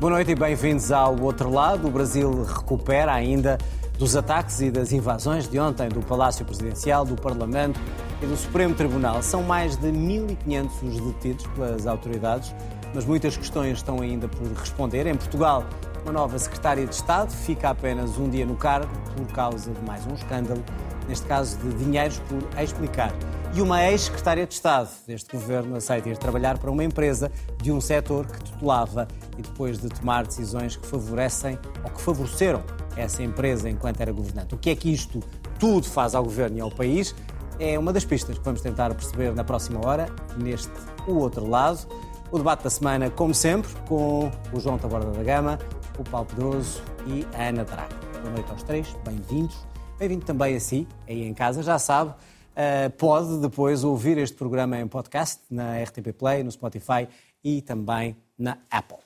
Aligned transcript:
Boa 0.00 0.12
noite 0.12 0.30
e 0.30 0.34
bem-vindos 0.36 0.92
ao 0.92 1.20
outro 1.20 1.50
lado. 1.50 1.88
O 1.88 1.90
Brasil 1.90 2.44
recupera 2.44 3.12
ainda 3.12 3.58
dos 3.98 4.14
ataques 4.14 4.60
e 4.60 4.70
das 4.70 4.92
invasões 4.92 5.48
de 5.48 5.58
ontem 5.58 5.88
do 5.88 6.00
Palácio 6.00 6.44
Presidencial, 6.44 7.04
do 7.04 7.16
Parlamento 7.16 7.80
e 8.22 8.26
do 8.26 8.36
Supremo 8.36 8.76
Tribunal. 8.76 9.20
São 9.24 9.42
mais 9.42 9.74
de 9.74 9.88
1.500 9.88 10.70
os 10.84 11.00
detidos 11.00 11.46
pelas 11.48 11.84
autoridades, 11.84 12.54
mas 12.94 13.04
muitas 13.04 13.36
questões 13.36 13.78
estão 13.78 14.00
ainda 14.00 14.28
por 14.28 14.46
responder. 14.52 15.04
Em 15.08 15.16
Portugal, 15.16 15.64
uma 16.04 16.12
nova 16.12 16.38
secretária 16.38 16.86
de 16.86 16.94
Estado 16.94 17.32
fica 17.32 17.70
apenas 17.70 18.16
um 18.18 18.30
dia 18.30 18.46
no 18.46 18.54
cargo 18.54 18.92
por 19.16 19.26
causa 19.32 19.72
de 19.72 19.84
mais 19.84 20.06
um 20.06 20.14
escândalo, 20.14 20.62
neste 21.08 21.26
caso 21.26 21.58
de 21.58 21.74
dinheiros 21.74 22.20
por 22.28 22.38
explicar. 22.62 23.12
E 23.54 23.62
uma 23.62 23.82
ex-secretária 23.82 24.46
de 24.46 24.54
Estado 24.54 24.90
deste 25.06 25.32
governo 25.32 25.74
aceita 25.76 26.08
ir 26.08 26.16
trabalhar 26.18 26.58
para 26.58 26.70
uma 26.70 26.84
empresa 26.84 27.32
de 27.60 27.72
um 27.72 27.80
setor 27.80 28.26
que 28.26 28.44
tutelava 28.44 29.08
e 29.36 29.42
depois 29.42 29.78
de 29.78 29.88
tomar 29.88 30.26
decisões 30.26 30.76
que 30.76 30.86
favorecem 30.86 31.58
ou 31.82 31.90
que 31.90 32.00
favoreceram 32.00 32.62
essa 32.96 33.22
empresa 33.22 33.68
enquanto 33.68 34.00
era 34.00 34.12
governante. 34.12 34.54
O 34.54 34.58
que 34.58 34.70
é 34.70 34.76
que 34.76 34.92
isto 34.92 35.20
tudo 35.58 35.88
faz 35.88 36.14
ao 36.14 36.22
governo 36.22 36.58
e 36.58 36.60
ao 36.60 36.70
país? 36.70 37.14
É 37.58 37.78
uma 37.78 37.92
das 37.92 38.04
pistas 38.04 38.38
que 38.38 38.44
vamos 38.44 38.60
tentar 38.60 38.94
perceber 38.94 39.34
na 39.34 39.42
próxima 39.42 39.84
hora, 39.84 40.08
neste 40.36 40.70
O 41.06 41.14
Outro 41.14 41.48
Lado. 41.48 41.80
O 42.30 42.36
debate 42.36 42.62
da 42.64 42.70
semana, 42.70 43.10
como 43.10 43.34
sempre, 43.34 43.70
com 43.88 44.30
o 44.52 44.60
João 44.60 44.78
Taborda 44.78 45.10
da 45.10 45.22
Gama, 45.22 45.58
o 45.98 46.04
Paulo 46.04 46.26
Pedroso 46.26 46.82
e 47.06 47.26
a 47.34 47.48
Ana 47.48 47.64
Drago. 47.64 47.94
Boa 48.20 48.34
noite 48.34 48.50
aos 48.50 48.62
três, 48.62 48.94
bem-vindos. 49.04 49.56
Bem-vindo 49.98 50.24
também 50.24 50.54
a 50.54 50.60
si, 50.60 50.86
aí 51.08 51.26
em 51.26 51.34
casa, 51.34 51.62
já 51.62 51.78
sabe, 51.78 52.14
pode 52.98 53.38
depois 53.38 53.84
ouvir 53.84 54.18
este 54.18 54.36
programa 54.36 54.78
em 54.78 54.88
podcast 54.88 55.40
na 55.50 55.82
RTP 55.82 56.12
Play, 56.12 56.42
no 56.42 56.50
Spotify 56.50 57.08
e 57.42 57.62
também 57.62 58.16
na 58.36 58.58
Apple. 58.70 58.98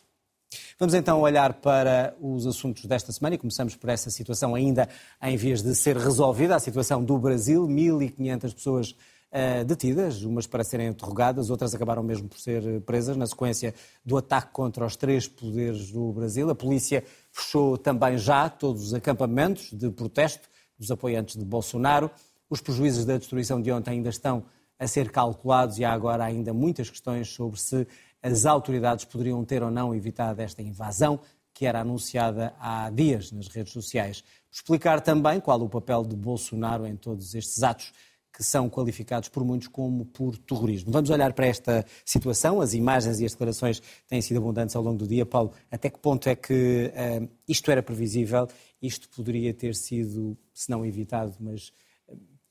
Vamos 0.79 0.95
então 0.95 1.21
olhar 1.21 1.55
para 1.55 2.15
os 2.21 2.47
assuntos 2.47 2.85
desta 2.87 3.13
semana 3.13 3.35
e 3.35 3.39
começamos 3.39 3.77
por 3.77 3.89
essa 3.89 4.11
situação 4.11 4.55
ainda 4.55 4.89
em 5.23 5.37
vias 5.37 5.63
de 5.63 5.75
ser 5.75 5.97
resolvida, 5.97 6.57
a 6.57 6.59
situação 6.59 7.05
do 7.05 7.19
Brasil, 7.19 7.67
1.500 7.67 8.55
pessoas 8.55 8.91
uh, 8.91 9.65
detidas, 9.65 10.23
umas 10.23 10.47
para 10.47 10.65
serem 10.65 10.89
interrogadas, 10.89 11.51
outras 11.51 11.75
acabaram 11.75 12.03
mesmo 12.03 12.29
por 12.29 12.39
ser 12.39 12.81
presas 12.83 13.17
na 13.17 13.27
sequência 13.27 13.75
do 14.05 14.17
ataque 14.17 14.53
contra 14.53 14.85
os 14.85 14.97
três 14.97 15.27
poderes 15.27 15.91
do 15.91 16.13
Brasil. 16.13 16.51
A 16.51 16.55
polícia 16.55 17.05
fechou 17.31 17.79
também 17.79 18.19
já 18.19 18.49
todos 18.49 18.87
os 18.87 18.95
acampamentos 18.95 19.71
de 19.73 19.91
protesto 19.91 20.49
dos 20.79 20.91
apoiantes 20.91 21.37
de 21.37 21.45
Bolsonaro. 21.45 22.11
Os 22.53 22.61
prejuízos 22.61 23.07
da 23.07 23.17
destruição 23.17 23.63
de 23.63 23.73
ontem 23.73 23.93
ainda 23.93 24.11
estão 24.11 24.45
a 24.79 24.87
ser 24.87 25.11
calculados 25.11 25.79
e 25.79 25.87
há 25.87 25.91
agora 25.91 26.23
ainda 26.23 26.53
muitas 26.53 26.91
questões 26.91 27.31
sobre 27.31 27.59
se 27.59 27.89
as 28.23 28.45
autoridades 28.45 29.07
poderiam 29.07 29.43
ter 29.43 29.63
ou 29.63 29.71
não 29.71 29.95
evitado 29.95 30.43
esta 30.43 30.61
invasão 30.61 31.19
que 31.55 31.65
era 31.65 31.81
anunciada 31.81 32.53
há 32.61 32.91
dias 32.91 33.33
nas 33.33 33.49
redes 33.49 33.73
sociais. 33.73 34.23
Explicar 34.51 35.01
também 35.01 35.41
qual 35.41 35.63
o 35.63 35.69
papel 35.71 36.05
de 36.05 36.15
Bolsonaro 36.15 36.87
em 36.87 36.95
todos 36.95 37.35
estes 37.35 37.63
atos 37.63 37.91
que 38.31 38.45
são 38.45 38.69
qualificados 38.69 39.31
por 39.31 39.43
muitos 39.43 39.69
como 39.69 40.05
por 40.05 40.37
terrorismo. 40.37 40.93
Vamos 40.93 41.09
olhar 41.09 41.33
para 41.33 41.47
esta 41.47 41.87
situação, 42.05 42.61
as 42.61 42.75
imagens 42.75 43.19
e 43.19 43.25
as 43.25 43.33
declarações 43.33 43.81
têm 44.07 44.21
sido 44.21 44.37
abundantes 44.37 44.77
ao 44.77 44.83
longo 44.83 44.99
do 44.99 45.09
dia. 45.09 45.25
Paulo, 45.25 45.53
até 45.71 45.89
que 45.89 45.99
ponto 45.99 46.29
é 46.29 46.37
que 46.37 46.93
uh, 46.93 47.29
isto 47.49 47.71
era 47.71 47.83
previsível, 47.83 48.47
isto 48.83 49.09
poderia 49.09 49.55
ter 49.55 49.75
sido, 49.75 50.37
se 50.53 50.69
não 50.69 50.85
evitado, 50.85 51.35
mas 51.41 51.73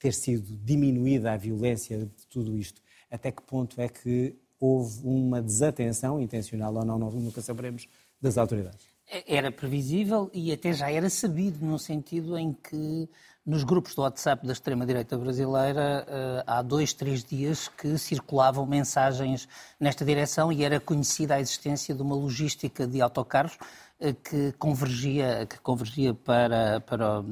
ter 0.02 0.14
sido 0.14 0.58
diminuída 0.64 1.32
a 1.32 1.38
violência 1.38 2.00
de 2.00 2.28
tudo 2.28 2.58
isto? 2.58 2.82
Até 3.10 3.32
que 3.32 3.42
ponto 3.44 3.80
é 3.80 3.88
que 3.88 4.36
houve 4.60 5.00
uma 5.04 5.42
desatenção, 5.42 6.20
intencional 6.20 6.74
ou 6.76 6.84
não, 6.84 6.98
nunca 6.98 7.42
saberemos, 7.42 7.88
das 8.20 8.38
autoridades. 8.38 8.88
Era 9.28 9.52
previsível 9.52 10.30
e 10.34 10.52
até 10.52 10.74
já 10.74 10.90
era 10.90 11.10
sabido, 11.10 11.66
no 11.66 11.78
sentido 11.78 12.38
em 12.38 12.54
que 12.54 13.10
nos 13.46 13.64
grupos 13.64 13.96
do 13.96 14.04
WhatsApp 14.04 14.46
da 14.46 14.54
extrema-direita 14.54 15.18
brasileira 15.18 16.06
eh, 16.08 16.44
há 16.46 16.62
dois, 16.62 16.94
três 16.94 17.24
dias 17.24 17.68
que 17.68 17.98
circulavam 17.98 18.66
mensagens 18.66 19.48
nesta 19.80 20.06
direção 20.06 20.52
e 20.52 20.64
era 20.64 20.80
conhecida 20.80 21.36
a 21.36 21.42
existência 21.42 21.94
de 21.96 22.02
uma 22.02 22.16
logística 22.16 22.86
de 22.86 23.02
autocarros 23.02 23.58
eh, 24.00 24.14
que 24.14 24.52
convergia, 24.54 25.48
que 25.48 25.60
convergia 25.60 26.14
para, 26.14 26.80
para, 26.82 27.24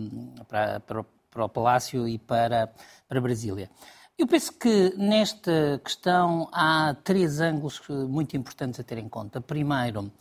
para, 0.47 0.79
para, 0.79 1.05
para 1.29 1.45
o 1.45 1.49
Palácio 1.49 2.07
e 2.07 2.17
para, 2.17 2.71
para 3.07 3.21
Brasília. 3.21 3.69
Eu 4.17 4.27
penso 4.27 4.51
que 4.51 4.93
nesta 4.97 5.79
questão 5.81 6.49
há 6.51 6.93
três 7.05 7.39
ângulos 7.39 7.81
muito 7.87 8.35
importantes 8.35 8.77
a 8.77 8.83
ter 8.83 8.97
em 8.97 9.07
conta. 9.07 9.39
Primeiro, 9.39 10.11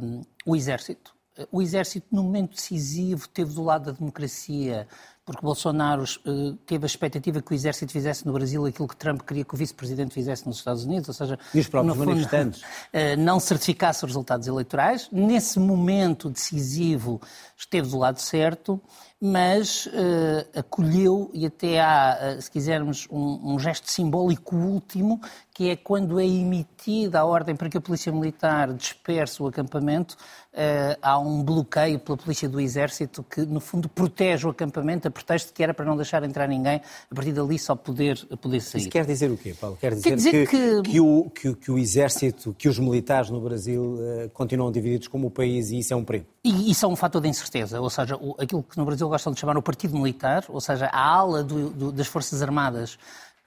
um, 0.00 0.22
o 0.46 0.56
Exército. 0.56 1.14
O 1.50 1.62
Exército, 1.62 2.06
no 2.10 2.22
momento 2.22 2.54
decisivo, 2.54 3.26
teve 3.28 3.54
do 3.54 3.62
lado 3.62 3.86
da 3.86 3.92
democracia, 3.92 4.86
porque 5.24 5.40
Bolsonaro 5.40 6.04
uh, 6.04 6.56
teve 6.66 6.84
a 6.84 6.86
expectativa 6.86 7.40
que 7.40 7.52
o 7.52 7.54
Exército 7.54 7.92
fizesse 7.92 8.26
no 8.26 8.32
Brasil 8.32 8.66
aquilo 8.66 8.88
que 8.88 8.96
Trump 8.96 9.22
queria 9.22 9.44
que 9.44 9.54
o 9.54 9.56
vice-presidente 9.56 10.12
fizesse 10.12 10.46
nos 10.46 10.58
Estados 10.58 10.84
Unidos, 10.84 11.08
ou 11.08 11.14
seja, 11.14 11.38
e 11.54 11.60
os 11.60 11.68
próprios 11.68 11.96
fundo, 11.96 12.06
manifestantes. 12.06 12.62
Uh, 12.62 13.16
não 13.20 13.38
certificasse 13.40 14.04
os 14.04 14.10
resultados 14.10 14.46
eleitorais. 14.46 15.08
Nesse 15.12 15.58
momento 15.58 16.28
decisivo, 16.28 17.20
esteve 17.56 17.88
do 17.88 17.98
lado 17.98 18.20
certo 18.20 18.80
mas 19.24 19.86
uh, 19.86 20.58
acolheu 20.58 21.30
e 21.32 21.46
até 21.46 21.80
há, 21.80 22.34
uh, 22.36 22.42
se 22.42 22.50
quisermos, 22.50 23.06
um, 23.08 23.54
um, 23.54 23.56
gesto 23.56 23.88
simbólico 23.88 24.56
último, 24.56 25.20
que 25.54 25.70
é 25.70 25.76
quando 25.76 26.18
é 26.18 26.26
emitida 26.26 27.20
a 27.20 27.24
ordem 27.24 27.54
para 27.54 27.68
que 27.68 27.78
a 27.78 27.80
Polícia 27.80 28.10
Militar 28.10 28.72
disperse 28.72 29.40
o 29.40 29.46
acampamento, 29.46 30.16
uh, 30.52 30.98
há 31.00 31.20
um 31.20 31.40
bloqueio 31.40 32.00
pela 32.00 32.18
Polícia 32.18 32.48
do 32.48 32.60
Exército 32.60 33.22
que, 33.22 33.42
no 33.42 33.60
fundo, 33.60 33.88
protege 33.88 34.44
o 34.44 34.50
acampamento 34.50 35.06
a 35.06 35.10
pretexto 35.10 35.52
que 35.52 35.62
era 35.62 35.72
para 35.72 35.84
não 35.84 35.94
deixar 35.94 36.24
entrar 36.24 36.48
ninguém, 36.48 36.80
a 37.08 37.14
partir 37.14 37.30
dali 37.30 37.60
só 37.60 37.76
poder, 37.76 38.18
poder 38.40 38.60
sair. 38.60 38.80
Isso 38.80 38.90
quer 38.90 39.06
dizer 39.06 39.30
o 39.30 39.36
quê, 39.36 39.54
Paulo? 39.54 39.78
Quer 39.80 39.94
dizer, 39.94 40.08
quer 40.08 40.16
dizer 40.16 40.48
que, 40.48 40.82
que... 40.82 40.82
Que, 40.90 41.00
o, 41.00 41.30
que, 41.30 41.54
que, 41.54 41.70
o 41.70 41.78
Exército, 41.78 42.52
que 42.58 42.68
os 42.68 42.76
militares 42.76 43.30
no 43.30 43.40
Brasil 43.40 44.00
continuam 44.32 44.72
divididos 44.72 45.06
como 45.06 45.28
o 45.28 45.30
país 45.30 45.70
e 45.70 45.78
isso 45.78 45.94
é 45.94 45.96
um 45.96 46.04
perigo? 46.04 46.26
E 46.44 46.72
isso 46.72 46.84
é 46.84 46.88
um 46.88 46.96
fator 46.96 47.22
de 47.22 47.28
incerteza, 47.28 47.80
ou 47.80 47.88
seja, 47.88 48.18
aquilo 48.36 48.64
que 48.64 48.76
no 48.76 48.84
Brasil 48.84 49.11
gostam 49.12 49.32
de 49.32 49.38
chamar 49.38 49.56
o 49.56 49.62
Partido 49.62 49.94
Militar, 49.96 50.44
ou 50.48 50.60
seja, 50.60 50.86
a 50.86 51.00
ala 51.00 51.44
do, 51.44 51.70
do, 51.70 51.92
das 51.92 52.06
Forças 52.06 52.42
Armadas 52.42 52.98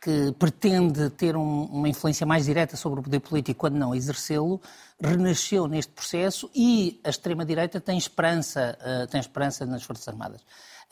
que 0.06 0.32
pretende 0.38 1.10
ter 1.10 1.36
um, 1.36 1.64
uma 1.64 1.90
influência 1.90 2.28
mais 2.28 2.46
direta 2.46 2.78
sobre 2.78 3.00
o 3.00 3.04
poder 3.04 3.20
político 3.20 3.62
quando 3.62 3.74
não 3.76 3.96
exercê-lo, 3.96 4.62
renasceu 5.02 5.68
neste 5.68 5.92
processo 5.94 6.48
e 6.54 7.02
a 7.04 7.10
extrema-direita 7.10 7.82
tem 7.82 7.98
esperança, 7.98 8.78
uh, 8.82 9.08
tem 9.08 9.20
esperança 9.20 9.66
nas 9.66 9.82
Forças 9.82 10.08
Armadas. 10.08 10.42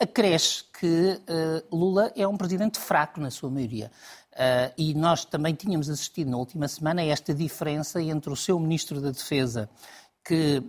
Acresce 0.00 0.64
que 0.80 1.20
uh, 1.28 1.76
Lula 1.76 2.12
é 2.16 2.26
um 2.26 2.36
presidente 2.36 2.80
fraco 2.80 3.20
na 3.20 3.30
sua 3.30 3.48
maioria. 3.48 3.88
Uh, 4.32 4.74
e 4.76 4.94
nós 4.94 5.24
também 5.24 5.54
tínhamos 5.54 5.88
assistido 5.88 6.28
na 6.32 6.36
última 6.36 6.66
semana 6.66 7.00
a 7.00 7.04
esta 7.04 7.32
diferença 7.32 8.02
entre 8.02 8.32
o 8.32 8.36
seu 8.36 8.58
ministro 8.58 9.00
da 9.00 9.12
Defesa, 9.12 9.70
que 10.24 10.60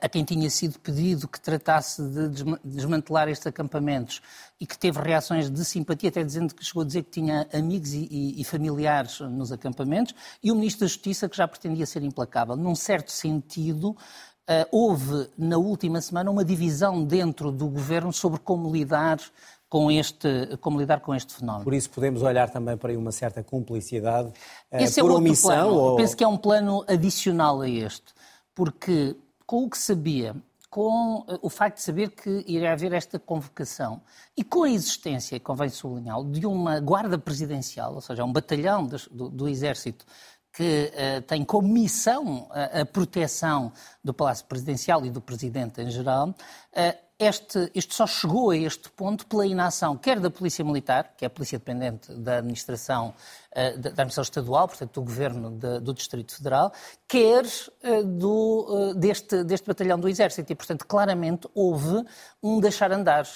a 0.00 0.08
quem 0.08 0.24
tinha 0.24 0.50
sido 0.50 0.78
pedido 0.80 1.28
que 1.28 1.40
tratasse 1.40 2.02
de 2.02 2.28
desmantelar 2.64 3.28
estes 3.28 3.46
acampamentos 3.46 4.20
e 4.60 4.66
que 4.66 4.76
teve 4.76 5.00
reações 5.00 5.48
de 5.48 5.64
simpatia, 5.64 6.08
até 6.08 6.22
dizendo 6.22 6.54
que 6.54 6.64
chegou 6.64 6.82
a 6.82 6.86
dizer 6.86 7.04
que 7.04 7.10
tinha 7.10 7.48
amigos 7.52 7.94
e, 7.94 8.34
e, 8.38 8.44
familiares 8.44 9.20
nos 9.20 9.50
acampamentos, 9.52 10.14
e 10.42 10.50
o 10.50 10.54
Ministro 10.54 10.80
da 10.80 10.88
Justiça 10.88 11.28
que 11.28 11.36
já 11.36 11.48
pretendia 11.48 11.86
ser 11.86 12.02
implacável. 12.02 12.56
Num 12.56 12.74
certo 12.74 13.10
sentido, 13.10 13.96
Uh, 14.42 14.66
houve 14.72 15.30
na 15.38 15.56
última 15.56 16.00
semana 16.00 16.28
uma 16.28 16.44
divisão 16.44 17.04
dentro 17.04 17.52
do 17.52 17.68
governo 17.68 18.12
sobre 18.12 18.40
como 18.40 18.72
lidar 18.72 19.20
com 19.68 19.88
este, 19.88 20.56
como 20.60 20.80
lidar 20.80 20.98
com 21.00 21.14
este 21.14 21.32
fenómeno. 21.32 21.62
Por 21.62 21.72
isso 21.72 21.88
podemos 21.88 22.22
olhar 22.22 22.50
também 22.50 22.76
para 22.76 22.92
uma 22.98 23.12
certa 23.12 23.44
cumplicidade 23.44 24.30
uh, 24.30 24.76
Esse 24.78 25.00
por 25.00 25.12
é 25.12 25.14
omissão? 25.14 25.50
Plano. 25.52 25.74
Ou... 25.74 25.96
Penso 25.96 26.16
que 26.16 26.24
é 26.24 26.26
um 26.26 26.36
plano 26.36 26.84
adicional 26.88 27.60
a 27.60 27.68
este, 27.68 28.12
porque 28.52 29.16
com 29.52 29.64
o 29.64 29.68
que 29.68 29.76
sabia, 29.76 30.34
com 30.70 31.26
eh, 31.28 31.38
o 31.42 31.50
facto 31.50 31.76
de 31.76 31.82
saber 31.82 32.12
que 32.12 32.42
iria 32.46 32.72
haver 32.72 32.94
esta 32.94 33.18
convocação 33.18 34.00
e 34.34 34.42
com 34.42 34.62
a 34.62 34.70
existência, 34.70 35.38
convém 35.38 35.68
sublinhar, 35.68 36.24
de 36.24 36.46
uma 36.46 36.80
guarda 36.80 37.18
presidencial, 37.18 37.94
ou 37.94 38.00
seja, 38.00 38.24
um 38.24 38.32
batalhão 38.32 38.86
do, 38.86 39.28
do 39.28 39.46
Exército 39.46 40.06
que 40.54 40.90
uh, 40.94 41.20
tem 41.22 41.44
como 41.44 41.68
missão 41.68 42.48
a, 42.50 42.80
a, 42.80 42.86
proteção 42.86 43.72
do 44.02 44.14
Palácio 44.14 44.46
Presidencial 44.46 45.04
e 45.04 45.10
do 45.10 45.20
Presidente 45.20 45.82
em 45.82 45.90
geral, 45.90 46.30
uh, 46.30 46.98
este, 47.26 47.70
isto 47.74 47.94
só 47.94 48.06
chegou 48.06 48.50
a 48.50 48.56
este 48.56 48.90
ponto 48.90 49.26
pela 49.26 49.46
inação, 49.46 49.96
quer 49.96 50.20
da 50.20 50.30
Polícia 50.30 50.64
Militar, 50.64 51.14
que 51.16 51.24
é 51.24 51.26
a 51.26 51.30
polícia 51.30 51.58
dependente 51.58 52.12
da 52.12 52.38
administração, 52.38 53.14
uh, 53.50 53.78
da, 53.78 53.90
administração 53.90 54.22
estadual, 54.22 54.68
portanto 54.68 54.92
do 54.94 55.02
Governo 55.02 55.50
de, 55.50 55.80
do 55.80 55.94
Distrito 55.94 56.36
Federal, 56.36 56.72
quer 57.06 57.44
uh, 57.44 58.04
do, 58.04 58.66
uh, 58.68 58.94
deste, 58.94 59.44
deste 59.44 59.66
batalhão 59.66 59.98
do 59.98 60.08
Exército. 60.08 60.52
E, 60.52 60.54
portanto, 60.54 60.86
claramente 60.86 61.48
houve 61.54 62.04
um 62.42 62.60
deixar 62.60 62.92
andar, 62.92 63.26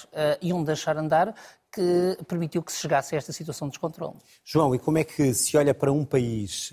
e 0.41 0.51
um 0.51 0.63
deixar 0.63 0.97
andar 0.97 1.33
que 1.71 2.17
permitiu 2.27 2.63
que 2.63 2.71
se 2.71 2.79
chegasse 2.79 3.15
a 3.15 3.17
esta 3.17 3.31
situação 3.31 3.67
de 3.67 3.73
descontrole. 3.73 4.15
João, 4.43 4.73
e 4.73 4.79
como 4.79 4.97
é 4.97 5.03
que 5.03 5.33
se 5.33 5.55
olha 5.57 5.73
para 5.73 5.91
um 5.91 6.03
país 6.03 6.71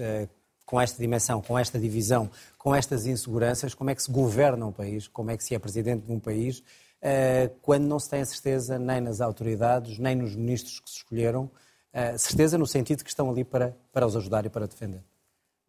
com 0.64 0.80
esta 0.80 1.00
dimensão, 1.00 1.40
com 1.42 1.58
esta 1.58 1.78
divisão, 1.78 2.30
com 2.58 2.74
estas 2.74 3.06
inseguranças, 3.06 3.74
como 3.74 3.90
é 3.90 3.94
que 3.94 4.02
se 4.02 4.10
governa 4.10 4.66
um 4.66 4.72
país, 4.72 5.06
como 5.06 5.30
é 5.30 5.36
que 5.36 5.44
se 5.44 5.54
é 5.54 5.58
presidente 5.58 6.06
de 6.06 6.12
um 6.12 6.18
país, 6.18 6.62
quando 7.60 7.84
não 7.84 7.98
se 7.98 8.08
tem 8.08 8.22
a 8.22 8.24
certeza 8.24 8.78
nem 8.78 9.00
nas 9.00 9.20
autoridades, 9.20 9.98
nem 9.98 10.16
nos 10.16 10.34
ministros 10.34 10.80
que 10.80 10.88
se 10.88 10.96
escolheram, 10.96 11.50
uh, 11.92 12.18
certeza 12.18 12.56
no 12.56 12.66
sentido 12.66 13.04
que 13.04 13.10
estão 13.10 13.30
ali 13.30 13.44
para, 13.44 13.76
para 13.92 14.06
os 14.06 14.16
ajudar 14.16 14.46
e 14.46 14.48
para 14.48 14.66
defender. 14.66 15.02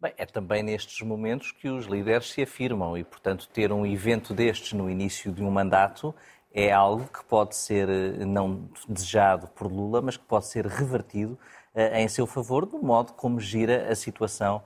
Bem, 0.00 0.12
é 0.16 0.26
também 0.26 0.62
nestes 0.62 1.00
momentos 1.06 1.52
que 1.52 1.68
os 1.68 1.86
líderes 1.86 2.30
se 2.30 2.42
afirmam 2.42 2.96
e, 2.96 3.04
portanto, 3.04 3.48
ter 3.48 3.72
um 3.72 3.84
evento 3.86 4.34
destes 4.34 4.72
no 4.72 4.90
início 4.90 5.32
de 5.32 5.42
um 5.42 5.50
mandato 5.50 6.14
é 6.52 6.72
algo 6.72 7.06
que 7.06 7.22
pode 7.24 7.54
ser 7.54 7.88
eh, 7.88 8.24
não 8.24 8.68
desejado 8.88 9.46
por 9.48 9.70
Lula, 9.70 10.00
mas 10.00 10.16
que 10.16 10.24
pode 10.24 10.46
ser 10.46 10.66
revertido 10.66 11.38
em 11.92 12.08
seu 12.08 12.26
favor 12.26 12.64
do 12.64 12.78
modo 12.78 13.12
como 13.12 13.38
gira 13.38 13.92
a 13.92 13.94
situação 13.94 14.62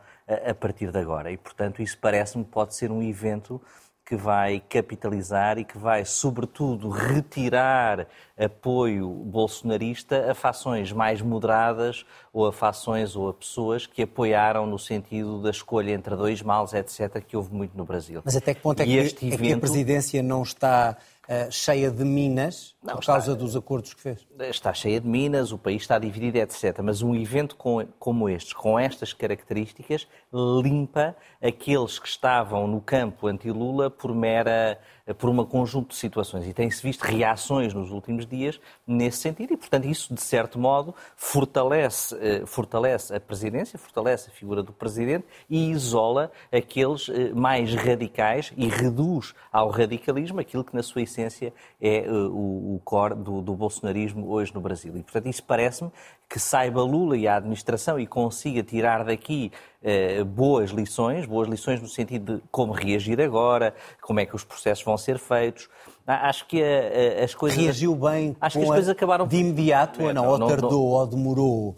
a 0.49 0.55
partir 0.55 0.93
de 0.93 0.99
agora. 0.99 1.33
E, 1.33 1.37
portanto, 1.37 1.83
isso 1.83 1.99
parece-me 1.99 2.45
pode 2.45 2.77
ser 2.77 2.93
um 2.93 3.03
evento 3.03 3.61
que 4.05 4.17
vai 4.17 4.61
capitalizar 4.69 5.59
e 5.59 5.65
que 5.65 5.79
vai, 5.79 6.05
sobretudo, 6.05 6.89
retirar 6.89 8.09
apoio 8.37 9.09
bolsonarista 9.09 10.33
a 10.33 10.35
fações 10.35 10.91
mais 10.91 11.23
moderadas 11.23 12.05
ou 12.33 12.47
a 12.47 12.53
fações 12.53 13.15
ou 13.15 13.29
a 13.29 13.35
pessoas 13.35 13.87
que 13.87 14.03
apoiaram 14.03 14.67
no 14.67 14.79
sentido 14.79 15.41
da 15.41 15.51
escolha 15.51 15.93
entre 15.93 16.17
dois 16.17 16.43
males, 16.43 16.73
etc., 16.73 17.23
que 17.25 17.37
houve 17.37 17.55
muito 17.55 17.77
no 17.77 17.85
Brasil. 17.85 18.21
Mas 18.25 18.35
até 18.35 18.53
que 18.53 18.61
ponto 18.61 18.81
é 18.81 18.85
que, 18.85 18.97
evento... 18.97 19.27
é 19.27 19.37
que 19.37 19.53
a 19.53 19.59
presidência 19.59 20.23
não 20.23 20.43
está 20.43 20.97
uh, 21.31 21.51
cheia 21.51 21.91
de 21.91 22.05
minas 22.05 22.75
não, 22.83 22.97
por 22.97 23.07
causa 23.07 23.33
está, 23.33 23.45
dos 23.45 23.55
acordos 23.55 23.95
que 23.95 24.01
fez? 24.01 24.27
Está 24.41 24.75
cheia 24.75 25.01
de 25.01 25.07
minas, 25.07 25.53
o 25.53 25.59
país 25.59 25.83
está 25.83 25.99
dividido, 25.99 26.39
etc. 26.39 26.81
Mas 26.83 27.03
um 27.03 27.15
evento 27.15 27.57
com, 27.57 27.87
como 27.99 28.29
este, 28.29 28.55
com 28.55 28.79
estas 28.79 29.13
características, 29.13 30.09
limpa 30.33 31.15
aqueles 31.41 31.99
que 31.99 32.09
estavam 32.09 32.67
no 32.67 32.81
campo 32.81 33.29
anti-Lula 33.29 33.91
por 33.91 34.15
mera 34.15 34.79
por 35.19 35.29
um 35.29 35.45
conjunto 35.45 35.89
de 35.89 35.97
situações 35.97 36.47
e 36.47 36.53
tem-se 36.53 36.83
visto 36.83 37.03
reações 37.03 37.75
nos 37.75 37.91
últimos 37.91 38.27
dias 38.27 38.61
nesse 38.87 39.19
sentido 39.19 39.53
e, 39.53 39.57
portanto, 39.57 39.87
isso, 39.87 40.15
de 40.15 40.21
certo 40.21 40.59
modo, 40.59 40.95
fortalece, 41.17 42.17
eh, 42.21 42.43
fortalece 42.47 43.15
a 43.15 43.21
presidência, 43.21 43.79
fortalece 43.79 44.31
a 44.31 44.33
figura 44.33 44.63
do 44.63 44.73
presidente 44.73 45.25
e 45.49 45.71
isola 45.71 46.31
aqueles 46.53 47.09
eh, 47.09 47.33
mais 47.35 47.75
radicais 47.75 48.53
e 48.57 48.69
reduz 48.69 49.35
ao 49.53 49.69
radicalismo 49.71 50.41
aquilo 50.41 50.65
que, 50.65 50.75
na 50.75 50.83
sua 50.83 51.03
essência, 51.03 51.53
é 51.81 52.05
o 52.11 52.81
core 52.85 53.15
do, 53.15 53.41
do 53.41 53.55
bolsonarismo 53.55 54.31
hoje 54.31 54.55
no 54.55 54.61
Brasil. 54.61 54.97
E, 54.97 55.03
portanto, 55.03 55.27
isso 55.27 55.43
parece-me 55.43 55.91
que 56.31 56.39
saiba 56.39 56.81
Lula 56.81 57.17
e 57.17 57.27
a 57.27 57.35
administração 57.35 57.99
e 57.99 58.07
consiga 58.07 58.63
tirar 58.63 59.05
daqui 59.05 59.51
eh, 59.83 60.23
boas 60.23 60.71
lições, 60.71 61.27
boas 61.27 61.49
lições 61.49 61.83
no 61.83 61.89
sentido 61.89 62.37
de 62.37 62.43
como 62.53 62.73
reagir 62.73 63.21
agora, 63.21 63.75
como 64.01 64.21
é 64.21 64.25
que 64.25 64.37
os 64.37 64.45
processos 64.45 64.85
vão 64.85 64.97
ser 64.97 65.19
feitos. 65.19 65.69
Acho 66.07 66.47
que 66.47 66.63
a, 66.63 67.21
a, 67.21 67.25
as 67.25 67.35
coisas. 67.35 67.59
Reagiu 67.59 67.97
bem 67.97 68.37
acho 68.41 68.59
que 68.59 68.65
as 68.65 68.71
coisas 68.71 68.89
acabaram 68.89 69.27
de 69.27 69.39
imediato 69.39 70.05
ou 70.05 70.15
não? 70.15 70.29
Ou 70.29 70.47
tardou 70.47 70.71
não, 70.71 70.79
ou 70.79 71.07
demorou? 71.07 71.77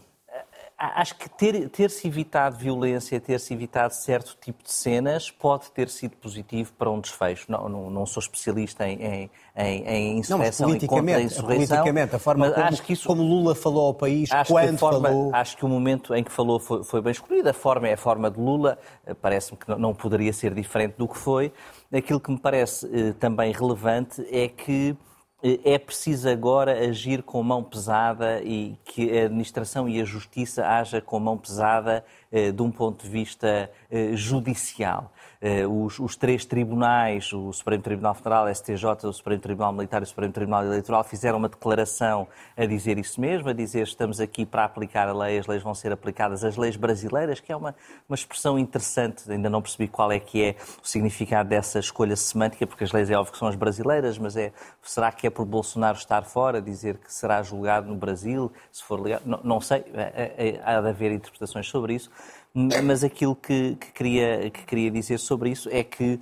Acho 0.82 1.14
que 1.14 1.28
ter, 1.28 1.68
ter-se 1.68 2.08
evitado 2.08 2.56
violência, 2.56 3.20
ter-se 3.20 3.54
evitado 3.54 3.94
certo 3.94 4.36
tipo 4.40 4.64
de 4.64 4.72
cenas 4.72 5.30
pode 5.30 5.70
ter 5.70 5.88
sido 5.88 6.16
positivo 6.16 6.72
para 6.72 6.90
um 6.90 7.00
desfecho. 7.00 7.50
Não, 7.50 7.68
não, 7.68 7.90
não 7.90 8.04
sou 8.04 8.20
especialista 8.20 8.88
em, 8.88 9.30
em, 9.56 9.84
em, 9.86 10.18
insurreição 10.18 10.66
não, 10.66 10.74
mas 10.74 10.84
politicamente, 10.84 11.38
a 11.38 11.42
politicamente, 11.42 12.16
a 12.16 12.18
forma 12.18 12.50
como, 12.50 12.66
acho 12.66 12.82
que 12.82 12.92
isso, 12.94 13.06
como 13.06 13.22
Lula 13.22 13.54
falou 13.54 13.86
ao 13.86 13.94
país, 13.94 14.28
quando 14.48 14.78
forma, 14.78 15.08
falou... 15.08 15.30
Acho 15.32 15.56
que 15.56 15.64
o 15.64 15.68
momento 15.68 16.14
em 16.14 16.24
que 16.24 16.32
falou 16.32 16.58
foi, 16.58 16.82
foi 16.82 17.00
bem 17.00 17.12
escolhido. 17.12 17.48
A 17.48 17.54
forma 17.54 17.88
é 17.88 17.92
a 17.92 17.98
forma 17.98 18.30
de 18.30 18.40
Lula, 18.40 18.76
eh, 19.06 19.14
parece-me 19.14 19.58
que 19.58 19.70
não 19.76 19.94
poderia 19.94 20.32
ser 20.32 20.52
diferente 20.52 20.94
do 20.96 21.06
que 21.06 21.16
foi. 21.16 21.52
Aquilo 21.92 22.18
que 22.18 22.30
me 22.30 22.38
parece 22.38 22.86
eh, 22.92 23.12
também 23.12 23.52
relevante 23.52 24.26
é 24.30 24.48
que 24.48 24.96
é 25.42 25.76
preciso 25.76 26.28
agora 26.28 26.88
agir 26.88 27.22
com 27.22 27.42
mão 27.42 27.64
pesada 27.64 28.40
e 28.42 28.76
que 28.84 29.18
a 29.18 29.24
administração 29.24 29.88
e 29.88 30.00
a 30.00 30.04
justiça 30.04 30.64
haja 30.64 31.00
com 31.00 31.18
mão 31.18 31.36
pesada 31.36 32.04
eh, 32.30 32.52
de 32.52 32.62
um 32.62 32.70
ponto 32.70 33.02
de 33.02 33.10
vista 33.10 33.68
eh, 33.90 34.12
judicial. 34.14 35.12
Eh, 35.44 35.66
os, 35.66 35.98
os, 35.98 36.14
três 36.14 36.44
tribunais, 36.44 37.32
o 37.32 37.52
Supremo 37.52 37.82
Tribunal 37.82 38.14
Federal, 38.14 38.46
STJ, 38.54 39.08
o 39.08 39.12
Supremo 39.12 39.40
Tribunal 39.40 39.72
Militar 39.72 40.00
e 40.00 40.04
o 40.04 40.06
Supremo 40.06 40.32
Tribunal 40.32 40.64
Eleitoral, 40.64 41.02
fizeram 41.02 41.36
uma 41.36 41.48
declaração 41.48 42.28
a 42.56 42.64
dizer 42.64 42.96
isso 42.96 43.20
mesmo, 43.20 43.48
a 43.48 43.52
dizer 43.52 43.82
estamos 43.82 44.20
aqui 44.20 44.46
para 44.46 44.64
aplicar 44.64 45.08
a 45.08 45.12
lei, 45.12 45.40
as 45.40 45.48
leis 45.48 45.60
vão 45.60 45.74
ser 45.74 45.90
aplicadas, 45.90 46.44
as 46.44 46.56
leis 46.56 46.76
brasileiras, 46.76 47.40
que 47.40 47.50
é 47.50 47.56
uma, 47.56 47.74
uma 48.08 48.14
expressão 48.14 48.56
interessante, 48.56 49.32
ainda 49.32 49.50
não 49.50 49.60
percebi 49.60 49.88
qual 49.88 50.12
é 50.12 50.20
que 50.20 50.44
é 50.44 50.54
o 50.80 50.86
significado 50.86 51.48
dessa 51.48 51.80
escolha 51.80 52.14
semântica, 52.14 52.64
porque 52.64 52.84
as 52.84 52.92
leis 52.92 53.10
é 53.10 53.16
óbvio 53.16 53.32
que 53.32 53.38
são 53.40 53.48
as 53.48 53.56
brasileiras, 53.56 54.18
mas 54.18 54.36
é, 54.36 54.52
será 54.80 55.10
que 55.10 55.26
é 55.26 55.30
por 55.30 55.44
Bolsonaro 55.44 55.98
estar 55.98 56.22
fora, 56.22 56.62
dizer 56.62 56.98
que 56.98 57.12
será 57.12 57.42
julgado 57.42 57.88
no 57.88 57.96
Brasil, 57.96 58.52
se 58.70 58.84
for 58.84 59.00
legal, 59.00 59.20
não, 59.26 59.40
não 59.42 59.60
sei, 59.60 59.84
é, 59.92 60.34
é, 60.38 60.60
há 60.64 60.80
de 60.80 60.88
haver 60.88 61.10
interpretações 61.10 61.66
sobre 61.66 61.94
isso 61.94 62.12
mas 62.54 63.02
aquilo 63.02 63.34
que, 63.34 63.76
que, 63.76 63.92
queria, 63.92 64.50
que 64.50 64.64
queria 64.64 64.90
dizer 64.90 65.18
sobre 65.18 65.50
isso 65.50 65.70
é 65.72 65.82
que 65.82 66.14
uh, 66.14 66.20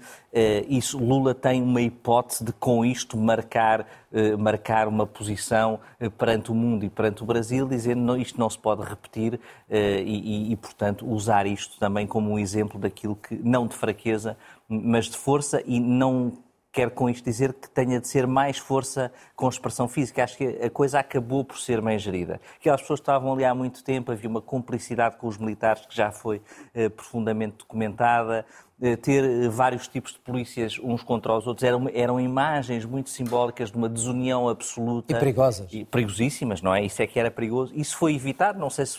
isso, 0.69 0.97
Lula 0.97 1.35
tem 1.35 1.61
uma 1.61 1.83
hipótese 1.83 2.45
de 2.45 2.53
com 2.53 2.85
isto 2.85 3.17
marcar, 3.17 3.81
uh, 3.81 4.39
marcar 4.39 4.87
uma 4.87 5.05
posição 5.07 5.81
uh, 6.01 6.11
perante 6.13 6.53
o 6.53 6.55
mundo 6.55 6.85
e 6.85 6.89
perante 6.89 7.23
o 7.25 7.27
Brasil, 7.27 7.67
dizendo 7.67 8.01
não, 8.01 8.17
isto 8.17 8.39
não 8.39 8.49
se 8.49 8.59
pode 8.59 8.83
repetir 8.83 9.41
e, 9.69 10.53
e, 10.53 10.57
portanto, 10.57 11.09
usar 11.09 11.47
isto 11.47 11.79
também 11.79 12.07
como 12.07 12.33
um 12.33 12.39
exemplo 12.39 12.79
daquilo 12.79 13.17
que, 13.17 13.35
não 13.37 13.67
de 13.67 13.75
fraqueza, 13.75 14.37
mas 14.69 15.07
de 15.07 15.17
força 15.17 15.63
e 15.67 15.81
não 15.81 16.33
quero 16.73 16.91
com 16.93 17.09
isto 17.09 17.25
dizer 17.25 17.53
que 17.53 17.69
tenha 17.69 18.01
de 18.01 18.07
ser 18.07 18.27
mais 18.27 18.59
força 18.59 19.13
com 19.35 19.49
expressão 19.49 19.89
física. 19.89 20.23
Acho 20.23 20.37
que 20.37 20.47
a 20.47 20.71
coisa 20.71 21.01
acabou 21.01 21.45
por 21.45 21.59
ser 21.59 21.81
bem 21.81 21.99
gerida. 21.99 22.41
Aquelas 22.59 22.81
pessoas 22.81 23.01
estavam 23.01 23.33
ali 23.33 23.45
há 23.45 23.55
muito 23.55 23.83
tempo, 23.83 24.13
havia 24.13 24.29
uma 24.29 24.41
cumplicidade 24.41 25.17
com 25.17 25.27
os 25.27 25.37
militares 25.37 25.85
que 25.87 25.97
já 25.97 26.13
foi 26.13 26.41
eh, 26.75 26.89
profundamente 26.89 27.59
documentada. 27.59 28.47
Eh, 28.81 28.97
ter 28.97 29.25
eh, 29.25 29.49
vários 29.49 29.89
tipos 29.89 30.13
de 30.13 30.21
polícias 30.21 30.79
uns 30.79 31.03
contra 31.03 31.37
os 31.37 31.47
outros 31.47 31.67
eram, 31.67 31.89
eram 31.93 32.21
imagens 32.21 32.85
muito 32.85 33.11
simbólicas 33.11 33.71
de 33.71 33.77
uma 33.77 33.89
desunião 33.89 34.49
absoluta. 34.49 35.13
E 35.13 35.19
perigosas. 35.19 35.73
E 35.73 35.85
perigosíssimas, 35.85 36.63
não 36.63 36.75
é? 36.75 36.85
Isso 36.85 37.03
é 37.03 37.07
que 37.07 37.19
era 37.19 37.31
perigoso. 37.31 37.73
Isso 37.75 37.97
foi 37.97 38.15
evitado, 38.15 38.59
não 38.59 38.71
sei 38.71 38.87
se 38.87 38.99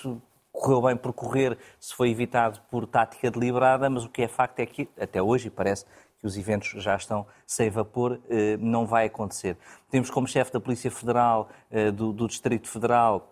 correu 0.52 0.82
bem 0.82 0.98
por 0.98 1.14
correr, 1.14 1.58
se 1.80 1.96
foi 1.96 2.12
evitado 2.12 2.60
por 2.70 2.86
tática 2.86 3.32
deliberada, 3.32 3.90
mas 3.90 4.04
o 4.04 4.10
que 4.10 4.22
é 4.22 4.28
facto 4.28 4.60
é 4.60 4.66
que, 4.66 4.88
até 5.00 5.22
hoje, 5.22 5.50
parece 5.50 5.86
que 6.22 6.28
os 6.28 6.38
eventos 6.38 6.70
já 6.82 6.96
estão 6.96 7.26
sem 7.46 7.70
vapor, 7.70 8.22
eh, 8.30 8.56
não 8.58 8.86
vai 8.86 9.08
acontecer. 9.08 9.58
Temos 9.90 10.10
como 10.12 10.28
chefe 10.28 10.54
da 10.54 10.60
Polícia 10.60 10.92
Federal 10.92 11.50
eh, 11.72 11.92
do, 11.92 12.14
do 12.14 12.28
Distrito 12.28 12.70
Federal 12.70 13.28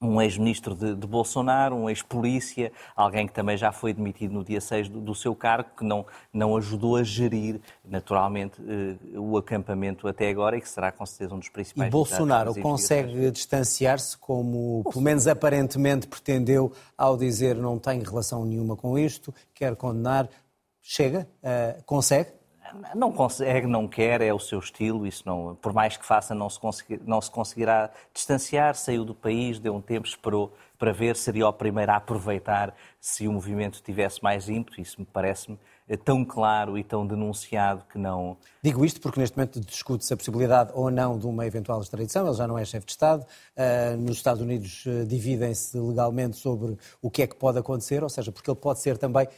um 0.00 0.22
ex-ministro 0.22 0.76
de, 0.76 0.94
de, 0.94 1.06
Bolsonaro, 1.06 1.74
um 1.74 1.90
ex-polícia, 1.90 2.70
alguém 2.94 3.26
que 3.26 3.32
também 3.32 3.56
já 3.56 3.72
foi 3.72 3.92
demitido 3.92 4.32
no 4.32 4.44
dia 4.44 4.60
6 4.60 4.88
do, 4.88 5.00
do, 5.00 5.14
seu 5.14 5.34
cargo, 5.34 5.70
que 5.76 5.84
não, 5.84 6.06
não 6.32 6.56
ajudou 6.56 6.96
a 6.96 7.02
gerir, 7.02 7.60
naturalmente, 7.84 8.62
eh, 8.62 9.18
o 9.18 9.36
acampamento 9.36 10.06
até 10.06 10.28
agora 10.28 10.56
e 10.56 10.60
que 10.60 10.68
será 10.68 10.92
com 10.92 11.04
certeza 11.04 11.34
um 11.34 11.38
dos 11.40 11.48
principais... 11.48 11.88
E 11.88 11.90
Bolsonaro 11.90 12.54
consegue 12.60 13.30
distanciar-se, 13.32 14.16
como 14.16 14.84
pelo 14.84 15.02
menos 15.02 15.26
aparentemente 15.26 16.06
pretendeu, 16.06 16.72
ao 16.96 17.16
dizer 17.16 17.56
não 17.56 17.76
tenho 17.76 18.04
relação 18.04 18.44
nenhuma 18.44 18.76
com 18.76 18.96
isto, 18.96 19.34
quer 19.52 19.74
condenar, 19.74 20.28
Chega? 20.90 21.28
Uh, 21.42 21.82
consegue? 21.84 22.30
Não 22.94 23.12
consegue, 23.12 23.66
não 23.66 23.86
quer, 23.86 24.22
é 24.22 24.32
o 24.32 24.38
seu 24.38 24.58
estilo, 24.58 25.06
isso 25.06 25.22
não, 25.26 25.54
por 25.54 25.72
mais 25.72 25.98
que 25.98 26.04
faça, 26.04 26.34
não 26.34 26.48
se, 26.48 26.58
conseguir, 26.58 27.00
não 27.04 27.20
se 27.20 27.30
conseguirá 27.30 27.90
distanciar, 28.12 28.74
saiu 28.74 29.04
do 29.04 29.14
país, 29.14 29.58
deu 29.58 29.74
um 29.74 29.82
tempo, 29.82 30.06
esperou 30.06 30.54
para 30.78 30.90
ver, 30.90 31.16
seria 31.16 31.46
o 31.46 31.52
primeiro 31.52 31.92
a 31.92 31.96
aproveitar 31.96 32.74
se 33.00 33.28
o 33.28 33.32
movimento 33.32 33.82
tivesse 33.82 34.22
mais 34.22 34.48
ímpeto, 34.48 34.80
isso 34.80 35.00
me 35.00 35.06
parece-me 35.06 35.58
eh, 35.88 35.96
tão 35.96 36.24
claro 36.24 36.78
e 36.78 36.84
tão 36.84 37.06
denunciado 37.06 37.84
que 37.90 37.98
não... 37.98 38.36
Digo 38.62 38.84
isto 38.84 39.00
porque 39.00 39.20
neste 39.20 39.36
momento 39.36 39.60
discute-se 39.60 40.12
a 40.12 40.16
possibilidade 40.16 40.70
ou 40.74 40.90
não 40.90 41.18
de 41.18 41.26
uma 41.26 41.46
eventual 41.46 41.82
extradição, 41.82 42.26
ele 42.26 42.36
já 42.36 42.46
não 42.46 42.58
é 42.58 42.64
chefe 42.64 42.86
de 42.86 42.92
Estado, 42.92 43.26
uh, 43.56 43.96
nos 43.98 44.16
Estados 44.16 44.42
Unidos 44.42 44.84
dividem-se 45.06 45.78
legalmente 45.78 46.36
sobre 46.36 46.78
o 47.02 47.10
que 47.10 47.22
é 47.22 47.26
que 47.26 47.36
pode 47.36 47.58
acontecer, 47.58 48.02
ou 48.02 48.08
seja, 48.08 48.32
porque 48.32 48.50
ele 48.50 48.58
pode 48.58 48.80
ser 48.80 48.96
também... 48.96 49.28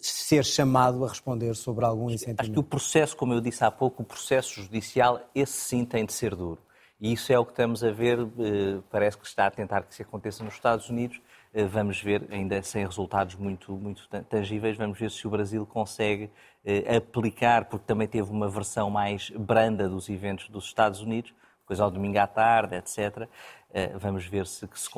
Ser 0.00 0.44
chamado 0.44 1.04
a 1.04 1.08
responder 1.08 1.54
sobre 1.54 1.84
algum 1.84 2.08
incentivamento. 2.08 2.42
Acho 2.42 2.52
que 2.52 2.58
o 2.58 2.62
processo, 2.62 3.16
como 3.16 3.34
eu 3.34 3.40
disse 3.40 3.62
há 3.64 3.70
pouco, 3.70 4.02
o 4.02 4.04
processo 4.04 4.62
judicial, 4.62 5.20
esse 5.34 5.52
sim 5.52 5.84
tem 5.84 6.06
de 6.06 6.12
ser 6.12 6.34
duro. 6.34 6.58
E 7.00 7.12
isso 7.12 7.32
é 7.32 7.38
o 7.38 7.44
que 7.44 7.52
estamos 7.52 7.82
a 7.82 7.90
ver, 7.90 8.18
eh, 8.18 8.80
parece 8.90 9.16
que 9.16 9.26
está 9.26 9.46
a 9.46 9.50
tentar 9.50 9.82
que 9.82 9.92
isso 9.92 10.02
aconteça 10.02 10.44
nos 10.44 10.54
Estados 10.54 10.90
Unidos. 10.90 11.20
Eh, 11.54 11.64
vamos 11.64 12.00
ver, 12.00 12.26
ainda 12.30 12.62
sem 12.62 12.84
resultados 12.84 13.34
muito, 13.36 13.72
muito 13.72 14.06
tangíveis, 14.28 14.76
vamos 14.76 14.98
ver 14.98 15.10
se 15.10 15.26
o 15.26 15.30
Brasil 15.30 15.66
consegue 15.66 16.30
eh, 16.64 16.96
aplicar, 16.96 17.64
porque 17.64 17.86
também 17.86 18.06
teve 18.06 18.30
uma 18.30 18.48
versão 18.48 18.90
mais 18.90 19.30
branda 19.30 19.88
dos 19.88 20.10
eventos 20.10 20.48
dos 20.48 20.66
Estados 20.66 21.00
Unidos, 21.00 21.32
depois 21.70 21.78
ao 21.78 21.90
domingo 21.90 22.18
à 22.18 22.26
tarde, 22.26 22.74
etc. 22.74 23.28
Eh, 23.72 23.92
vamos 23.96 24.26
ver 24.26 24.44
se, 24.44 24.68
se, 24.74 24.90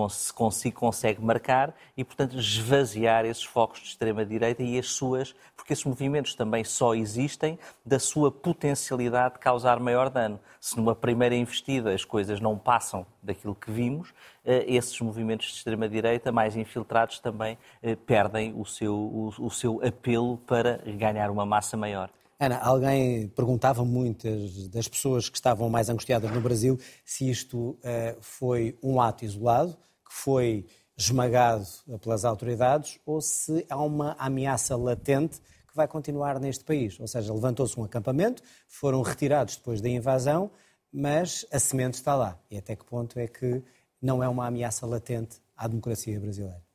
se 0.53 0.73
consegue 0.73 1.23
marcar 1.23 1.75
e, 1.95 2.03
portanto, 2.03 2.39
esvaziar 2.39 3.27
esses 3.27 3.45
focos 3.45 3.81
de 3.81 3.89
extrema-direita 3.89 4.63
e 4.63 4.79
as 4.79 4.89
suas, 4.89 5.35
porque 5.55 5.75
esses 5.75 5.85
movimentos 5.85 6.35
também 6.35 6.65
só 6.65 6.95
existem 6.95 7.59
da 7.85 7.99
sua 7.99 8.33
potencialidade 8.33 9.35
de 9.35 9.41
causar 9.41 9.79
maior 9.79 10.09
dano. 10.09 10.41
Se 10.59 10.79
numa 10.79 10.95
primeira 10.95 11.35
investida 11.35 11.93
as 11.93 12.07
coisas 12.07 12.41
não 12.41 12.57
passam 12.57 13.05
daquilo 13.23 13.55
que 13.55 13.71
vimos, 13.71 14.15
eh, 14.43 14.65
esses 14.67 14.99
movimentos 14.99 15.49
de 15.49 15.57
extrema-direita 15.57 16.33
mais 16.33 16.57
infiltrados 16.57 17.19
também 17.19 17.59
eh, 17.83 17.95
perdem 17.95 18.55
o 18.59 18.65
seu, 18.65 18.95
o, 18.95 19.35
o 19.39 19.51
seu 19.51 19.79
apelo 19.87 20.39
para 20.39 20.81
ganhar 20.87 21.31
uma 21.31 21.45
massa 21.45 21.77
maior. 21.77 22.09
Ana, 22.45 22.59
alguém 22.59 23.29
perguntava 23.29 23.85
muitas 23.85 24.67
das 24.67 24.89
pessoas 24.89 25.29
que 25.29 25.37
estavam 25.37 25.71
mais 25.71 25.89
angustiadas 25.89 26.29
no 26.33 26.41
Brasil 26.41 26.77
se 27.05 27.31
isto 27.31 27.57
uh, 27.57 27.79
foi 28.21 28.77
um 28.83 29.01
ato 29.01 29.25
isolado, 29.25 29.77
que 30.05 30.13
foi 30.13 30.67
esmagado 30.99 31.65
pelas 32.01 32.25
autoridades, 32.25 32.99
ou 33.07 33.21
se 33.21 33.65
há 33.71 33.81
uma 33.81 34.17
ameaça 34.19 34.77
latente 34.77 35.41
que 35.69 35.77
vai 35.77 35.87
continuar 35.87 36.41
neste 36.41 36.65
país. 36.65 36.99
Ou 36.99 37.07
seja, 37.07 37.33
levantou-se 37.33 37.79
um 37.79 37.85
acampamento, 37.85 38.43
foram 38.67 39.03
retirados 39.03 39.55
depois 39.55 39.81
da 39.81 39.89
invasão, 39.89 40.51
mas 40.93 41.47
a 41.53 41.61
semente 41.61 41.95
está 41.95 42.17
lá. 42.17 42.37
E 42.51 42.59
até 42.59 42.75
que 42.75 42.85
ponto 42.85 43.21
é 43.21 43.29
que 43.29 43.63
não 44.01 44.21
é 44.21 44.29
uma 44.29 44.49
ameaça 44.49 44.85
latente 44.85 45.41
à 45.57 45.69
democracia 45.69 46.19
brasileira? 46.19 46.72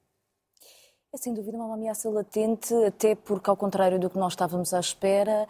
É 1.17 1.19
sem 1.19 1.33
dúvida 1.33 1.57
uma 1.57 1.73
ameaça 1.73 2.07
latente, 2.11 2.71
até 2.85 3.15
porque, 3.15 3.49
ao 3.49 3.57
contrário 3.57 3.99
do 3.99 4.07
que 4.07 4.19
nós 4.19 4.33
estávamos 4.33 4.71
à 4.71 4.79
espera, 4.79 5.47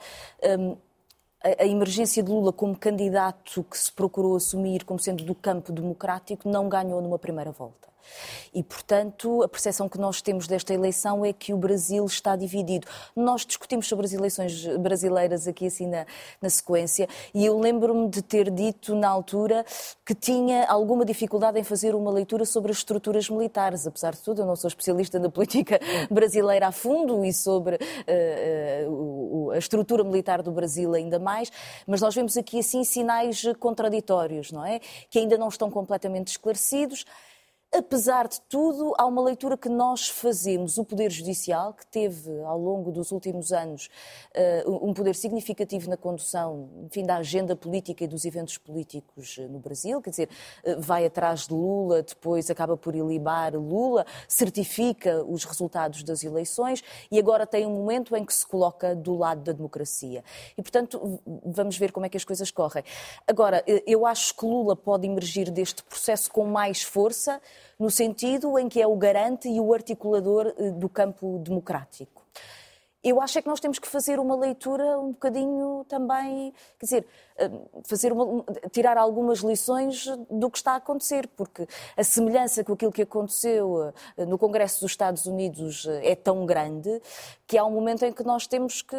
um, 0.58 0.78
a, 1.44 1.64
a 1.64 1.68
emergência 1.68 2.24
de 2.24 2.32
Lula 2.32 2.54
como 2.54 2.74
candidato 2.74 3.66
que 3.66 3.78
se 3.78 3.92
procurou 3.92 4.38
assumir 4.38 4.86
como 4.86 4.98
sendo 4.98 5.26
do 5.26 5.36
campo 5.36 5.74
democrático 5.74 6.48
não 6.48 6.70
ganhou 6.70 7.02
numa 7.02 7.20
primeira 7.20 7.52
volta. 7.52 7.90
E, 8.54 8.64
portanto, 8.64 9.44
a 9.44 9.48
percepção 9.48 9.88
que 9.88 9.98
nós 9.98 10.22
temos 10.22 10.48
desta 10.48 10.74
eleição 10.74 11.26
é 11.26 11.34
que 11.34 11.54
o 11.54 11.58
Brasil 11.58 12.06
está 12.06 12.36
dividido. 12.36 12.88
Nós 13.16 13.46
discutimos 13.46 13.88
sobre 13.88 14.06
as 14.06 14.14
eleições 14.14 14.66
brasileiras 14.78 15.48
aqui 15.48 15.68
assim 15.68 15.88
na, 15.88 16.06
na 16.42 16.50
sequência 16.50 17.08
e 17.34 17.46
eu 17.46 17.60
lembro-me 17.60 18.10
de 18.10 18.22
ter 18.22 18.50
dito 18.50 18.96
na 18.96 19.08
altura 19.08 19.66
que 20.06 20.16
tinha 20.16 20.66
alguma 20.68 21.06
dificuldade 21.06 21.60
em 21.60 21.64
fazer 21.64 21.96
uma 21.96 22.12
leitura 22.12 22.46
sobre 22.46 22.72
as 22.72 22.78
estruturas 22.78 23.30
militares. 23.30 23.86
Apesar 23.86 24.14
de 24.14 24.22
tudo, 24.22 24.42
eu 24.42 24.46
não 24.46 24.56
sou 24.56 24.68
especialista 24.68 25.20
na 25.20 25.30
política 25.30 25.80
brasileira 26.10 26.68
a 26.68 26.72
fundo 26.72 27.24
e 27.26 27.34
sobre 27.34 27.76
uh, 27.76 28.92
uh, 28.92 29.52
a 29.52 29.58
estrutura 29.58 30.04
militar 30.04 30.42
do 30.42 30.52
Brasil 30.52 30.94
ainda 30.94 31.20
mais, 31.20 31.52
mas 31.86 32.02
nós 32.02 32.16
vemos 32.16 32.38
aqui 32.38 32.60
assim 32.60 32.84
sinais 32.84 33.44
contraditórios, 33.60 34.52
não 34.52 34.66
é? 34.66 34.80
Que 35.10 35.20
ainda 35.20 35.38
não 35.38 35.48
estão 35.48 35.70
completamente 35.70 36.30
esclarecidos. 36.30 37.06
Apesar 37.74 38.30
de 38.30 38.40
tudo, 38.42 38.94
há 38.98 39.06
uma 39.06 39.22
leitura 39.22 39.58
que 39.58 39.68
nós 39.68 40.08
fazemos. 40.08 40.78
O 40.78 40.86
Poder 40.86 41.12
Judicial, 41.12 41.74
que 41.74 41.86
teve 41.86 42.32
ao 42.44 42.58
longo 42.58 42.94
dos 42.94 43.12
últimos 43.12 43.52
anos 43.52 43.90
uh, 44.66 44.90
um 44.90 44.94
poder 44.94 45.14
significativo 45.16 45.90
na 45.90 45.98
condução 45.98 46.70
enfim, 46.86 47.06
da 47.06 47.18
agenda 47.18 47.58
política 47.58 48.06
e 48.06 48.08
dos 48.08 48.24
eventos 48.24 48.58
políticos 48.58 49.36
eh, 49.38 49.48
no 49.48 49.60
Brasil, 49.60 50.02
quer 50.02 50.12
dizer, 50.12 50.30
uh, 50.66 50.80
vai 50.80 51.06
atrás 51.06 51.42
de 51.42 51.54
Lula, 51.54 52.02
depois 52.02 52.50
acaba 52.50 52.78
por 52.78 52.96
ilibar 52.96 53.54
Lula, 53.56 54.06
certifica 54.30 55.24
os 55.26 55.44
resultados 55.44 56.04
das 56.04 56.24
eleições 56.24 56.82
e 57.12 57.20
agora 57.20 57.46
tem 57.46 57.66
um 57.66 57.72
momento 57.72 58.16
em 58.16 58.24
que 58.24 58.34
se 58.34 58.48
coloca 58.48 58.96
do 58.96 59.18
lado 59.18 59.42
da 59.42 59.52
democracia. 59.52 60.24
E, 60.58 60.62
portanto, 60.62 61.20
vamos 61.46 61.78
ver 61.78 61.92
como 61.92 62.06
é 62.06 62.10
que 62.10 62.18
as 62.18 62.24
coisas 62.24 62.50
correm. 62.50 62.84
Agora, 63.28 63.62
eu 63.86 64.06
acho 64.06 64.34
que 64.36 64.46
Lula 64.46 64.76
pode 64.76 65.06
emergir 65.06 65.52
deste 65.52 65.84
processo 65.84 66.32
com 66.32 66.46
mais 66.46 66.82
força 66.82 67.42
no 67.80 67.90
sentido 67.90 68.58
em 68.58 68.68
que 68.68 68.82
é 68.82 68.88
o 68.88 68.96
garante 68.96 69.48
e 69.48 69.60
o 69.60 69.74
articulador 69.74 70.54
eh, 70.58 70.72
do 70.72 70.90
campo 70.90 71.40
democrático. 71.40 72.26
Eu 73.04 73.22
acho 73.22 73.38
é 73.38 73.42
que 73.42 73.48
nós 73.48 73.60
temos 73.60 73.80
que 73.80 73.88
fazer 73.88 74.20
uma 74.20 74.36
leitura 74.36 75.00
um 75.00 75.12
bocadinho 75.12 75.86
também, 75.88 76.52
quer 76.80 76.86
dizer, 76.86 77.08
eh, 77.38 77.50
fazer 77.86 78.12
uma, 78.12 78.44
tirar 78.72 78.98
algumas 78.98 79.40
lições 79.40 80.08
do 80.30 80.50
que 80.50 80.58
está 80.58 80.74
a 80.74 80.76
acontecer, 80.78 81.28
porque 81.38 81.68
a 81.96 82.04
semelhança 82.04 82.64
com 82.64 82.74
aquilo 82.74 82.92
que 82.92 83.04
aconteceu 83.04 83.94
eh, 84.18 84.26
no 84.26 84.38
Congresso 84.38 84.82
dos 84.82 84.92
Estados 84.92 85.26
Unidos 85.26 85.88
é 86.02 86.16
tão 86.16 86.46
grande 86.46 87.02
que 87.46 87.58
há 87.58 87.64
um 87.64 87.72
momento 87.72 88.04
em 88.04 88.12
que 88.12 88.24
nós 88.24 88.48
temos 88.48 88.82
que 88.82 88.98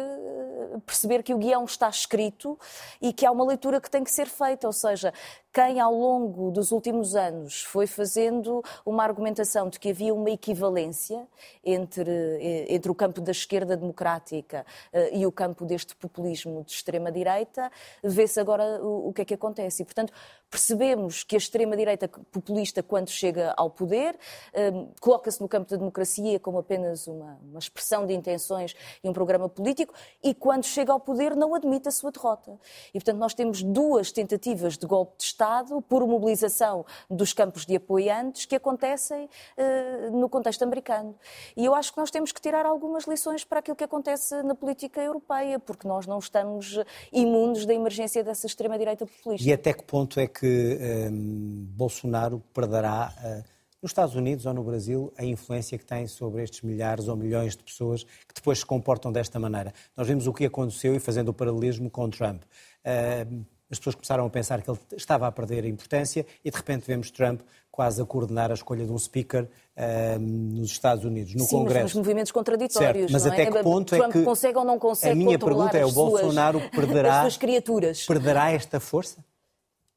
perceber 0.85 1.21
que 1.21 1.33
o 1.33 1.37
guião 1.37 1.65
está 1.65 1.89
escrito 1.89 2.57
e 3.01 3.11
que 3.13 3.25
há 3.25 3.31
uma 3.31 3.45
leitura 3.45 3.79
que 3.81 3.91
tem 3.91 4.03
que 4.03 4.11
ser 4.11 4.27
feita, 4.27 4.65
ou 4.65 4.73
seja, 4.73 5.13
quem 5.51 5.79
ao 5.79 5.93
longo 5.93 6.51
dos 6.51 6.71
últimos 6.71 7.15
anos 7.15 7.63
foi 7.63 7.87
fazendo 7.87 8.63
uma 8.85 9.03
argumentação 9.03 9.69
de 9.69 9.79
que 9.79 9.89
havia 9.89 10.13
uma 10.13 10.29
equivalência 10.29 11.27
entre, 11.63 12.09
eh, 12.09 12.65
entre 12.69 12.91
o 12.91 12.95
campo 12.95 13.19
da 13.19 13.31
esquerda 13.31 13.75
democrática 13.75 14.65
eh, 14.93 15.17
e 15.17 15.25
o 15.25 15.31
campo 15.31 15.65
deste 15.65 15.95
populismo 15.95 16.63
de 16.63 16.73
extrema-direita, 16.73 17.71
vê-se 18.03 18.39
agora 18.39 18.83
o, 18.83 19.09
o 19.09 19.13
que 19.13 19.21
é 19.23 19.25
que 19.25 19.33
acontece. 19.33 19.81
E, 19.81 19.85
portanto, 19.85 20.13
percebemos 20.49 21.23
que 21.23 21.35
a 21.35 21.37
extrema-direita 21.37 22.07
populista, 22.07 22.81
quando 22.81 23.09
chega 23.09 23.53
ao 23.55 23.69
poder, 23.69 24.17
eh, 24.53 24.71
coloca-se 24.99 25.39
no 25.41 25.47
campo 25.47 25.69
da 25.69 25.77
democracia 25.77 26.39
como 26.39 26.57
apenas 26.57 27.07
uma, 27.07 27.39
uma 27.43 27.59
expressão 27.59 28.05
de 28.05 28.13
intenções 28.13 28.75
e 29.03 29.09
um 29.09 29.13
programa 29.13 29.47
político, 29.47 29.93
e 30.23 30.33
quando 30.33 30.65
chega 30.65 30.91
ao 30.91 30.99
poder 30.99 31.35
não 31.35 31.53
admite 31.53 31.87
a 31.87 31.91
sua 31.91 32.11
derrota. 32.11 32.59
E, 32.89 32.93
portanto, 32.93 33.17
nós 33.17 33.33
temos 33.33 33.61
duas 33.61 34.11
tentativas 34.11 34.77
de 34.77 34.87
golpe 34.87 35.17
de 35.17 35.23
Estado 35.23 35.81
por 35.81 36.05
mobilização 36.07 36.85
dos 37.09 37.31
campos 37.33 37.65
de 37.65 37.75
apoiantes 37.75 38.45
que 38.45 38.55
acontecem 38.55 39.25
uh, 39.25 40.17
no 40.17 40.27
contexto 40.29 40.63
americano. 40.63 41.15
E 41.55 41.65
eu 41.65 41.75
acho 41.75 41.91
que 41.91 41.99
nós 41.99 42.09
temos 42.09 42.31
que 42.31 42.41
tirar 42.41 42.65
algumas 42.65 43.05
lições 43.05 43.43
para 43.43 43.59
aquilo 43.59 43.75
que 43.75 43.83
acontece 43.83 44.41
na 44.43 44.55
política 44.55 45.01
europeia, 45.01 45.59
porque 45.59 45.87
nós 45.87 46.07
não 46.07 46.19
estamos 46.19 46.79
imunes 47.11 47.65
da 47.65 47.73
emergência 47.73 48.23
dessa 48.23 48.47
extrema-direita 48.47 49.05
populista. 49.05 49.47
E 49.47 49.53
até 49.53 49.73
que 49.73 49.83
ponto 49.83 50.19
é 50.19 50.27
que 50.27 50.38
um, 50.45 50.79
ehm, 50.81 51.65
Bolsonaro 51.75 52.41
perderá. 52.53 53.13
Uh 53.23 53.59
nos 53.81 53.91
Estados 53.91 54.13
Unidos 54.13 54.45
ou 54.45 54.53
no 54.53 54.61
Brasil, 54.61 55.13
a 55.17 55.23
influência 55.23 55.77
que 55.77 55.85
tem 55.85 56.05
sobre 56.05 56.43
estes 56.43 56.61
milhares 56.61 57.07
ou 57.07 57.15
milhões 57.15 57.55
de 57.55 57.63
pessoas 57.63 58.03
que 58.03 58.33
depois 58.35 58.59
se 58.59 58.65
comportam 58.65 59.09
desta 59.09 59.39
maneira. 59.39 59.73
Nós 59.95 60.05
vimos 60.05 60.27
o 60.27 60.33
que 60.33 60.45
aconteceu 60.45 60.95
e 60.95 60.99
fazendo 60.99 61.29
o 61.29 61.33
paralelismo 61.33 61.89
com 61.89 62.09
Trump. 62.09 62.43
Uh, 62.43 63.45
as 63.71 63.77
pessoas 63.77 63.95
começaram 63.95 64.25
a 64.25 64.29
pensar 64.29 64.61
que 64.61 64.69
ele 64.69 64.79
estava 64.97 65.27
a 65.27 65.31
perder 65.31 65.63
importância 65.63 66.25
e 66.43 66.49
de 66.51 66.57
repente 66.57 66.85
vemos 66.87 67.11
Trump 67.11 67.41
quase 67.71 68.01
a 68.01 68.05
coordenar 68.05 68.51
a 68.51 68.53
escolha 68.55 68.85
de 68.85 68.91
um 68.91 68.97
speaker 68.97 69.43
uh, 69.43 70.19
nos 70.19 70.71
Estados 70.71 71.05
Unidos, 71.05 71.33
no 71.35 71.43
Sim, 71.43 71.59
Congresso. 71.59 71.83
Mas 71.83 71.93
movimentos 71.93 72.31
contraditórios. 72.33 73.09
Certo, 73.09 73.13
mas 73.13 73.25
até 73.25 73.43
é? 73.43 73.51
que 73.51 73.63
ponto 73.63 73.95
Trump 73.95 74.09
é 74.09 74.19
que 74.19 74.23
consegue 74.23 74.57
ou 74.57 74.65
não 74.65 74.77
consegue 74.77 75.13
a 75.13 75.15
minha 75.15 75.39
pergunta 75.39 75.77
é 75.77 75.85
o 75.85 75.91
Bolsonaro 75.91 76.59
suas, 76.59 76.71
perderá 76.71 77.27
perderá 78.07 78.51
esta 78.51 78.79
força? 78.81 79.23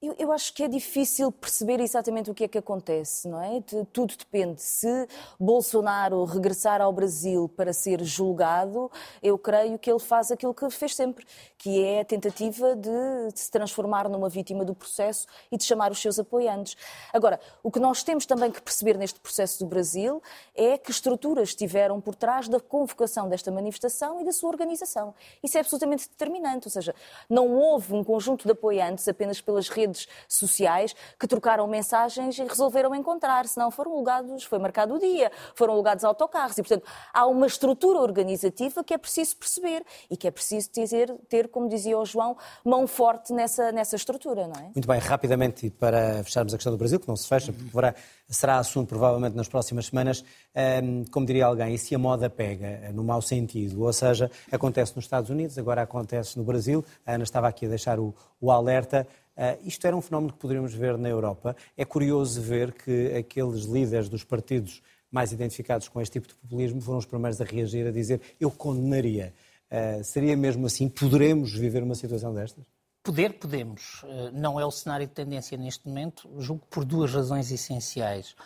Eu, 0.03 0.17
eu, 0.19 0.33
acho 0.33 0.53
que 0.53 0.65
é 0.65 0.69
difícil 0.69 1.31
perceber 1.31 1.79
exatamente 1.79 2.29
o 2.29 2.35
que 2.35 2.43
é 2.43 2.49
que 2.49 2.59
acontece, 2.59 3.29
não 3.29 3.41
é? 3.41 3.61
De, 3.61 3.85
tudo 3.93 4.17
depende. 4.17 4.61
Se 4.61 5.07
Bolsonaro 5.39 6.25
regressar 6.25 6.81
ao 6.83 6.93
Brasil 6.93 7.49
para 7.49 7.73
ser 7.73 8.03
julgado, 8.03 8.91
eu 9.23 9.39
creio 9.39 9.79
que 9.79 9.89
ele 9.89 10.01
faz 10.01 10.33
aquilo 10.33 10.53
que 10.53 10.69
fez 10.71 10.97
sempre, 10.97 11.25
que 11.57 11.85
é 11.85 12.01
a 12.01 12.05
tentativa 12.05 12.75
de, 12.75 12.91
de 13.33 13.39
se 13.39 13.49
transformar 13.49 14.09
numa 14.09 14.29
vítima 14.29 14.65
do 14.65 14.75
processo 14.75 15.25
e 15.53 15.57
de 15.57 15.63
chamar 15.63 15.93
os 15.93 16.01
seus 16.01 16.19
apoiantes. 16.19 16.77
Agora, 17.13 17.39
o 17.63 17.71
que 17.71 17.79
nós 17.79 18.03
temos 18.03 18.27
também 18.27 18.51
que 18.51 18.61
perceber 18.61 18.99
neste 18.99 19.21
processo 19.21 19.61
do 19.61 19.67
Brasil 19.67 20.21
é 20.53 20.77
que 20.77 20.91
estruturas 20.91 21.51
estiveram 21.51 22.01
por 22.01 22.17
trás 22.17 22.49
da 22.49 22.59
convocação 22.59 23.29
desta 23.29 23.53
manifestação 23.53 24.21
e 24.21 24.25
da 24.25 24.33
sua 24.33 24.51
organização. 24.51 25.15
Isso 25.45 25.57
é 25.57 25.61
absolutamente 25.61 26.09
determinante, 26.09 26.67
ou 26.67 26.73
seja, 26.73 26.93
não 27.31 27.55
houve 27.55 27.95
um 27.95 28.03
conjunto 28.03 28.45
de 28.45 28.51
apoiantes 28.51 29.07
apenas 29.07 29.41
pelas 29.41 29.69
redes 29.69 29.92
redes 29.93 30.09
sociais 30.29 30.95
que 31.19 31.27
trocaram 31.27 31.67
mensagens 31.67 32.39
e 32.39 32.43
resolveram 32.43 32.95
encontrar, 32.95 33.47
se 33.47 33.59
não 33.59 33.71
foram 33.71 33.93
alugados, 33.93 34.45
foi 34.45 34.59
marcado 34.59 34.95
o 34.95 34.99
dia, 34.99 35.31
foram 35.55 35.75
alugados 35.75 36.05
autocarros. 36.05 36.57
E, 36.59 36.63
portanto, 36.63 36.87
há 37.13 37.27
uma 37.27 37.47
estrutura 37.47 38.01
organizativa 38.01 38.83
que 38.83 38.95
é 38.95 38.99
preciso 38.99 39.37
perceber 39.37 39.85
e 40.11 40.17
que 40.17 40.27
é 40.27 40.31
preciso 40.31 40.71
ter, 40.71 41.15
ter 41.29 41.49
como 41.49 41.69
dizia 41.69 41.99
o 41.99 42.05
João, 42.05 42.37
mão 42.65 42.87
forte 42.87 43.33
nessa, 43.33 43.71
nessa 43.71 43.97
estrutura, 43.97 44.47
não 44.47 44.61
é? 44.61 44.71
Muito 44.75 44.89
bem, 44.89 44.99
rapidamente, 44.99 45.67
e 45.67 45.71
para 45.71 46.25
fecharmos 46.25 46.55
a 46.55 46.57
questão 46.57 46.73
do 46.73 46.79
Brasil, 46.79 46.99
que 46.99 47.09
não 47.09 47.17
se 47.17 47.29
fecha, 47.29 47.53
porque 47.53 47.95
será 48.29 48.59
assunto 48.59 48.89
provavelmente 48.89 49.37
nas 49.37 49.49
próximas 49.49 49.87
semanas, 49.87 50.25
como 51.11 51.27
diria 51.27 51.47
alguém, 51.47 51.75
e 51.75 51.79
se 51.79 51.95
a 51.95 51.99
moda 51.99 52.31
pega, 52.31 52.91
no 52.93 53.05
mau 53.05 53.21
sentido, 53.21 53.83
ou 53.83 53.93
seja, 53.93 54.31
acontece 54.51 54.95
nos 54.97 55.05
Estados 55.05 55.31
Unidos, 55.31 55.59
agora 55.59 55.83
acontece 55.83 56.39
no 56.39 56.45
Brasil, 56.45 56.85
a 57.07 57.13
Ana 57.13 57.25
estava 57.25 57.49
aqui 57.49 57.67
a 57.67 57.69
deixar 57.69 57.99
o, 57.99 58.15
o 58.41 58.51
alerta, 58.51 59.07
Uh, 59.37 59.67
isto 59.67 59.87
era 59.87 59.97
um 59.97 60.03
fenómeno 60.03 60.33
que 60.33 60.39
poderíamos 60.39 60.75
ver 60.75 60.99
na 60.99 61.09
Europa. 61.09 61.57
É 61.77 61.85
curioso 61.85 62.41
ver 62.41 62.73
que 62.73 63.15
aqueles 63.17 63.65
líderes 63.65 64.09
dos 64.09 64.25
partidos 64.25 64.83
mais 65.11 65.33
identificados 65.33 65.89
com 65.89 66.01
este 66.01 66.15
tipo 66.15 66.29
de 66.29 66.35
populismo 66.35 66.81
foram 66.81 66.99
os 66.99 67.07
primeiros 67.07 67.41
a 67.41 67.45
reagir, 67.45 67.87
a 67.87 67.91
dizer 67.91 68.21
eu 68.41 68.51
condenaria. 68.51 69.33
Uh, 69.71 70.05
seria 70.05 70.37
mesmo 70.37 70.67
assim? 70.67 70.89
Poderemos 70.89 71.53
viver 71.53 71.83
uma 71.83 71.95
situação 71.95 72.35
destas? 72.35 72.65
Poder, 73.03 73.33
podemos. 73.33 74.05
Eh, 74.05 74.31
não 74.33 74.61
é 74.61 74.65
o 74.65 74.71
cenário 74.71 75.09
de 75.09 75.13
tendência 75.13 75.59
neste 75.59 75.89
momento, 75.89 76.31
julgo 76.39 76.65
por 76.71 76.85
duas 76.85 77.13
razões 77.13 77.51
essenciais. 77.51 78.37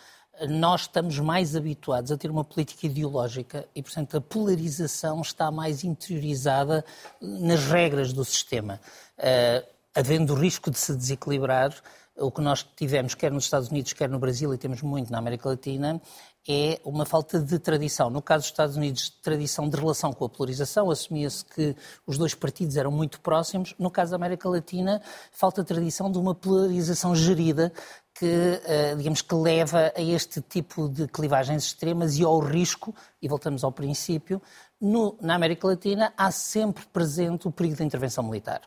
Nós 0.49 0.81
estamos 0.81 1.19
mais 1.19 1.55
habituados 1.55 2.11
a 2.11 2.17
ter 2.17 2.31
uma 2.31 2.43
política 2.43 2.87
ideológica 2.87 3.67
e, 3.75 3.83
portanto, 3.83 4.17
a 4.17 4.21
polarização 4.21 5.21
está 5.21 5.51
mais 5.51 5.83
interiorizada 5.83 6.83
nas 7.21 7.65
regras 7.65 8.11
do 8.11 8.25
sistema. 8.25 8.79
Uh, 9.17 9.76
havendo 9.97 10.33
o 10.33 10.35
risco 10.35 10.69
de 10.69 10.77
se 10.77 10.95
desequilibrar, 10.95 11.73
o 12.15 12.31
que 12.31 12.39
nós 12.39 12.63
tivemos, 12.75 13.15
quer 13.15 13.31
nos 13.31 13.45
Estados 13.45 13.69
Unidos, 13.69 13.93
quer 13.93 14.07
no 14.07 14.19
Brasil, 14.19 14.53
e 14.53 14.57
temos 14.57 14.81
muito 14.83 15.11
na 15.11 15.17
América 15.17 15.49
Latina, 15.49 15.99
é 16.47 16.79
uma 16.85 17.03
falta 17.03 17.39
de 17.39 17.57
tradição. 17.57 18.09
No 18.09 18.21
caso 18.21 18.43
dos 18.43 18.51
Estados 18.51 18.75
Unidos, 18.77 19.09
tradição 19.09 19.67
de 19.67 19.75
relação 19.75 20.13
com 20.13 20.25
a 20.25 20.29
polarização, 20.29 20.91
assumia-se 20.91 21.43
que 21.43 21.75
os 22.05 22.17
dois 22.17 22.35
partidos 22.35 22.77
eram 22.77 22.91
muito 22.91 23.19
próximos. 23.21 23.73
No 23.77 23.89
caso 23.89 24.11
da 24.11 24.17
América 24.17 24.47
Latina, 24.47 25.01
falta 25.31 25.63
tradição 25.63 26.11
de 26.11 26.19
uma 26.19 26.33
polarização 26.33 27.15
gerida 27.15 27.73
que, 28.17 28.61
eh, 28.65 28.95
digamos, 28.95 29.21
que 29.21 29.35
leva 29.35 29.91
a 29.95 30.01
este 30.01 30.41
tipo 30.41 30.87
de 30.87 31.07
clivagens 31.07 31.65
extremas 31.65 32.17
e 32.17 32.23
ao 32.23 32.39
risco, 32.39 32.95
e 33.21 33.27
voltamos 33.27 33.63
ao 33.63 33.71
princípio, 33.71 34.41
no, 34.79 35.17
na 35.21 35.35
América 35.35 35.67
Latina 35.67 36.13
há 36.15 36.31
sempre 36.31 36.85
presente 36.85 37.47
o 37.47 37.51
perigo 37.51 37.75
da 37.75 37.83
intervenção 37.83 38.23
militar. 38.23 38.61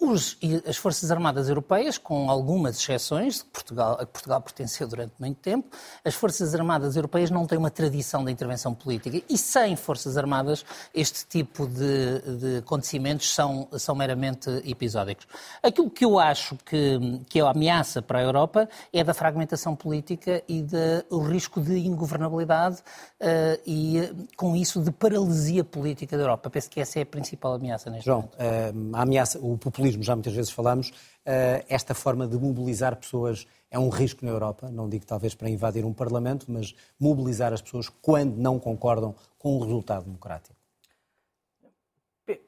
Os, 0.00 0.38
as 0.64 0.76
Forças 0.76 1.10
Armadas 1.10 1.48
Europeias, 1.48 1.98
com 1.98 2.30
algumas 2.30 2.78
exceções, 2.78 3.42
Portugal, 3.42 3.94
a 3.94 4.06
que 4.06 4.12
Portugal 4.12 4.40
pertenceu 4.40 4.86
durante 4.86 5.12
muito 5.18 5.38
tempo, 5.38 5.76
as 6.04 6.14
Forças 6.14 6.54
Armadas 6.54 6.94
Europeias 6.94 7.32
não 7.32 7.44
têm 7.48 7.58
uma 7.58 7.70
tradição 7.70 8.24
de 8.24 8.30
intervenção 8.30 8.72
política 8.72 9.20
e 9.28 9.36
sem 9.36 9.74
Forças 9.74 10.16
Armadas 10.16 10.64
este 10.94 11.26
tipo 11.26 11.66
de, 11.66 12.20
de 12.20 12.56
acontecimentos 12.58 13.34
são, 13.34 13.66
são 13.72 13.96
meramente 13.96 14.48
episódicos. 14.64 15.26
Aquilo 15.60 15.90
que 15.90 16.04
eu 16.04 16.16
acho 16.16 16.56
que, 16.64 17.20
que 17.28 17.40
é 17.40 17.42
a 17.42 17.50
ameaça 17.50 18.00
para 18.00 18.20
a 18.20 18.22
Europa 18.22 18.68
é 18.92 19.02
da 19.02 19.12
fragmentação 19.12 19.74
política 19.74 20.44
e 20.46 20.62
do 20.62 21.18
risco 21.22 21.60
de 21.60 21.76
ingovernabilidade 21.76 22.76
uh, 23.20 23.60
e, 23.66 24.28
com 24.36 24.54
isso, 24.54 24.80
de 24.80 24.92
paralisia 24.92 25.64
política 25.64 26.16
da 26.16 26.22
Europa. 26.22 26.48
Penso 26.48 26.70
que 26.70 26.80
essa 26.80 27.00
é 27.00 27.02
a 27.02 27.06
principal 27.06 27.54
ameaça 27.54 27.90
neste 27.90 28.04
João, 28.04 28.28
momento. 28.38 28.92
Uh, 28.92 28.96
a 28.96 29.02
ameaça, 29.02 29.38
o 29.40 29.58
populismo 29.58 29.87
populismo, 29.88 30.02
já 30.02 30.14
muitas 30.14 30.34
vezes 30.34 30.50
falamos, 30.50 30.92
eh, 31.24 31.64
esta 31.68 31.94
forma 31.94 32.26
de 32.26 32.36
mobilizar 32.36 32.96
pessoas 32.96 33.46
é 33.70 33.78
um 33.78 33.88
risco 33.88 34.24
na 34.24 34.30
Europa, 34.30 34.70
não 34.70 34.88
digo 34.88 35.06
talvez 35.06 35.34
para 35.34 35.48
invadir 35.48 35.84
um 35.84 35.92
Parlamento, 35.92 36.46
mas 36.48 36.74
mobilizar 36.98 37.52
as 37.52 37.62
pessoas 37.62 37.88
quando 37.88 38.36
não 38.36 38.58
concordam 38.58 39.14
com 39.38 39.56
o 39.56 39.62
resultado 39.62 40.04
democrático. 40.04 40.56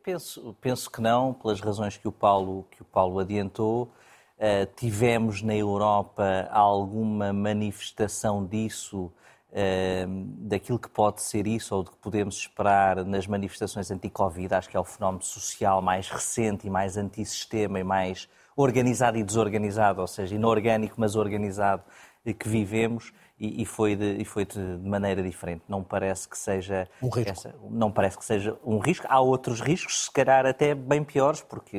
Penso, 0.02 0.54
penso 0.60 0.90
que 0.90 1.00
não, 1.00 1.32
pelas 1.32 1.60
razões 1.60 1.96
que 1.96 2.06
o 2.06 2.12
Paulo, 2.12 2.66
que 2.70 2.82
o 2.82 2.84
Paulo 2.84 3.18
adiantou. 3.18 3.90
Uh, 4.36 4.66
tivemos 4.76 5.42
na 5.42 5.54
Europa 5.54 6.48
alguma 6.50 7.32
manifestação 7.32 8.44
disso 8.44 9.10
daquilo 10.38 10.78
que 10.78 10.88
pode 10.88 11.22
ser 11.22 11.46
isso 11.46 11.74
ou 11.74 11.82
do 11.82 11.90
que 11.90 11.96
podemos 11.98 12.36
esperar 12.36 13.04
nas 13.04 13.26
manifestações 13.26 13.90
anti-Covid. 13.90 14.54
Acho 14.54 14.68
que 14.68 14.76
é 14.76 14.80
o 14.80 14.84
fenómeno 14.84 15.22
social 15.22 15.82
mais 15.82 16.08
recente 16.08 16.66
e 16.66 16.70
mais 16.70 16.96
antissistema 16.96 17.80
e 17.80 17.84
mais 17.84 18.28
organizado 18.56 19.16
e 19.16 19.22
desorganizado, 19.22 20.00
ou 20.00 20.06
seja, 20.06 20.34
inorgânico, 20.34 20.94
mas 20.98 21.16
organizado, 21.16 21.82
que 22.38 22.48
vivemos 22.48 23.12
e, 23.40 23.64
foi, 23.64 23.96
de, 23.96 24.18
e 24.18 24.24
foi 24.24 24.44
de, 24.44 24.60
maneira 24.60 25.22
diferente. 25.22 25.62
Não 25.66 25.82
parece 25.82 26.28
que 26.28 26.36
seja 26.36 26.86
um 27.02 27.08
risco. 27.08 27.30
Essa, 27.30 27.54
não 27.70 27.90
parece 27.90 28.18
que 28.18 28.24
seja 28.24 28.58
um 28.62 28.78
risco. 28.78 29.06
Há 29.08 29.18
outros 29.18 29.60
riscos, 29.62 30.04
se 30.04 30.10
calhar 30.12 30.44
até 30.44 30.74
bem 30.74 31.02
piores, 31.02 31.40
porque 31.40 31.78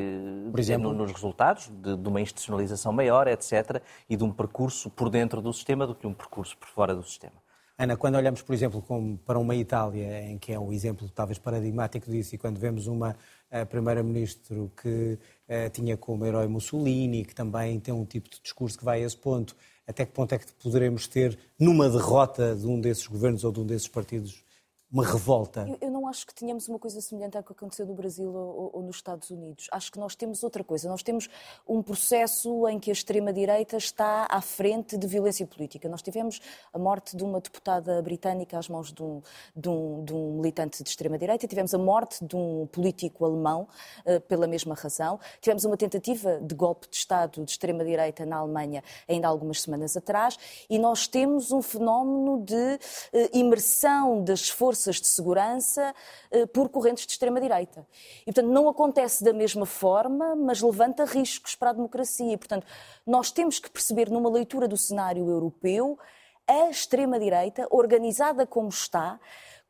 por 0.50 0.60
exemplo? 0.60 0.92
nos 0.92 1.12
resultados 1.12 1.70
de, 1.70 1.96
de, 1.96 2.10
uma 2.10 2.20
institucionalização 2.20 2.92
maior, 2.92 3.28
etc., 3.28 3.80
e 4.10 4.18
de 4.18 4.24
um 4.24 4.32
percurso 4.32 4.90
por 4.90 5.10
dentro 5.10 5.40
do 5.40 5.54
sistema 5.54 5.86
do 5.86 5.94
que 5.94 6.08
um 6.08 6.14
percurso 6.14 6.58
por 6.58 6.68
fora 6.68 6.96
do 6.96 7.04
sistema. 7.04 7.41
Ana, 7.82 7.98
quando 7.98 8.14
olhamos, 8.14 8.44
por 8.44 8.54
exemplo, 8.54 8.86
para 9.26 9.40
uma 9.40 9.56
Itália, 9.56 10.22
em 10.30 10.38
que 10.38 10.54
é 10.54 10.60
um 10.60 10.72
exemplo 10.72 11.10
talvez 11.10 11.40
paradigmático 11.40 12.12
disso, 12.12 12.36
e 12.36 12.38
quando 12.38 12.60
vemos 12.60 12.86
uma 12.86 13.16
uh, 13.52 13.66
Primeira-Ministro 13.66 14.72
que 14.80 15.18
uh, 15.50 15.70
tinha 15.72 15.98
como 15.98 16.24
herói 16.24 16.46
Mussolini, 16.46 17.26
que 17.26 17.34
também 17.34 17.80
tem 17.80 17.92
um 17.92 18.06
tipo 18.06 18.30
de 18.30 18.40
discurso 18.40 18.78
que 18.78 18.86
vai 18.86 19.02
a 19.02 19.08
esse 19.08 19.18
ponto, 19.18 19.56
até 19.88 20.06
que 20.06 20.12
ponto 20.12 20.32
é 20.36 20.38
que 20.38 20.46
poderemos 20.62 21.08
ter, 21.08 21.40
numa 21.58 21.90
derrota 21.90 22.56
de 22.56 22.68
um 22.68 22.80
desses 22.80 23.08
governos 23.08 23.44
ou 23.44 23.52
de 23.52 23.62
um 23.62 23.66
desses 23.66 23.88
partidos, 23.88 24.44
uma 24.92 25.06
revolta. 25.06 25.66
Eu, 25.68 25.78
eu, 25.80 25.90
não 25.90 26.06
acho 26.06 26.28
que 26.28 26.36
tenhamos 26.36 26.68
uma 26.68 26.78
coisa 26.78 27.00
semelhante 27.00 27.38
ao 27.38 27.44
que 27.44 27.54
aconteceu 27.54 27.86
no 27.86 27.94
Brasil 27.94 28.30
ou, 28.30 28.72
ou, 28.74 28.84
nos 28.84 28.98
Estados 28.98 29.30
Unidos. 29.30 29.70
Acho 29.72 29.90
que 29.90 29.98
nós 29.98 30.16
temos 30.16 30.44
outra 30.44 30.66
coisa. 30.66 30.90
Nós 30.90 31.02
temos 31.02 31.30
um 31.66 31.82
processo 31.82 32.68
em 32.68 32.78
que 32.78 32.90
a 32.90 32.94
extrema-direita 32.94 33.78
está 33.78 34.28
à 34.30 34.42
frente 34.42 34.98
de 34.98 35.08
violência 35.08 35.48
política. 35.48 35.88
Nós 35.88 36.02
tivemos 36.02 36.42
a 36.74 36.78
morte 36.78 37.16
de 37.16 37.24
uma 37.24 37.40
deputada 37.40 38.02
britânica 38.02 38.60
às 38.60 38.68
mãos 38.68 38.92
de 38.92 39.02
um, 39.02 39.22
de 39.56 39.70
um, 39.70 40.04
de 40.04 40.14
um 40.14 40.34
militante 40.34 40.84
de 40.84 40.90
extrema-direita, 40.90 41.48
tivemos 41.48 41.74
a 41.74 41.78
morte 41.78 42.26
de 42.26 42.36
um 42.36 42.68
político 42.68 43.24
alemão 43.24 43.68
uh, 44.06 44.20
pela 44.22 44.46
mesma 44.46 44.76
razão, 44.76 45.20
tivemos 45.40 45.64
uma 45.64 45.78
tentativa 45.78 46.40
de 46.42 46.54
golpe 46.54 46.90
de 46.90 46.98
Estado 46.98 47.46
de 47.46 47.52
extrema-direita 47.52 48.26
na 48.26 48.38
Alemanha 48.38 48.84
ainda 49.08 49.28
há 49.28 49.30
algumas 49.30 49.62
semanas 49.62 49.96
atrás 49.96 50.38
e 50.70 50.78
nós 50.78 51.08
temos 51.08 51.52
um 51.52 51.62
fenómeno 51.62 52.44
de 52.44 52.54
uh, 52.54 53.30
imersão 53.34 54.24
das 54.24 54.50
forças 54.50 54.81
forças 54.82 55.00
de 55.00 55.08
segurança 55.08 55.94
eh, 56.32 56.46
por 56.48 56.70
correntes 56.70 57.06
de 57.06 57.12
extrema-direita. 57.12 57.86
E, 58.22 58.26
portanto, 58.26 58.48
não 58.48 58.68
acontece 58.68 59.24
da 59.24 59.32
mesma 59.32 59.66
forma, 59.66 60.36
mas 60.36 60.62
levanta 60.62 61.06
riscos 61.06 61.56
para 61.56 61.70
a 61.70 61.74
democracia. 61.74 62.34
E, 62.34 62.38
portanto, 62.38 62.66
nós 63.06 63.32
temos 63.32 63.60
que 63.60 63.70
perceber, 63.70 64.10
numa 64.10 64.30
leitura 64.30 64.68
do 64.68 64.78
cenário 64.78 65.30
europeu, 65.30 66.00
a 66.48 66.70
extrema-direita, 66.70 67.68
organizada 67.70 68.46
como 68.46 68.70
está, 68.70 69.20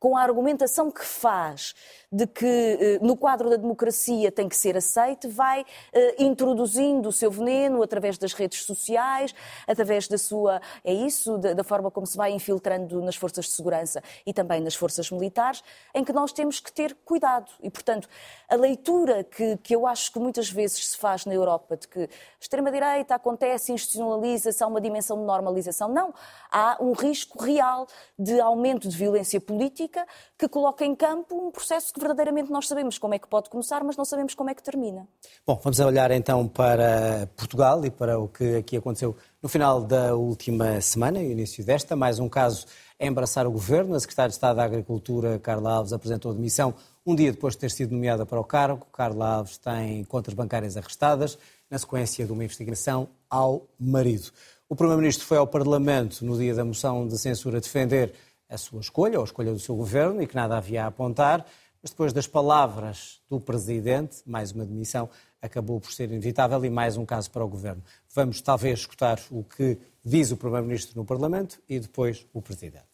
com 0.02 0.16
a 0.16 0.22
argumentação 0.22 0.90
que 0.90 1.04
faz 1.04 1.76
de 2.10 2.26
que 2.26 2.44
eh, 2.44 2.98
no 3.00 3.16
quadro 3.16 3.48
da 3.48 3.56
democracia 3.56 4.32
tem 4.32 4.48
que 4.48 4.56
ser 4.56 4.76
aceite, 4.76 5.28
vai 5.28 5.64
eh, 5.92 6.16
introduzindo 6.18 7.08
o 7.08 7.12
seu 7.12 7.30
veneno 7.30 7.80
através 7.84 8.18
das 8.18 8.32
redes 8.32 8.64
sociais, 8.64 9.32
através 9.64 10.08
da 10.08 10.18
sua, 10.18 10.60
é 10.84 10.92
isso, 10.92 11.38
da, 11.38 11.62
forma 11.62 11.88
como 11.88 12.04
se 12.04 12.16
vai 12.16 12.32
infiltrando 12.32 13.00
nas 13.00 13.14
forças 13.14 13.44
de 13.44 13.52
segurança 13.52 14.02
e 14.26 14.34
também 14.34 14.60
nas 14.60 14.74
forças 14.74 15.08
militares, 15.08 15.62
em 15.94 16.04
que 16.04 16.12
nós 16.12 16.32
temos 16.32 16.58
que 16.58 16.72
ter 16.72 16.96
cuidado. 17.04 17.50
E, 17.62 17.70
portanto, 17.70 18.08
a 18.48 18.56
leitura 18.56 19.22
que, 19.22 19.56
que 19.58 19.74
eu 19.74 19.86
acho 19.86 20.12
que 20.12 20.18
muitas 20.18 20.50
vezes 20.50 20.88
se 20.88 20.98
faz 20.98 21.24
na 21.24 21.32
Europa 21.32 21.76
de 21.76 21.86
que 21.86 22.10
extrema-direita 22.40 23.14
acontece, 23.14 23.72
institucionaliza-se, 23.72 24.62
há 24.64 24.66
uma 24.66 24.80
dimensão 24.80 25.16
de 25.16 25.24
normalização. 25.24 25.88
Não. 25.88 26.12
Há 26.50 26.76
um 26.80 26.92
risco 26.92 27.40
real 27.42 27.86
de 28.18 28.40
aumento 28.40 28.88
de 28.88 28.96
violência 28.96 29.40
política 29.40 29.91
que 30.38 30.48
coloca 30.48 30.84
em 30.84 30.94
campo 30.94 31.34
um 31.34 31.50
processo 31.50 31.92
que 31.92 32.00
verdadeiramente 32.00 32.50
nós 32.50 32.68
sabemos 32.68 32.98
como 32.98 33.14
é 33.14 33.18
que 33.18 33.28
pode 33.28 33.50
começar, 33.50 33.82
mas 33.84 33.96
não 33.96 34.04
sabemos 34.04 34.34
como 34.34 34.50
é 34.50 34.54
que 34.54 34.62
termina. 34.62 35.06
Bom, 35.46 35.60
vamos 35.62 35.78
olhar 35.80 36.10
então 36.10 36.46
para 36.48 37.28
Portugal 37.36 37.84
e 37.84 37.90
para 37.90 38.18
o 38.18 38.28
que 38.28 38.56
aqui 38.56 38.76
aconteceu 38.76 39.16
no 39.42 39.48
final 39.48 39.82
da 39.82 40.14
última 40.14 40.80
semana 40.80 41.22
e 41.22 41.32
início 41.32 41.64
desta. 41.64 41.96
Mais 41.96 42.18
um 42.18 42.28
caso 42.28 42.66
a 43.00 43.06
embaraçar 43.06 43.46
o 43.46 43.50
governo. 43.50 43.94
A 43.94 44.00
Secretária 44.00 44.28
de 44.28 44.34
Estado 44.34 44.56
da 44.56 44.64
Agricultura, 44.64 45.38
Carla 45.38 45.74
Alves, 45.74 45.92
apresentou 45.92 46.32
demissão 46.32 46.74
um 47.04 47.14
dia 47.14 47.32
depois 47.32 47.54
de 47.54 47.60
ter 47.60 47.70
sido 47.70 47.92
nomeada 47.92 48.24
para 48.24 48.40
o 48.40 48.44
cargo. 48.44 48.86
Carla 48.92 49.36
Alves 49.36 49.58
tem 49.58 50.04
contas 50.04 50.34
bancárias 50.34 50.76
arrestadas 50.76 51.36
na 51.68 51.78
sequência 51.78 52.24
de 52.24 52.32
uma 52.32 52.44
investigação 52.44 53.08
ao 53.28 53.66
marido. 53.78 54.30
O 54.68 54.76
Primeiro-Ministro 54.76 55.26
foi 55.26 55.36
ao 55.36 55.46
Parlamento 55.46 56.24
no 56.24 56.36
dia 56.36 56.54
da 56.54 56.64
moção 56.64 57.06
de 57.06 57.18
censura 57.18 57.60
defender 57.60 58.14
a 58.52 58.58
sua 58.58 58.80
escolha, 58.80 59.18
ou 59.18 59.22
a 59.22 59.26
escolha 59.26 59.52
do 59.52 59.58
seu 59.58 59.74
governo, 59.74 60.22
e 60.22 60.26
que 60.26 60.34
nada 60.34 60.56
havia 60.56 60.84
a 60.84 60.86
apontar. 60.88 61.46
Mas 61.82 61.90
depois 61.90 62.12
das 62.12 62.26
palavras 62.26 63.20
do 63.28 63.40
Presidente, 63.40 64.18
mais 64.24 64.52
uma 64.52 64.64
demissão 64.64 65.08
acabou 65.40 65.80
por 65.80 65.92
ser 65.92 66.04
inevitável 66.04 66.64
e 66.64 66.70
mais 66.70 66.96
um 66.96 67.04
caso 67.04 67.28
para 67.30 67.44
o 67.44 67.48
Governo. 67.48 67.82
Vamos 68.14 68.40
talvez 68.40 68.80
escutar 68.80 69.18
o 69.30 69.42
que 69.42 69.76
diz 70.04 70.30
o 70.30 70.36
Primeiro-Ministro 70.36 70.96
no 70.96 71.04
Parlamento 71.04 71.60
e 71.68 71.80
depois 71.80 72.24
o 72.32 72.40
Presidente. 72.40 72.86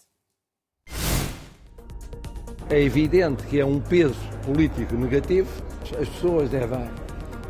É 2.70 2.80
evidente 2.80 3.46
que 3.46 3.60
é 3.60 3.64
um 3.64 3.80
peso 3.80 4.18
político 4.44 4.94
negativo. 4.94 5.50
As 6.00 6.08
pessoas 6.08 6.48
devem, 6.48 6.90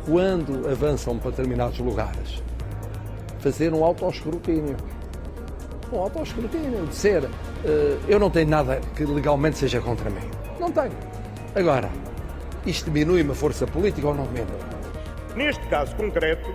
quando 0.05 0.67
avançam 0.67 1.17
para 1.17 1.31
determinados 1.31 1.79
lugares, 1.79 2.41
fazer 3.39 3.73
um 3.73 3.83
autoescrutínio. 3.83 4.75
Um 5.91 5.99
autoescrutínio, 5.99 6.85
dizer, 6.85 7.23
uh, 7.23 7.29
eu 8.07 8.19
não 8.19 8.29
tenho 8.29 8.47
nada 8.47 8.79
que 8.95 9.03
legalmente 9.03 9.57
seja 9.57 9.81
contra 9.81 10.09
mim. 10.09 10.21
Não 10.59 10.71
tenho. 10.71 10.91
Agora, 11.55 11.89
isto 12.65 12.91
diminui 12.91 13.23
uma 13.23 13.33
força 13.33 13.65
política 13.65 14.07
ou 14.07 14.13
não 14.13 14.25
diminui? 14.25 14.59
Neste 15.35 15.65
caso 15.67 15.95
concreto, 15.95 16.53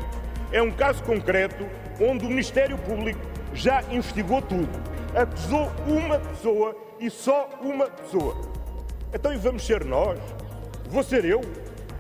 é 0.52 0.62
um 0.62 0.70
caso 0.70 1.02
concreto 1.02 1.66
onde 2.00 2.24
o 2.24 2.28
Ministério 2.28 2.78
Público 2.78 3.20
já 3.52 3.82
investigou 3.90 4.40
tudo. 4.42 4.68
Acusou 5.14 5.70
uma 5.86 6.18
pessoa 6.18 6.76
e 7.00 7.10
só 7.10 7.48
uma 7.60 7.86
pessoa. 7.86 8.36
Então 9.12 9.32
e 9.32 9.36
vamos 9.36 9.66
ser 9.66 9.84
nós? 9.84 10.18
Vou 10.90 11.02
ser 11.02 11.24
eu? 11.24 11.40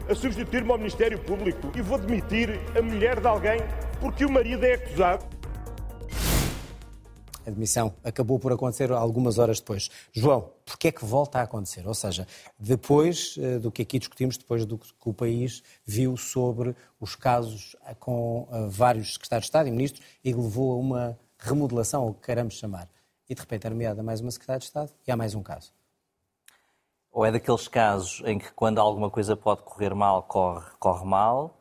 a 0.08 0.14
substituir-me 0.14 0.70
ao 0.70 0.78
Ministério 0.78 1.18
Público 1.18 1.70
e 1.74 1.80
vou 1.80 1.98
demitir 1.98 2.60
a 2.76 2.82
mulher 2.82 3.20
de 3.20 3.26
alguém 3.26 3.60
porque 4.00 4.24
o 4.24 4.30
marido 4.30 4.64
é 4.64 4.74
acusado. 4.74 5.24
A 7.46 7.50
demissão 7.50 7.94
acabou 8.02 8.38
por 8.38 8.52
acontecer 8.52 8.90
algumas 8.90 9.38
horas 9.38 9.60
depois. 9.60 9.90
João, 10.12 10.50
porquê 10.64 10.88
é 10.88 10.92
que 10.92 11.04
volta 11.04 11.38
a 11.38 11.42
acontecer? 11.42 11.86
Ou 11.86 11.94
seja, 11.94 12.26
depois 12.58 13.36
eh, 13.38 13.58
do 13.58 13.70
que 13.70 13.82
aqui 13.82 13.98
discutimos, 13.98 14.38
depois 14.38 14.64
do 14.64 14.78
que 14.78 14.86
o 15.04 15.12
país 15.12 15.62
viu 15.84 16.16
sobre 16.16 16.74
os 16.98 17.14
casos 17.14 17.76
com 18.00 18.48
eh, 18.50 18.66
vários 18.70 19.14
secretários 19.14 19.44
de 19.44 19.48
Estado 19.48 19.68
e 19.68 19.70
ministros 19.70 20.02
e 20.24 20.32
levou 20.32 20.72
a 20.72 20.76
uma 20.76 21.18
remodelação, 21.38 22.04
ou 22.04 22.10
o 22.10 22.14
que 22.14 22.22
queiramos 22.22 22.54
chamar. 22.54 22.88
E 23.28 23.34
de 23.34 23.40
repente 23.40 23.66
é 23.66 23.70
nomeada 23.70 24.02
mais 24.02 24.20
uma 24.20 24.30
secretária 24.30 24.60
de 24.60 24.64
Estado 24.64 24.90
e 25.06 25.10
há 25.10 25.16
mais 25.16 25.34
um 25.34 25.42
caso. 25.42 25.72
Ou 27.12 27.24
é 27.24 27.30
daqueles 27.30 27.68
casos 27.68 28.22
em 28.24 28.38
que 28.38 28.52
quando 28.52 28.78
alguma 28.78 29.10
coisa 29.10 29.36
pode 29.36 29.62
correr 29.62 29.94
mal, 29.94 30.22
corre, 30.22 30.64
corre 30.78 31.04
mal, 31.04 31.60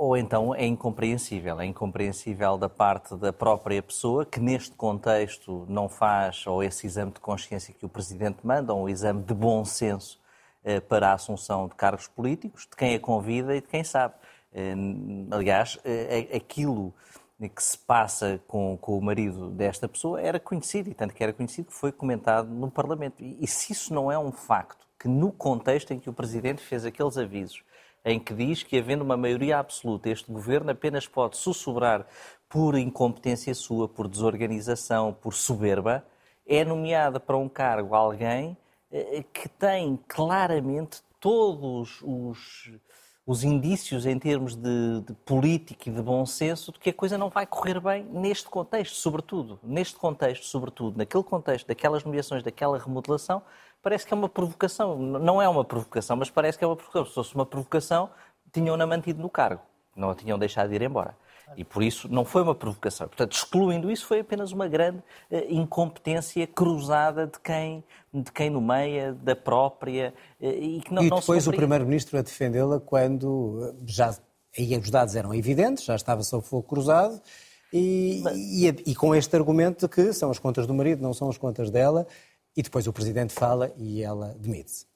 ou 0.00 0.16
então 0.16 0.54
é 0.54 0.64
incompreensível. 0.64 1.60
É 1.60 1.66
incompreensível 1.66 2.56
da 2.56 2.70
parte 2.70 3.14
da 3.16 3.34
própria 3.34 3.82
pessoa 3.82 4.24
que 4.24 4.40
neste 4.40 4.74
contexto 4.74 5.66
não 5.68 5.90
faz 5.90 6.46
ou 6.46 6.64
esse 6.64 6.86
exame 6.86 7.12
de 7.12 7.20
consciência 7.20 7.74
que 7.74 7.84
o 7.84 7.88
Presidente 7.88 8.38
manda, 8.42 8.72
ou 8.72 8.84
um 8.84 8.88
exame 8.88 9.22
de 9.22 9.34
bom 9.34 9.62
senso 9.62 10.18
uh, 10.64 10.80
para 10.80 11.10
a 11.10 11.12
assunção 11.12 11.68
de 11.68 11.74
cargos 11.74 12.08
políticos, 12.08 12.62
de 12.62 12.74
quem 12.74 12.94
a 12.94 12.98
convida 12.98 13.54
e 13.54 13.60
de 13.60 13.68
quem 13.68 13.84
sabe. 13.84 14.14
Uh, 14.54 15.34
aliás, 15.34 15.78
aquilo 16.34 16.94
que 17.54 17.62
se 17.62 17.76
passa 17.76 18.40
com, 18.48 18.78
com, 18.80 18.96
o 18.96 19.02
marido 19.02 19.50
desta 19.50 19.86
pessoa 19.86 20.18
era 20.18 20.40
conhecido, 20.40 20.88
e 20.88 20.94
tanto 20.94 21.12
que 21.12 21.22
era 21.22 21.34
conhecido 21.34 21.66
que 21.66 21.74
foi 21.74 21.92
comentado 21.92 22.48
no 22.48 22.70
Parlamento. 22.70 23.22
E, 23.22 23.36
e 23.38 23.46
se 23.46 23.74
isso 23.74 23.92
não 23.92 24.10
é 24.10 24.18
um 24.18 24.32
facto, 24.32 24.86
que 24.98 25.08
no 25.08 25.30
contexto 25.30 25.92
em 25.92 25.98
que 25.98 26.08
o 26.08 26.12
Presidente 26.14 26.62
fez 26.62 26.86
aqueles 26.86 27.18
avisos, 27.18 27.62
em 28.04 28.18
que 28.18 28.34
diz 28.34 28.62
que, 28.62 28.78
havendo 28.78 29.02
uma 29.02 29.16
maioria 29.16 29.58
absoluta, 29.58 30.08
este 30.08 30.30
governo 30.30 30.70
apenas 30.70 31.06
pode 31.06 31.36
sussurrar 31.36 32.06
por 32.48 32.76
incompetência 32.76 33.54
sua, 33.54 33.88
por 33.88 34.08
desorganização, 34.08 35.12
por 35.12 35.34
soberba, 35.34 36.04
é 36.46 36.64
nomeada 36.64 37.20
para 37.20 37.36
um 37.36 37.48
cargo 37.48 37.94
alguém 37.94 38.56
eh, 38.90 39.24
que 39.32 39.48
tem 39.48 39.98
claramente 40.08 41.02
todos 41.20 42.00
os 42.02 42.70
os 43.30 43.44
indícios 43.44 44.06
em 44.06 44.18
termos 44.18 44.56
de, 44.56 45.02
de 45.02 45.14
política 45.24 45.88
e 45.88 45.92
de 45.92 46.02
bom 46.02 46.26
senso 46.26 46.72
de 46.72 46.80
que 46.80 46.90
a 46.90 46.92
coisa 46.92 47.16
não 47.16 47.30
vai 47.30 47.46
correr 47.46 47.78
bem 47.78 48.02
neste 48.04 48.48
contexto, 48.48 48.96
sobretudo. 48.96 49.60
Neste 49.62 49.94
contexto, 49.94 50.46
sobretudo, 50.46 50.98
naquele 50.98 51.22
contexto 51.22 51.68
daquelas 51.68 52.02
nomeações, 52.02 52.42
daquela 52.42 52.76
remodelação, 52.76 53.40
parece 53.82 54.06
que 54.06 54.14
é 54.14 54.16
uma 54.16 54.28
provocação. 54.28 54.96
Não 54.98 55.40
é 55.40 55.48
uma 55.48 55.64
provocação, 55.64 56.16
mas 56.16 56.30
parece 56.30 56.58
que 56.58 56.64
é 56.64 56.66
uma 56.66 56.76
provocação. 56.76 57.06
Se 57.06 57.14
fosse 57.14 57.34
uma 57.34 57.46
provocação, 57.46 58.10
tinham-na 58.52 58.86
mantido 58.86 59.20
no 59.20 59.28
cargo, 59.28 59.62
não 59.96 60.10
a 60.10 60.14
tinham 60.14 60.38
deixado 60.38 60.68
de 60.68 60.74
ir 60.74 60.82
embora. 60.82 61.16
E 61.56 61.64
por 61.64 61.82
isso 61.82 62.08
não 62.08 62.24
foi 62.24 62.42
uma 62.42 62.54
provocação. 62.54 63.08
Portanto, 63.08 63.32
excluindo 63.32 63.90
isso, 63.90 64.06
foi 64.06 64.20
apenas 64.20 64.52
uma 64.52 64.68
grande 64.68 64.98
uh, 64.98 65.44
incompetência 65.48 66.46
cruzada 66.46 67.26
de 67.26 67.40
quem, 67.40 67.82
de 68.14 68.30
quem 68.30 68.48
nomeia, 68.50 69.12
da 69.12 69.34
própria, 69.34 70.14
uh, 70.40 70.46
e 70.46 70.80
que 70.80 70.94
não, 70.94 71.02
e 71.02 71.10
não 71.10 71.18
depois 71.18 71.48
o 71.48 71.50
Primeiro-Ministro 71.50 72.18
a 72.18 72.22
defendê-la 72.22 72.78
quando 72.78 73.68
eh, 73.68 73.84
já 73.86 74.16
aí 74.56 74.76
os 74.76 74.90
dados 74.90 75.16
eram 75.16 75.34
evidentes, 75.34 75.84
já 75.84 75.96
estava 75.96 76.22
sob 76.22 76.44
fogo 76.44 76.62
cruzado, 76.62 77.20
e, 77.72 78.20
Mas... 78.22 78.36
e, 78.36 78.66
e, 78.86 78.94
com 78.94 79.14
este 79.14 79.34
argumento 79.36 79.86
de 79.86 79.92
que 79.92 80.12
são 80.12 80.30
as 80.30 80.38
contas 80.38 80.66
do 80.66 80.74
marido, 80.74 81.02
não 81.02 81.14
são 81.14 81.28
as 81.28 81.38
contas 81.38 81.70
dela, 81.70 82.06
e 82.56 82.62
depois 82.62 82.86
o 82.86 82.92
Presidente 82.92 83.32
fala 83.32 83.72
e 83.76 84.02
ela 84.02 84.34
demite-se. 84.38 84.90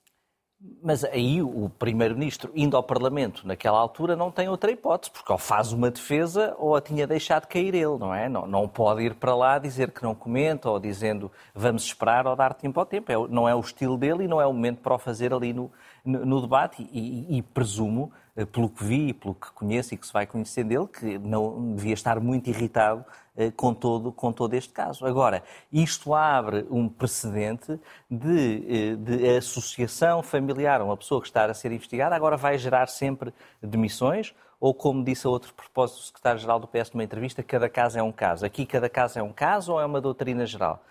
Mas 0.82 1.04
aí 1.04 1.42
o 1.42 1.68
Primeiro-Ministro, 1.78 2.50
indo 2.54 2.74
ao 2.74 2.82
Parlamento 2.82 3.46
naquela 3.46 3.78
altura, 3.78 4.16
não 4.16 4.30
tem 4.30 4.48
outra 4.48 4.70
hipótese, 4.70 5.10
porque 5.10 5.30
ou 5.30 5.36
faz 5.36 5.72
uma 5.72 5.90
defesa 5.90 6.54
ou 6.58 6.74
a 6.74 6.80
tinha 6.80 7.06
deixado 7.06 7.46
cair 7.46 7.74
ele, 7.74 7.98
não 7.98 8.14
é? 8.14 8.30
Não, 8.30 8.46
não 8.46 8.66
pode 8.66 9.02
ir 9.02 9.14
para 9.14 9.34
lá 9.34 9.58
dizer 9.58 9.90
que 9.90 10.02
não 10.02 10.14
comenta 10.14 10.70
ou 10.70 10.80
dizendo 10.80 11.30
vamos 11.54 11.84
esperar 11.84 12.26
ou 12.26 12.34
dar 12.34 12.54
tempo 12.54 12.80
ao 12.80 12.86
tempo. 12.86 13.12
É, 13.12 13.28
não 13.28 13.46
é 13.46 13.54
o 13.54 13.60
estilo 13.60 13.98
dele 13.98 14.24
e 14.24 14.28
não 14.28 14.40
é 14.40 14.46
o 14.46 14.54
momento 14.54 14.80
para 14.80 14.94
o 14.94 14.98
fazer 14.98 15.34
ali 15.34 15.52
no, 15.52 15.70
no, 16.02 16.24
no 16.24 16.40
debate. 16.40 16.88
E, 16.90 16.98
e, 16.98 17.38
e 17.38 17.42
presumo, 17.42 18.10
pelo 18.52 18.68
que 18.68 18.82
vi 18.82 19.08
e 19.08 19.14
pelo 19.14 19.34
que 19.34 19.50
conheço 19.52 19.94
e 19.94 19.96
que 19.96 20.06
se 20.06 20.12
vai 20.12 20.26
conhecendo 20.26 20.68
dele, 20.68 20.88
que 20.88 21.18
não 21.18 21.74
devia 21.74 21.94
estar 21.94 22.18
muito 22.18 22.48
irritado 22.48 23.04
eh, 23.36 23.52
com 23.52 23.72
todo, 23.72 24.10
com 24.10 24.32
todo 24.32 24.54
este 24.54 24.72
caso. 24.72 25.06
Agora, 25.06 25.42
isto 25.72 26.12
abre 26.14 26.66
um 26.68 26.88
precedente 26.88 27.78
de, 28.10 28.92
eh, 28.92 28.96
de 28.96 29.36
associação 29.36 30.22
familiar 30.22 30.80
a 30.80 30.84
uma 30.84 30.96
pessoa 30.96 31.20
que 31.20 31.28
está 31.28 31.44
a 31.44 31.54
ser 31.54 31.70
investigada, 31.70 32.16
agora 32.16 32.36
vai 32.36 32.58
gerar 32.58 32.88
sempre 32.88 33.32
demissões, 33.62 34.34
ou 34.58 34.74
como 34.74 35.04
disse 35.04 35.26
a 35.26 35.30
outro 35.30 35.54
propósito 35.54 36.00
o 36.00 36.02
secretário-geral 36.02 36.58
do 36.58 36.66
PS 36.66 36.90
numa 36.92 37.04
entrevista, 37.04 37.42
cada 37.42 37.68
caso 37.68 37.98
é 37.98 38.02
um 38.02 38.12
caso. 38.12 38.44
Aqui 38.46 38.66
cada 38.66 38.88
caso 38.88 39.18
é 39.18 39.22
um 39.22 39.32
caso 39.32 39.74
ou 39.74 39.80
é 39.80 39.86
uma 39.86 40.00
doutrina 40.00 40.44
geral? 40.44 40.82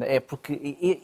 É 0.00 0.18
porque 0.18 0.52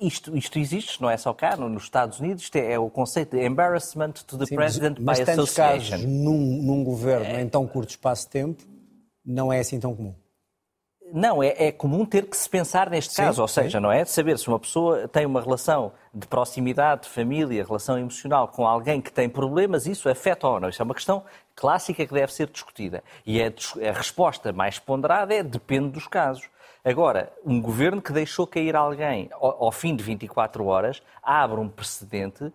isto, 0.00 0.36
isto 0.36 0.58
existe, 0.58 1.00
não 1.00 1.08
é 1.08 1.16
só 1.16 1.32
cá, 1.32 1.56
nos 1.56 1.84
Estados 1.84 2.18
Unidos, 2.18 2.42
isto 2.42 2.56
é, 2.56 2.72
é 2.72 2.78
o 2.78 2.90
conceito 2.90 3.36
de 3.36 3.46
embarrassment 3.46 4.12
to 4.26 4.36
the 4.36 4.46
Sim, 4.46 4.56
president 4.56 4.98
mas, 5.00 5.20
by 5.20 5.26
mas 5.26 5.38
association. 5.38 5.90
Casos 5.90 6.06
num, 6.06 6.62
num 6.62 6.82
governo 6.82 7.26
é... 7.26 7.40
em 7.40 7.48
tão 7.48 7.68
curto 7.68 7.90
espaço 7.90 8.24
de 8.24 8.30
tempo, 8.30 8.64
não 9.24 9.52
é 9.52 9.60
assim 9.60 9.78
tão 9.78 9.94
comum. 9.94 10.14
Não, 11.12 11.42
é, 11.42 11.54
é, 11.58 11.72
comum 11.72 12.04
ter 12.04 12.26
que 12.26 12.36
se 12.36 12.48
pensar 12.48 12.88
neste 12.88 13.14
sim, 13.14 13.22
caso, 13.22 13.42
ou 13.42 13.48
seja, 13.48 13.78
sim. 13.78 13.82
não 13.82 13.90
é? 13.90 14.04
De 14.04 14.10
saber 14.10 14.38
se 14.38 14.46
uma 14.48 14.58
pessoa 14.58 15.08
tem 15.08 15.26
uma 15.26 15.40
relação 15.40 15.92
de 16.14 16.26
proximidade, 16.26 17.02
de 17.02 17.08
família, 17.08 17.64
relação 17.64 17.98
emocional 17.98 18.48
com 18.48 18.66
alguém 18.66 19.00
que 19.00 19.12
tem 19.12 19.28
problemas, 19.28 19.86
isso 19.86 20.08
afeta 20.08 20.46
ou 20.46 20.60
não. 20.60 20.68
Isso 20.68 20.80
é 20.80 20.84
uma 20.84 20.94
questão 20.94 21.24
clássica 21.54 22.06
que 22.06 22.14
deve 22.14 22.32
ser 22.32 22.48
discutida. 22.48 23.02
E 23.26 23.42
a, 23.42 23.46
a 23.88 23.92
resposta 23.92 24.52
mais 24.52 24.78
ponderada 24.78 25.34
é 25.34 25.42
depende 25.42 25.90
dos 25.90 26.06
casos. 26.06 26.48
Agora, 26.84 27.30
um 27.44 27.60
governo 27.60 28.00
que 28.00 28.12
deixou 28.12 28.46
cair 28.46 28.74
alguém 28.74 29.28
ao, 29.32 29.64
ao 29.64 29.72
fim 29.72 29.94
de 29.94 30.02
24 30.02 30.64
horas 30.64 31.02
abre 31.22 31.60
um 31.60 31.68
precedente 31.68 32.50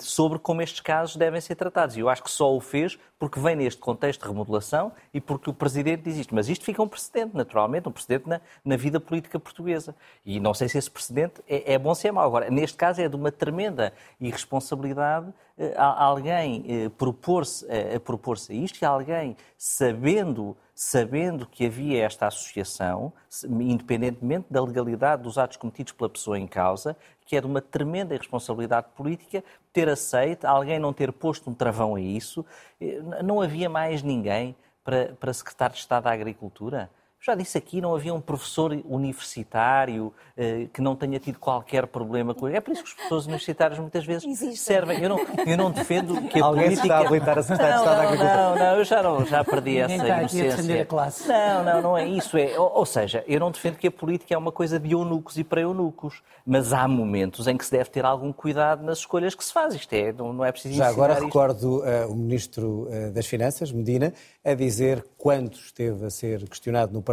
sobre 0.00 0.38
como 0.38 0.60
estes 0.60 0.80
casos 0.80 1.16
devem 1.16 1.40
ser 1.40 1.54
tratados. 1.54 1.96
E 1.96 2.00
eu 2.00 2.08
acho 2.08 2.22
que 2.22 2.30
só 2.30 2.54
o 2.54 2.60
fez 2.60 2.98
porque 3.18 3.38
vem 3.38 3.54
neste 3.54 3.80
contexto 3.80 4.22
de 4.22 4.28
remodelação 4.28 4.92
e 5.14 5.20
porque 5.20 5.48
o 5.48 5.54
Presidente 5.54 6.02
diz 6.02 6.16
isto. 6.16 6.34
Mas 6.34 6.48
isto 6.48 6.64
fica 6.64 6.82
um 6.82 6.88
precedente, 6.88 7.36
naturalmente, 7.36 7.88
um 7.88 7.92
precedente 7.92 8.28
na, 8.28 8.40
na 8.64 8.76
vida 8.76 8.98
política 8.98 9.38
portuguesa. 9.38 9.94
E 10.26 10.40
não 10.40 10.52
sei 10.52 10.68
se 10.68 10.78
esse 10.78 10.90
precedente 10.90 11.40
é, 11.48 11.74
é 11.74 11.78
bom 11.78 11.94
se 11.94 12.08
é 12.08 12.12
mau. 12.12 12.26
Agora, 12.26 12.50
neste 12.50 12.76
caso 12.76 13.00
é 13.00 13.08
de 13.08 13.14
uma 13.14 13.30
tremenda 13.30 13.92
irresponsabilidade 14.20 15.32
eh, 15.56 15.74
alguém 15.76 16.64
eh, 16.66 16.88
propor-se 16.88 17.66
a, 17.70 17.96
a 17.96 18.00
propor-se 18.00 18.52
a 18.52 18.54
isto 18.56 18.80
e 18.82 18.84
alguém 18.84 19.36
sabendo 19.56 20.56
sabendo 20.74 21.46
que 21.46 21.66
havia 21.66 22.04
esta 22.04 22.26
associação, 22.26 23.12
independentemente 23.44 24.46
da 24.50 24.60
legalidade 24.62 25.22
dos 25.22 25.38
atos 25.38 25.56
cometidos 25.56 25.92
pela 25.92 26.10
pessoa 26.10 26.38
em 26.38 26.46
causa, 26.46 26.96
que 27.32 27.36
é 27.38 27.40
de 27.40 27.46
uma 27.46 27.62
tremenda 27.62 28.14
irresponsabilidade 28.14 28.88
política 28.94 29.42
ter 29.72 29.88
aceito, 29.88 30.44
alguém 30.44 30.78
não 30.78 30.92
ter 30.92 31.10
posto 31.10 31.48
um 31.48 31.54
travão 31.54 31.94
a 31.94 32.00
isso. 32.00 32.44
Eh, 32.78 33.00
não 33.24 33.40
havia 33.40 33.70
mais 33.70 34.02
ninguém 34.02 34.54
para, 34.84 35.14
para 35.18 35.32
secretário 35.32 35.72
de 35.74 35.80
Estado 35.80 36.04
da 36.04 36.12
Agricultura? 36.12 36.90
Já 37.24 37.36
disse 37.36 37.56
aqui, 37.56 37.80
não 37.80 37.94
havia 37.94 38.12
um 38.12 38.20
professor 38.20 38.72
universitário 38.84 40.12
eh, 40.36 40.66
que 40.72 40.80
não 40.80 40.96
tenha 40.96 41.20
tido 41.20 41.38
qualquer 41.38 41.86
problema 41.86 42.34
com 42.34 42.48
ele. 42.48 42.56
É 42.56 42.60
por 42.60 42.72
isso 42.72 42.82
que 42.82 42.88
os 42.88 42.94
professores 42.94 43.26
universitários 43.26 43.78
muitas 43.78 44.04
vezes 44.04 44.24
Existe. 44.24 44.58
servem. 44.58 45.00
Eu 45.00 45.08
não, 45.08 45.18
eu 45.46 45.56
não 45.56 45.70
defendo 45.70 46.20
que 46.22 46.40
a 46.40 46.44
Alguém 46.44 46.64
política... 46.64 46.86
está 46.88 46.98
a 46.98 47.06
habilitar 47.06 47.38
a 47.38 47.42
secretária 47.44 47.74
de 47.74 47.80
Estado 47.80 47.96
da 47.96 48.02
Agricultura. 48.02 48.36
Não, 48.36 48.56
não, 48.56 48.76
eu 48.76 48.84
já, 48.84 49.02
não, 49.04 49.24
já 49.24 49.44
perdi 49.44 49.70
Ninguém 49.70 49.94
essa 49.94 50.36
inocência. 50.36 50.88
Não, 51.28 51.64
não, 51.64 51.82
não 51.82 51.96
é 51.96 52.08
isso. 52.08 52.36
É, 52.36 52.58
ou, 52.58 52.78
ou, 52.78 52.84
seja, 52.84 53.22
eu 53.28 53.38
não 53.38 53.52
defendo 53.52 53.76
que 53.76 53.86
a 53.86 53.90
política 53.92 54.34
é 54.34 54.38
uma 54.38 54.50
coisa 54.50 54.80
de 54.80 54.90
eunucos 54.90 55.38
e 55.38 55.44
para 55.44 55.60
eunucos. 55.60 56.22
Mas 56.44 56.72
há 56.72 56.88
momentos 56.88 57.46
em 57.46 57.56
que 57.56 57.64
se 57.64 57.70
deve 57.70 57.88
ter 57.88 58.04
algum 58.04 58.32
cuidado 58.32 58.82
nas 58.82 58.98
escolhas 58.98 59.32
que 59.32 59.44
se 59.44 59.52
faz. 59.52 59.76
Isto 59.76 59.92
é, 59.92 60.12
não, 60.12 60.32
não 60.32 60.44
é 60.44 60.50
preciso 60.50 60.74
Já 60.74 60.88
agora 60.88 61.12
isto. 61.12 61.24
recordo 61.26 61.82
uh, 61.82 62.10
o 62.10 62.16
Ministro 62.16 62.88
uh, 62.88 63.12
das 63.12 63.26
Finanças, 63.26 63.70
Medina, 63.70 64.12
a 64.44 64.54
dizer, 64.54 65.04
quando 65.16 65.52
esteve 65.54 66.04
a 66.04 66.10
ser 66.10 66.48
questionado 66.48 66.92
no 66.92 67.00
Parlamento, 67.00 67.11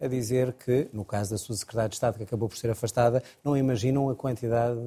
a 0.00 0.06
dizer 0.06 0.52
que, 0.54 0.88
no 0.92 1.04
caso 1.04 1.30
da 1.30 1.38
sua 1.38 1.56
secretária 1.56 1.88
de 1.88 1.94
Estado, 1.94 2.16
que 2.16 2.24
acabou 2.24 2.48
por 2.48 2.56
ser 2.56 2.70
afastada, 2.70 3.22
não 3.44 3.56
imaginam 3.56 4.08
a 4.08 4.14
quantidade 4.14 4.78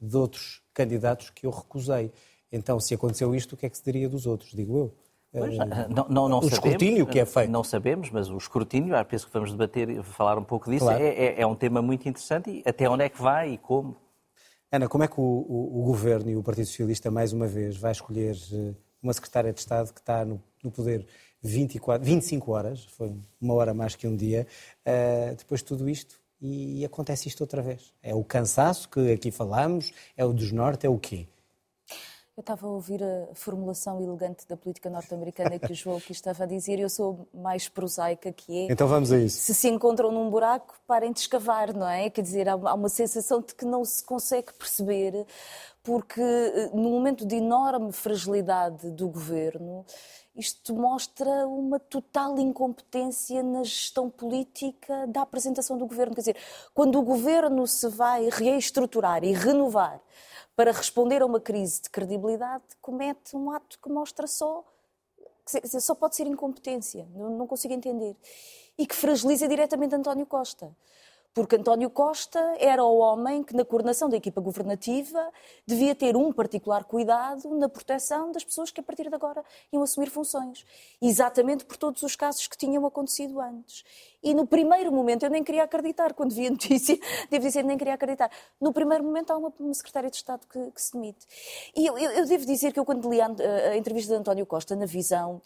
de 0.00 0.16
outros 0.16 0.62
candidatos 0.72 1.30
que 1.30 1.46
eu 1.46 1.50
recusei. 1.50 2.12
Então, 2.50 2.78
se 2.78 2.94
aconteceu 2.94 3.34
isto, 3.34 3.54
o 3.54 3.56
que 3.56 3.66
é 3.66 3.70
que 3.70 3.76
se 3.76 3.84
diria 3.84 4.08
dos 4.08 4.26
outros, 4.26 4.50
digo 4.52 4.78
eu? 4.78 4.94
Pois, 5.32 5.54
eh, 5.54 5.88
não, 5.88 6.06
não, 6.08 6.28
não 6.28 6.38
o 6.38 6.42
sabemos, 6.42 6.52
escrutínio 6.52 7.06
que 7.06 7.18
é 7.18 7.26
feito. 7.26 7.50
Não 7.50 7.64
sabemos, 7.64 8.10
mas 8.10 8.30
o 8.30 8.36
escrutínio, 8.36 8.94
penso 9.04 9.26
que 9.26 9.32
vamos 9.32 9.50
debater 9.50 9.90
e 9.90 10.02
falar 10.02 10.38
um 10.38 10.44
pouco 10.44 10.70
disso, 10.70 10.84
claro. 10.84 11.02
é, 11.02 11.08
é, 11.08 11.40
é, 11.40 11.46
um 11.46 11.56
tema 11.56 11.82
muito 11.82 12.08
interessante 12.08 12.50
e 12.50 12.62
até 12.64 12.88
onde 12.88 13.04
é 13.04 13.08
que 13.08 13.20
vai 13.20 13.54
e 13.54 13.58
como. 13.58 13.96
Ana, 14.70 14.88
como 14.88 15.04
é 15.04 15.08
que 15.08 15.20
o, 15.20 15.22
o, 15.22 15.80
o 15.80 15.84
Governo 15.84 16.30
e 16.30 16.36
o 16.36 16.42
Partido 16.42 16.66
Socialista, 16.66 17.10
mais 17.10 17.32
uma 17.32 17.46
vez, 17.46 17.76
vai 17.76 17.92
escolher 17.92 18.36
eh, 18.52 18.74
uma 19.02 19.12
secretária 19.12 19.52
de 19.52 19.60
Estado 19.60 19.92
que 19.92 20.00
está 20.00 20.24
no, 20.24 20.40
no 20.62 20.70
poder 20.70 21.06
24, 21.44 22.04
25 22.04 22.52
horas, 22.52 22.84
foi 22.84 23.14
uma 23.40 23.54
hora 23.54 23.74
mais 23.74 23.94
que 23.94 24.06
um 24.06 24.16
dia, 24.16 24.46
uh, 24.86 25.36
depois 25.36 25.60
de 25.60 25.66
tudo 25.66 25.88
isto, 25.88 26.18
e 26.40 26.84
acontece 26.84 27.28
isto 27.28 27.40
outra 27.42 27.62
vez. 27.62 27.92
É 28.02 28.14
o 28.14 28.24
cansaço 28.24 28.88
que 28.88 29.12
aqui 29.12 29.30
falamos, 29.30 29.92
é 30.16 30.24
o 30.24 30.32
desnorte, 30.32 30.86
é 30.86 30.90
o 30.90 30.98
quê? 30.98 31.26
Eu 32.36 32.40
estava 32.40 32.66
a 32.66 32.70
ouvir 32.70 33.00
a 33.00 33.32
formulação 33.32 34.02
elegante 34.02 34.44
da 34.48 34.56
política 34.56 34.90
norte-americana 34.90 35.56
que 35.56 35.70
o 35.70 35.74
João 35.74 35.98
aqui 35.98 36.10
estava 36.10 36.42
a 36.42 36.46
dizer 36.46 36.80
e 36.80 36.82
eu 36.82 36.90
sou 36.90 37.28
mais 37.32 37.68
prosaica 37.68 38.32
que 38.32 38.66
é. 38.66 38.72
Então 38.72 38.88
vamos 38.88 39.12
a 39.12 39.18
isso. 39.18 39.40
Se 39.40 39.54
se 39.54 39.68
encontram 39.68 40.10
num 40.10 40.28
buraco, 40.28 40.74
parem 40.84 41.12
de 41.12 41.20
escavar, 41.20 41.72
não 41.72 41.88
é? 41.88 42.10
Quer 42.10 42.22
dizer, 42.22 42.48
há 42.48 42.56
uma 42.56 42.88
sensação 42.88 43.40
de 43.40 43.54
que 43.54 43.64
não 43.64 43.84
se 43.84 44.02
consegue 44.02 44.52
perceber, 44.52 45.24
porque 45.80 46.20
eh, 46.20 46.70
no 46.74 46.90
momento 46.90 47.24
de 47.24 47.36
enorme 47.36 47.92
fragilidade 47.92 48.90
do 48.90 49.08
governo, 49.08 49.86
isto 50.34 50.74
mostra 50.74 51.46
uma 51.46 51.78
total 51.78 52.38
incompetência 52.38 53.42
na 53.42 53.62
gestão 53.62 54.10
política 54.10 55.06
da 55.06 55.22
apresentação 55.22 55.78
do 55.78 55.86
governo. 55.86 56.14
Quer 56.14 56.20
dizer, 56.20 56.36
quando 56.74 56.98
o 56.98 57.02
governo 57.02 57.66
se 57.66 57.88
vai 57.88 58.28
reestruturar 58.30 59.22
e 59.22 59.32
renovar 59.32 60.00
para 60.56 60.72
responder 60.72 61.22
a 61.22 61.26
uma 61.26 61.40
crise 61.40 61.82
de 61.82 61.90
credibilidade, 61.90 62.64
comete 62.82 63.36
um 63.36 63.50
ato 63.50 63.78
que 63.78 63.88
mostra 63.88 64.26
só. 64.26 64.64
Que 65.46 65.80
só 65.80 65.94
pode 65.94 66.16
ser 66.16 66.26
incompetência, 66.26 67.06
não, 67.14 67.30
não 67.30 67.46
consigo 67.46 67.74
entender. 67.74 68.16
E 68.78 68.86
que 68.86 68.94
fragiliza 68.94 69.46
diretamente 69.46 69.94
António 69.94 70.26
Costa 70.26 70.74
porque 71.34 71.56
António 71.56 71.90
Costa 71.90 72.38
era 72.60 72.84
o 72.84 72.98
homem 72.98 73.42
que, 73.42 73.56
na 73.56 73.64
coordenação 73.64 74.08
da 74.08 74.16
equipa 74.16 74.40
governativa, 74.40 75.20
devia 75.66 75.92
ter 75.92 76.16
um 76.16 76.32
particular 76.32 76.84
cuidado 76.84 77.52
na 77.58 77.68
proteção 77.68 78.30
das 78.30 78.44
pessoas 78.44 78.70
que, 78.70 78.78
a 78.78 78.82
partir 78.84 79.08
de 79.08 79.14
agora, 79.16 79.44
iam 79.72 79.82
assumir 79.82 80.08
funções. 80.10 80.64
Exatamente 81.02 81.64
por 81.64 81.76
todos 81.76 82.04
os 82.04 82.14
casos 82.14 82.46
que 82.46 82.56
tinham 82.56 82.86
acontecido 82.86 83.40
antes. 83.40 83.84
E 84.22 84.32
no 84.32 84.46
primeiro 84.46 84.92
momento, 84.92 85.24
eu 85.24 85.30
nem 85.30 85.42
queria 85.42 85.64
acreditar, 85.64 86.14
quando 86.14 86.32
vi 86.32 86.46
a 86.46 86.50
notícia, 86.50 86.96
devo 87.28 87.44
dizer, 87.44 87.64
nem 87.64 87.76
queria 87.76 87.94
acreditar. 87.94 88.30
No 88.60 88.72
primeiro 88.72 89.02
momento, 89.02 89.32
há 89.32 89.36
uma, 89.36 89.52
uma 89.58 89.74
secretária 89.74 90.08
de 90.08 90.16
Estado 90.16 90.46
que, 90.46 90.70
que 90.70 90.80
se 90.80 90.92
demite. 90.92 91.26
E 91.76 91.84
eu, 91.84 91.98
eu, 91.98 92.10
eu, 92.12 92.26
devo 92.26 92.46
dizer 92.46 92.72
que 92.72 92.78
eu, 92.78 92.84
quando 92.84 93.10
li 93.10 93.20
a, 93.20 93.26
a 93.70 93.76
entrevista 93.76 94.14
de 94.14 94.20
António 94.20 94.46
Costa 94.46 94.76
na 94.76 94.86
Visão, 94.86 95.42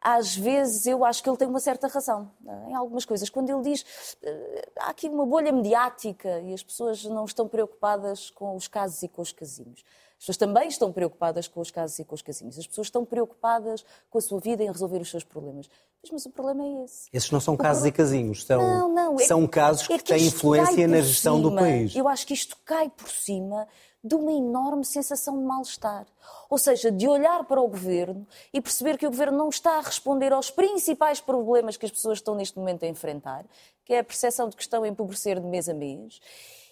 às 0.00 0.36
vezes 0.36 0.86
eu 0.86 1.04
acho 1.04 1.22
que 1.22 1.28
ele 1.28 1.36
tem 1.36 1.48
uma 1.48 1.60
certa 1.60 1.88
razão 1.88 2.30
é? 2.46 2.70
em 2.70 2.74
algumas 2.74 3.04
coisas. 3.04 3.28
Quando 3.28 3.50
ele 3.50 3.62
diz 3.62 3.82
uh, 4.22 4.70
há 4.80 4.90
aqui 4.90 5.08
uma 5.08 5.26
bolha 5.26 5.52
mediática 5.52 6.40
e 6.40 6.54
as 6.54 6.62
pessoas 6.62 7.04
não 7.04 7.24
estão 7.24 7.48
preocupadas 7.48 8.30
com 8.30 8.54
os 8.56 8.68
casos 8.68 9.02
e 9.02 9.08
com 9.08 9.22
os 9.22 9.32
casinhos. 9.32 9.84
As 10.18 10.24
pessoas 10.24 10.36
também 10.36 10.68
estão 10.68 10.92
preocupadas 10.92 11.46
com 11.46 11.60
os 11.60 11.70
casos 11.70 11.96
e 12.00 12.04
com 12.04 12.14
os 12.14 12.22
casinhos. 12.22 12.58
As 12.58 12.66
pessoas 12.66 12.88
estão 12.88 13.04
preocupadas 13.04 13.84
com 14.10 14.18
a 14.18 14.20
sua 14.20 14.40
vida 14.40 14.64
em 14.64 14.66
resolver 14.66 15.00
os 15.00 15.08
seus 15.08 15.22
problemas. 15.22 15.70
Mas, 16.02 16.10
mas 16.10 16.26
o 16.26 16.30
problema 16.30 16.64
é 16.64 16.84
esse. 16.84 17.08
Esses 17.12 17.30
não 17.30 17.40
são 17.40 17.54
o 17.54 17.56
casos 17.56 17.82
problema... 17.82 17.94
e 17.94 17.96
casinhos, 17.96 18.44
são, 18.44 18.60
não, 18.60 18.94
não, 18.94 19.20
é, 19.20 19.24
são 19.24 19.46
casos 19.46 19.86
que, 19.86 19.92
é 19.92 19.98
que 19.98 20.04
têm 20.04 20.26
influência 20.26 20.88
na 20.88 21.00
gestão 21.00 21.36
cima, 21.36 21.50
do 21.50 21.56
país. 21.56 21.94
Eu 21.94 22.08
acho 22.08 22.26
que 22.26 22.34
isto 22.34 22.56
cai 22.64 22.88
por 22.88 23.08
cima 23.08 23.66
de 24.02 24.14
uma 24.14 24.32
enorme 24.32 24.84
sensação 24.84 25.36
de 25.38 25.44
mal-estar. 25.44 26.06
Ou 26.48 26.58
seja, 26.58 26.90
de 26.90 27.08
olhar 27.08 27.44
para 27.44 27.60
o 27.60 27.68
governo 27.68 28.26
e 28.52 28.60
perceber 28.60 28.96
que 28.96 29.06
o 29.06 29.10
governo 29.10 29.36
não 29.36 29.48
está 29.48 29.78
a 29.78 29.80
responder 29.80 30.32
aos 30.32 30.50
principais 30.50 31.20
problemas 31.20 31.76
que 31.76 31.86
as 31.86 31.92
pessoas 31.92 32.18
estão 32.18 32.34
neste 32.34 32.58
momento 32.58 32.84
a 32.84 32.88
enfrentar, 32.88 33.44
que 33.84 33.94
é 33.94 33.98
a 33.98 34.04
percepção 34.04 34.48
de 34.48 34.56
que 34.56 34.62
estão 34.62 34.82
a 34.82 34.88
empobrecer 34.88 35.40
de 35.40 35.46
mês 35.46 35.68
a 35.68 35.74
mês, 35.74 36.20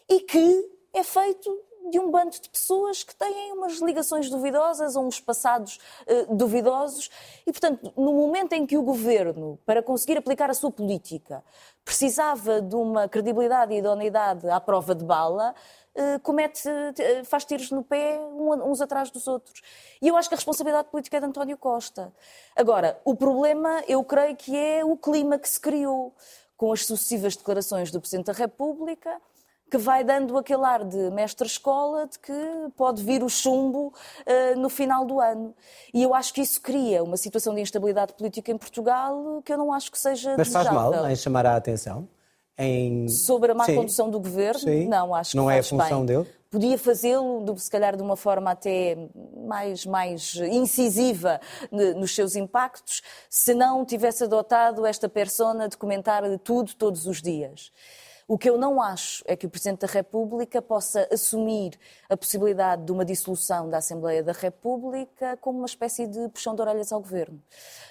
e 0.08 0.20
que 0.20 0.70
é 0.92 1.02
feito 1.02 1.50
de 1.90 1.98
um 2.00 2.10
bando 2.10 2.30
de 2.30 2.48
pessoas 2.48 3.02
que 3.02 3.14
têm 3.14 3.52
umas 3.52 3.78
ligações 3.80 4.28
duvidosas 4.28 4.96
ou 4.96 5.06
uns 5.06 5.20
passados 5.20 5.78
uh, 6.06 6.34
duvidosos. 6.34 7.10
E, 7.46 7.52
portanto, 7.52 7.92
no 7.96 8.12
momento 8.12 8.52
em 8.54 8.66
que 8.66 8.76
o 8.76 8.82
governo, 8.82 9.58
para 9.64 9.82
conseguir 9.82 10.18
aplicar 10.18 10.50
a 10.50 10.54
sua 10.54 10.70
política, 10.70 11.44
precisava 11.84 12.60
de 12.60 12.74
uma 12.74 13.08
credibilidade 13.08 13.72
e 13.72 13.78
idoneidade 13.78 14.48
à 14.48 14.60
prova 14.60 14.94
de 14.94 15.04
bala, 15.04 15.54
comete, 16.22 16.68
uh, 16.68 17.24
faz 17.24 17.44
tiros 17.44 17.70
no 17.70 17.82
pé 17.82 18.18
uns 18.20 18.80
atrás 18.80 19.10
dos 19.10 19.26
outros. 19.26 19.62
E 20.00 20.08
eu 20.08 20.16
acho 20.16 20.28
que 20.28 20.34
a 20.34 20.38
responsabilidade 20.38 20.88
política 20.88 21.16
é 21.16 21.20
de 21.20 21.26
António 21.26 21.56
Costa. 21.56 22.12
Agora, 22.54 23.00
o 23.04 23.14
problema, 23.14 23.82
eu 23.88 24.02
creio 24.04 24.36
que 24.36 24.56
é 24.56 24.84
o 24.84 24.96
clima 24.96 25.38
que 25.38 25.48
se 25.48 25.60
criou 25.60 26.14
com 26.56 26.72
as 26.72 26.86
sucessivas 26.86 27.36
declarações 27.36 27.90
do 27.90 28.00
Presidente 28.00 28.26
da 28.26 28.32
República 28.32 29.20
que 29.70 29.78
vai 29.78 30.04
dando 30.04 30.38
aquele 30.38 30.64
ar 30.64 30.84
de 30.84 31.10
mestre-escola 31.10 32.06
de 32.06 32.18
que 32.18 32.32
pode 32.76 33.02
vir 33.02 33.22
o 33.22 33.28
chumbo 33.28 33.88
uh, 33.88 34.58
no 34.58 34.68
final 34.68 35.04
do 35.04 35.20
ano. 35.20 35.54
E 35.92 36.02
eu 36.02 36.14
acho 36.14 36.32
que 36.32 36.40
isso 36.40 36.60
cria 36.60 37.02
uma 37.02 37.16
situação 37.16 37.54
de 37.54 37.60
instabilidade 37.60 38.12
política 38.14 38.52
em 38.52 38.58
Portugal 38.58 39.42
que 39.44 39.52
eu 39.52 39.58
não 39.58 39.72
acho 39.72 39.90
que 39.90 39.98
seja 39.98 40.36
Mas 40.38 40.48
faz 40.48 40.70
mal 40.70 41.10
em 41.10 41.16
chamar 41.16 41.46
a 41.46 41.56
atenção? 41.56 42.08
Em... 42.58 43.08
Sobre 43.08 43.52
a 43.52 43.54
má 43.54 43.64
Sim. 43.64 43.76
condução 43.76 44.10
do 44.10 44.18
governo? 44.18 44.60
Sim. 44.60 44.88
Não, 44.88 45.14
acho 45.14 45.32
que 45.32 45.36
Não 45.36 45.50
é 45.50 45.58
a 45.58 45.62
função 45.62 46.04
bem. 46.04 46.16
dele? 46.16 46.30
Podia 46.50 46.78
fazê-lo, 46.78 47.58
se 47.58 47.70
calhar, 47.70 47.96
de 47.96 48.02
uma 48.02 48.16
forma 48.16 48.50
até 48.50 48.96
mais, 49.46 49.84
mais 49.84 50.34
incisiva 50.36 51.40
nos 51.70 52.14
seus 52.14 52.34
impactos, 52.34 53.02
se 53.28 53.52
não 53.52 53.84
tivesse 53.84 54.24
adotado 54.24 54.86
esta 54.86 55.08
persona 55.08 55.68
de 55.68 55.76
comentar 55.76 56.22
tudo 56.38 56.72
todos 56.74 57.06
os 57.06 57.20
dias. 57.20 57.72
O 58.28 58.36
que 58.36 58.50
eu 58.50 58.58
não 58.58 58.82
acho 58.82 59.22
é 59.24 59.36
que 59.36 59.46
o 59.46 59.48
Presidente 59.48 59.86
da 59.86 59.86
República 59.86 60.60
possa 60.60 61.06
assumir 61.12 61.78
a 62.08 62.16
possibilidade 62.16 62.84
de 62.84 62.90
uma 62.90 63.04
dissolução 63.04 63.70
da 63.70 63.78
Assembleia 63.78 64.20
da 64.20 64.32
República 64.32 65.36
como 65.40 65.58
uma 65.58 65.66
espécie 65.66 66.08
de 66.08 66.28
puxão 66.30 66.54
de 66.56 66.60
orelhas 66.60 66.90
ao 66.90 67.00
Governo. 67.00 67.40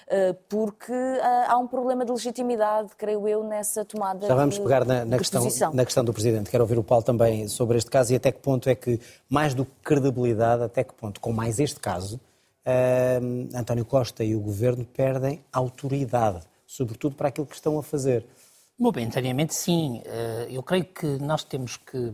Eh, 0.08 0.34
porque 0.46 0.92
eh, 0.92 1.46
há 1.48 1.56
um 1.56 1.66
problema 1.66 2.04
de 2.04 2.12
legitimidade, 2.12 2.90
creio 2.98 3.26
eu, 3.26 3.42
nessa 3.42 3.82
tomada 3.82 4.26
Já 4.26 4.34
vamos 4.34 4.56
de, 4.56 4.60
pegar 4.60 4.84
na, 4.84 5.06
na 5.06 5.16
questão, 5.16 5.42
posição. 5.42 5.72
na 5.72 5.84
questão 5.86 6.04
do 6.04 6.12
Presidente. 6.12 6.50
Quero 6.50 6.64
ouvir 6.64 6.78
o 6.78 6.84
Paulo 6.84 7.02
também 7.02 7.48
sobre 7.48 7.78
este 7.78 7.90
caso 7.90 8.12
e 8.12 8.16
até 8.16 8.30
que 8.30 8.38
ponto 8.38 8.68
é 8.68 8.74
que, 8.74 9.00
mais 9.30 9.54
do 9.54 9.64
que 9.64 9.72
credibilidade, 9.82 10.62
até 10.62 10.84
que 10.84 10.92
ponto, 10.92 11.18
com 11.18 11.32
mais 11.32 11.58
este 11.58 11.80
caso, 11.80 12.20
uh, 12.66 13.56
António 13.56 13.86
Costa 13.86 14.22
e 14.22 14.36
o 14.36 14.40
Governo 14.40 14.84
perdem 14.84 15.42
autoridade, 15.50 16.44
sobretudo 16.66 17.16
para 17.16 17.28
aquilo 17.28 17.46
que 17.46 17.54
estão 17.54 17.78
a 17.78 17.82
fazer. 17.82 18.26
Momentaneamente, 18.78 19.54
sim. 19.54 20.02
Eh, 20.04 20.48
eu 20.50 20.62
creio 20.62 20.84
que 20.84 21.06
nós 21.18 21.42
temos 21.44 21.76
que. 21.76 22.12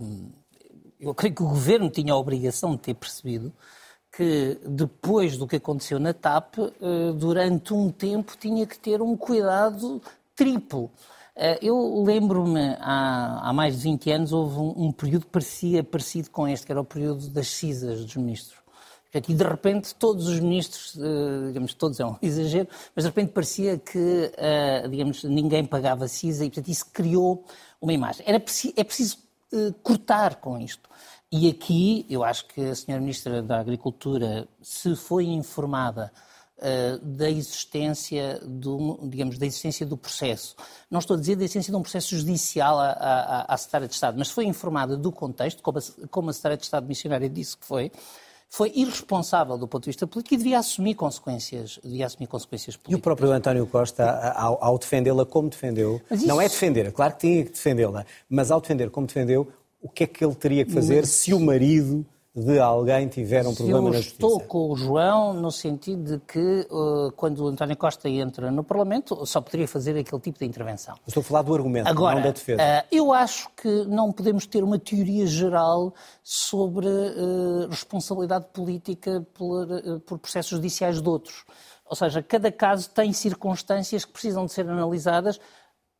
Eu 1.01 1.15
creio 1.15 1.35
que 1.35 1.43
o 1.43 1.49
governo 1.49 1.91
tinha 1.91 2.13
a 2.13 2.17
obrigação 2.17 2.73
de 2.77 2.83
ter 2.83 2.95
percebido 2.95 3.53
que 4.17 4.59
depois 4.67 5.37
do 5.39 5.47
que 5.47 5.57
aconteceu 5.57 5.99
na 5.99 6.13
TAP, 6.13 6.59
eh, 6.59 7.13
durante 7.17 7.73
um 7.75 7.91
tempo 7.91 8.37
tinha 8.39 8.67
que 8.67 8.79
ter 8.79 9.01
um 9.03 9.17
cuidado 9.17 10.01
triplo. 10.37 10.91
Eh, 11.35 11.59
eu 11.63 12.03
lembro-me, 12.05 12.77
há, 12.79 13.49
há, 13.49 13.53
mais 13.53 13.77
de 13.77 13.83
20 13.85 14.11
anos, 14.11 14.33
houve 14.33 14.59
um, 14.59 14.87
um 14.89 14.93
período 14.93 15.25
que 15.27 15.33
parecia 15.33 15.83
parecido 15.83 16.31
com 16.31 16.47
este, 16.47 16.67
que 16.67 16.73
era 16.73 16.81
o 16.81 16.85
período 16.85 17.29
das 17.31 17.49
cisas 17.49 18.05
dos 18.05 18.17
ministros. 18.17 18.62
E 19.15 19.35
de 19.35 19.45
repente 19.45 19.95
todos 19.95 20.27
os 20.27 20.41
ministros, 20.41 20.97
eh, 20.99 21.49
digamos, 21.49 21.75
todos 21.75 22.01
é 22.01 22.07
um 22.07 22.17
exagero, 22.23 22.69
mas 22.97 23.05
de 23.05 23.11
repente 23.11 23.33
parecia 23.33 23.77
que, 23.77 24.33
eh, 24.37 24.89
digamos, 24.89 25.23
ninguém 25.25 25.65
pagava 25.67 26.09
CISA 26.09 26.45
e, 26.47 26.49
portanto, 26.49 26.69
isso 26.69 26.87
criou 26.93 27.45
uma 27.81 27.93
imagem. 27.93 28.25
Era 28.27 28.41
preciso, 28.41 28.73
é 28.75 28.83
preciso 28.83 29.19
eh, 29.53 29.75
cortar 29.83 30.37
com 30.37 30.59
isto. 30.59 30.89
E 31.31 31.49
aqui, 31.49 32.07
eu 32.09 32.25
acho 32.25 32.47
que 32.47 32.61
a 32.63 32.75
senhora 32.75 33.01
Ministra 33.03 33.43
da 33.43 33.59
Agricultura, 33.59 34.49
se 34.63 34.95
foi 34.97 35.27
informada 35.27 36.13
da 37.03 37.29
existência 37.29 38.41
do, 38.45 39.01
digamos, 39.09 39.37
da 39.37 39.45
existência 39.45 39.85
do 39.85 39.97
processo. 39.97 40.55
Não 40.89 41.01
estou 41.01 41.17
a 41.17 41.19
dizer 41.19 41.35
da 41.35 41.43
existência 41.43 41.73
de 41.73 41.77
um 41.77 41.83
processo 41.83 42.17
judicial 42.17 42.79
à, 42.79 42.91
à, 42.93 43.55
à 43.55 43.57
Secretária 43.57 43.89
de 43.89 43.95
Estado, 43.95 44.17
mas 44.17 44.31
foi 44.31 44.45
informada 44.45 44.97
do 44.97 45.11
contexto, 45.11 45.61
como 45.61 45.79
a, 45.79 45.83
como 46.09 46.31
a 46.31 46.33
Secretária 46.33 46.57
de 46.57 46.63
Estado 46.63 46.87
missionária 46.87 47.29
disse 47.29 47.57
que 47.57 47.67
foi, 47.67 47.91
foi 48.53 48.71
irresponsável 48.75 49.57
do 49.57 49.67
ponto 49.67 49.85
de 49.85 49.89
vista 49.89 50.07
político 50.07 50.35
e 50.35 50.37
devia 50.37 50.59
assumir 50.59 50.95
consequências, 50.95 51.81
devia 51.83 52.05
assumir 52.05 52.27
consequências 52.27 52.77
políticas. 52.77 52.93
E 52.93 53.01
o 53.01 53.03
próprio 53.03 53.33
António 53.33 53.67
Costa, 53.67 54.31
ao, 54.37 54.63
ao 54.63 54.79
defendê-la 54.79 55.25
como 55.25 55.49
defendeu, 55.49 56.03
isso... 56.11 56.27
não 56.27 56.39
é 56.39 56.47
defender, 56.47 56.93
claro 56.93 57.15
que 57.15 57.21
tinha 57.21 57.45
que 57.47 57.53
defendê-la, 57.53 58.05
mas 58.29 58.51
ao 58.51 58.61
defender 58.61 58.91
como 58.91 59.07
defendeu, 59.07 59.51
o 59.81 59.89
que 59.89 60.05
é 60.05 60.07
que 60.07 60.23
ele 60.23 60.35
teria 60.35 60.67
que 60.67 60.71
fazer 60.71 61.01
mas... 61.01 61.09
se 61.09 61.33
o 61.33 61.41
marido 61.41 62.05
de 62.35 62.59
alguém 62.59 63.09
tiver 63.09 63.47
um 63.47 63.55
problema 63.55 63.91
na 63.91 63.97
justiça. 63.97 64.23
Eu 64.23 64.29
estou 64.29 64.41
com 64.41 64.71
o 64.71 64.77
João 64.77 65.35
no 65.35 65.51
sentido 65.51 66.17
de 66.17 66.25
que 66.25 66.67
uh, 66.71 67.13
quando 67.13 67.45
o 67.45 67.49
António 67.49 67.77
Costa 67.77 68.09
entra 68.09 68.51
no 68.51 68.65
Parlamento 68.65 69.27
só 69.27 69.41
poderia 69.43 69.69
fazer 69.69 69.99
aquele 69.99 70.21
tipo 70.21 70.39
de 70.39 70.47
intervenção. 70.47 70.97
estou 71.07 71.21
a 71.21 71.25
falar 71.25 71.43
do 71.43 71.55
argumento, 71.55 71.89
Agora, 71.89 72.17
não 72.17 72.23
da 72.23 72.31
defesa. 72.31 72.63
Uh, 72.63 72.87
eu 72.91 73.13
acho 73.13 73.51
que 73.51 73.69
não 73.85 74.11
podemos 74.11 74.47
ter 74.47 74.65
uma 74.65 74.79
teoria 74.79 75.27
geral 75.27 75.93
sobre 76.23 76.87
uh, 76.87 77.69
responsabilidade 77.69 78.47
política 78.51 79.27
por, 79.35 79.67
por 80.07 80.19
processos 80.19 80.53
judiciais 80.53 81.03
de 81.03 81.09
outros. 81.09 81.45
Ou 81.85 81.97
seja, 81.97 82.23
cada 82.23 82.51
caso 82.51 82.89
tem 82.89 83.13
circunstâncias 83.13 84.07
que 84.07 84.13
precisam 84.13 84.47
de 84.47 84.53
ser 84.53 84.67
analisadas 84.67 85.39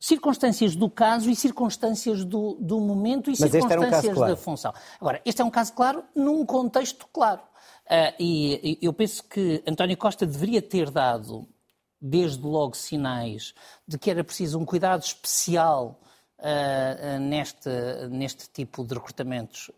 circunstâncias 0.03 0.75
do 0.75 0.89
caso 0.89 1.29
e 1.29 1.35
circunstâncias 1.35 2.25
do, 2.25 2.57
do 2.59 2.77
momento 2.81 3.29
e 3.31 3.35
Mas 3.39 3.49
circunstâncias 3.49 4.11
um 4.11 4.13
claro. 4.15 4.33
da 4.33 4.37
função. 4.37 4.73
Agora, 4.99 5.21
este 5.23 5.41
é 5.41 5.45
um 5.45 5.49
caso 5.49 5.71
claro 5.71 6.03
num 6.13 6.45
contexto 6.45 7.07
claro. 7.13 7.39
Uh, 7.85 8.13
e, 8.19 8.79
e 8.81 8.85
eu 8.85 8.91
penso 8.91 9.23
que 9.23 9.63
António 9.65 9.95
Costa 9.95 10.25
deveria 10.25 10.61
ter 10.61 10.89
dado, 10.89 11.47
desde 12.01 12.45
logo, 12.45 12.75
sinais 12.75 13.53
de 13.87 13.97
que 13.97 14.11
era 14.11 14.25
preciso 14.25 14.59
um 14.59 14.65
cuidado 14.65 15.03
especial 15.03 16.01
uh, 16.37 17.15
uh, 17.15 17.19
neste, 17.19 17.69
neste 18.09 18.49
tipo 18.49 18.85
de 18.85 18.95
recrutamentos 18.95 19.71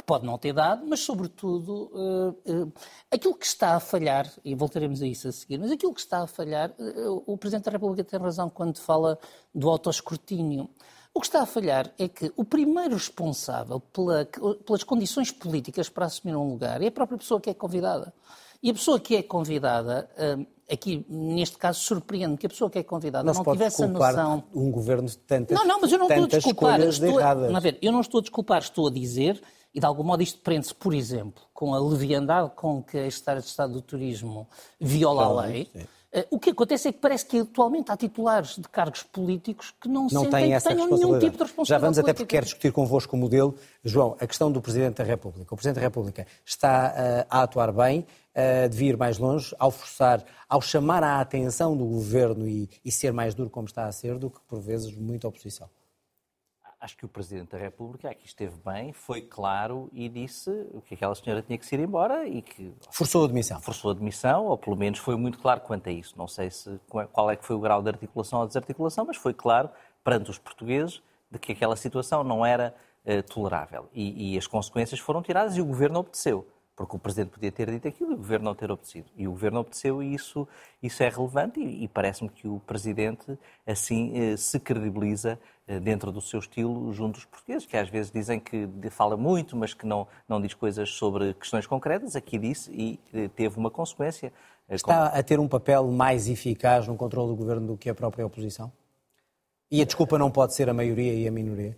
que 0.00 0.06
pode 0.06 0.24
não 0.24 0.38
ter 0.38 0.52
dado, 0.52 0.86
mas, 0.86 1.00
sobretudo, 1.00 1.90
uh, 1.92 2.30
uh, 2.30 2.72
aquilo 3.10 3.34
que 3.34 3.46
está 3.46 3.76
a 3.76 3.80
falhar, 3.80 4.30
e 4.44 4.54
voltaremos 4.54 5.02
a 5.02 5.06
isso 5.06 5.28
a 5.28 5.32
seguir, 5.32 5.58
mas 5.58 5.70
aquilo 5.70 5.92
que 5.92 6.00
está 6.00 6.22
a 6.22 6.26
falhar, 6.26 6.70
uh, 6.78 7.22
o 7.26 7.36
Presidente 7.36 7.66
da 7.66 7.72
República 7.72 8.02
tem 8.02 8.18
razão 8.18 8.48
quando 8.48 8.78
fala 8.78 9.18
do 9.54 9.68
autoescrutínio. 9.68 10.68
O 11.12 11.20
que 11.20 11.26
está 11.26 11.42
a 11.42 11.46
falhar 11.46 11.92
é 11.98 12.08
que 12.08 12.32
o 12.36 12.44
primeiro 12.44 12.94
responsável 12.94 13.80
pela, 13.80 14.24
pelas 14.64 14.84
condições 14.84 15.30
políticas 15.30 15.88
para 15.88 16.06
assumir 16.06 16.36
um 16.36 16.48
lugar 16.48 16.80
é 16.82 16.86
a 16.86 16.92
própria 16.92 17.18
pessoa 17.18 17.40
que 17.40 17.50
é 17.50 17.54
convidada. 17.54 18.14
E 18.62 18.70
a 18.70 18.74
pessoa 18.74 19.00
que 19.00 19.16
é 19.16 19.22
convidada, 19.22 20.08
aqui 20.70 21.04
neste 21.08 21.58
caso 21.58 21.80
surpreende 21.80 22.36
que 22.36 22.46
a 22.46 22.48
pessoa 22.48 22.70
que 22.70 22.78
é 22.78 22.82
convidada 22.84 23.24
não, 23.24 23.42
não 23.42 23.52
tivesse 23.52 23.82
a 23.82 23.88
noção. 23.88 24.44
Um 24.54 24.70
governo 24.70 25.08
de 25.08 25.18
tantas 25.18 25.58
Não, 25.58 25.66
não, 25.66 25.80
mas 25.80 25.90
eu 25.90 25.98
não 25.98 26.06
estou 26.06 26.24
a 26.24 26.28
desculpar. 26.28 26.80
Estou, 26.80 27.20
erradas. 27.20 27.54
a 27.54 27.60
ver, 27.60 27.78
eu 27.82 27.90
não 27.90 28.00
estou 28.00 28.18
a 28.18 28.22
desculpar, 28.22 28.62
estou 28.62 28.86
a 28.86 28.90
dizer 28.90 29.42
e, 29.74 29.80
de 29.80 29.86
algum 29.86 30.02
modo, 30.02 30.22
isto 30.22 30.40
prende-se, 30.40 30.74
por 30.74 30.92
exemplo, 30.92 31.42
com 31.54 31.74
a 31.74 31.80
leviandade 31.80 32.50
com 32.56 32.82
que 32.82 32.98
a 32.98 33.10
Secretaria 33.10 33.42
de 33.42 33.48
Estado 33.48 33.72
do 33.72 33.82
Turismo 33.82 34.48
viola 34.80 35.24
a 35.24 35.42
lei. 35.42 35.70
Sim. 35.72 35.86
Eh, 36.12 36.26
o 36.28 36.40
que 36.40 36.50
acontece 36.50 36.88
é 36.88 36.92
que 36.92 36.98
parece 36.98 37.24
que 37.24 37.38
atualmente 37.38 37.92
há 37.92 37.96
titulares 37.96 38.56
de 38.56 38.68
cargos 38.68 39.04
políticos 39.04 39.72
que 39.80 39.88
não, 39.88 40.08
não 40.10 40.24
sentem 40.24 40.58
que 40.58 40.64
tenham 40.64 40.88
nenhum 40.88 41.18
tipo 41.20 41.36
de 41.36 41.44
responsabilidade. 41.44 41.68
Já 41.68 41.78
vamos 41.78 41.96
política. 41.96 42.00
até 42.00 42.12
porque 42.14 42.36
quero 42.36 42.46
discutir 42.46 42.72
convosco 42.72 43.14
o 43.14 43.18
modelo. 43.18 43.54
João, 43.84 44.16
a 44.18 44.26
questão 44.26 44.50
do 44.50 44.60
Presidente 44.60 44.96
da 44.96 45.04
República. 45.04 45.54
O 45.54 45.56
Presidente 45.56 45.76
da 45.76 45.82
República 45.82 46.26
está 46.44 46.92
uh, 46.92 47.26
a 47.30 47.42
atuar 47.42 47.72
bem, 47.72 48.00
uh, 48.00 48.68
devia 48.68 48.90
ir 48.90 48.96
mais 48.96 49.18
longe, 49.18 49.54
ao 49.56 49.70
forçar, 49.70 50.24
ao 50.48 50.60
chamar 50.60 51.04
a 51.04 51.20
atenção 51.20 51.76
do 51.76 51.84
Governo 51.84 52.48
e, 52.48 52.68
e 52.84 52.90
ser 52.90 53.12
mais 53.12 53.32
duro 53.32 53.48
como 53.48 53.68
está 53.68 53.86
a 53.86 53.92
ser, 53.92 54.18
do 54.18 54.30
que, 54.30 54.40
por 54.48 54.60
vezes, 54.60 54.92
muita 54.96 55.28
oposição 55.28 55.68
acho 56.80 56.96
que 56.96 57.04
o 57.04 57.08
Presidente 57.08 57.50
da 57.50 57.58
República 57.58 58.10
aqui 58.10 58.26
esteve 58.26 58.56
bem, 58.64 58.92
foi 58.92 59.20
claro 59.20 59.90
e 59.92 60.08
disse 60.08 60.50
que 60.86 60.94
aquela 60.94 61.14
senhora 61.14 61.42
tinha 61.42 61.58
que 61.58 61.66
se 61.66 61.74
ir 61.74 61.80
embora 61.80 62.26
e 62.26 62.40
que... 62.40 62.74
Forçou 62.90 63.24
a 63.24 63.28
demissão. 63.28 63.60
Forçou 63.60 63.90
a 63.90 63.94
demissão, 63.94 64.46
ou 64.46 64.56
pelo 64.56 64.76
menos 64.76 64.98
foi 64.98 65.14
muito 65.16 65.38
claro 65.38 65.60
quanto 65.60 65.88
a 65.88 65.92
isso. 65.92 66.14
Não 66.16 66.26
sei 66.26 66.50
se, 66.50 66.80
qual 66.88 67.30
é 67.30 67.36
que 67.36 67.44
foi 67.44 67.54
o 67.54 67.60
grau 67.60 67.82
de 67.82 67.90
articulação 67.90 68.40
ou 68.40 68.46
desarticulação, 68.46 69.04
mas 69.04 69.18
foi 69.18 69.34
claro 69.34 69.68
perante 70.02 70.30
os 70.30 70.38
portugueses 70.38 71.02
de 71.30 71.38
que 71.38 71.52
aquela 71.52 71.76
situação 71.76 72.24
não 72.24 72.44
era 72.44 72.74
uh, 73.04 73.22
tolerável. 73.24 73.88
E, 73.92 74.34
e 74.34 74.38
as 74.38 74.46
consequências 74.46 74.98
foram 74.98 75.22
tiradas 75.22 75.56
e 75.56 75.60
o 75.60 75.66
Governo 75.66 76.00
obedeceu 76.00 76.46
porque 76.80 76.96
o 76.96 76.98
Presidente 76.98 77.32
podia 77.32 77.52
ter 77.52 77.70
dito 77.70 77.86
aquilo 77.86 78.12
e 78.12 78.14
o 78.14 78.16
Governo 78.16 78.46
não 78.46 78.54
ter 78.54 78.70
obedecido. 78.70 79.10
E 79.14 79.28
o 79.28 79.32
Governo 79.32 79.60
obedeceu 79.60 80.02
e 80.02 80.14
isso, 80.14 80.48
isso 80.82 81.02
é 81.02 81.10
relevante 81.10 81.60
e, 81.60 81.84
e 81.84 81.88
parece-me 81.88 82.30
que 82.30 82.48
o 82.48 82.58
Presidente 82.60 83.38
assim 83.66 84.12
eh, 84.14 84.36
se 84.38 84.58
credibiliza 84.58 85.38
eh, 85.68 85.78
dentro 85.78 86.10
do 86.10 86.22
seu 86.22 86.40
estilo 86.40 86.90
junto 86.94 87.16
dos 87.16 87.26
portugueses, 87.26 87.66
que 87.66 87.76
às 87.76 87.90
vezes 87.90 88.10
dizem 88.10 88.40
que 88.40 88.66
fala 88.88 89.14
muito, 89.14 89.54
mas 89.58 89.74
que 89.74 89.84
não, 89.84 90.08
não 90.26 90.40
diz 90.40 90.54
coisas 90.54 90.88
sobre 90.88 91.34
questões 91.34 91.66
concretas. 91.66 92.16
Aqui 92.16 92.38
disse 92.38 92.72
e 92.72 92.98
eh, 93.12 93.28
teve 93.28 93.58
uma 93.58 93.70
consequência. 93.70 94.32
Está 94.66 95.08
a 95.08 95.22
ter 95.22 95.38
um 95.38 95.48
papel 95.48 95.86
mais 95.88 96.30
eficaz 96.30 96.88
no 96.88 96.96
controle 96.96 97.28
do 97.28 97.36
Governo 97.36 97.66
do 97.66 97.76
que 97.76 97.90
a 97.90 97.94
própria 97.94 98.24
oposição? 98.24 98.72
E 99.70 99.82
a 99.82 99.84
desculpa 99.84 100.16
não 100.16 100.30
pode 100.30 100.54
ser 100.54 100.70
a 100.70 100.72
maioria 100.72 101.12
e 101.12 101.28
a 101.28 101.30
minoria? 101.30 101.76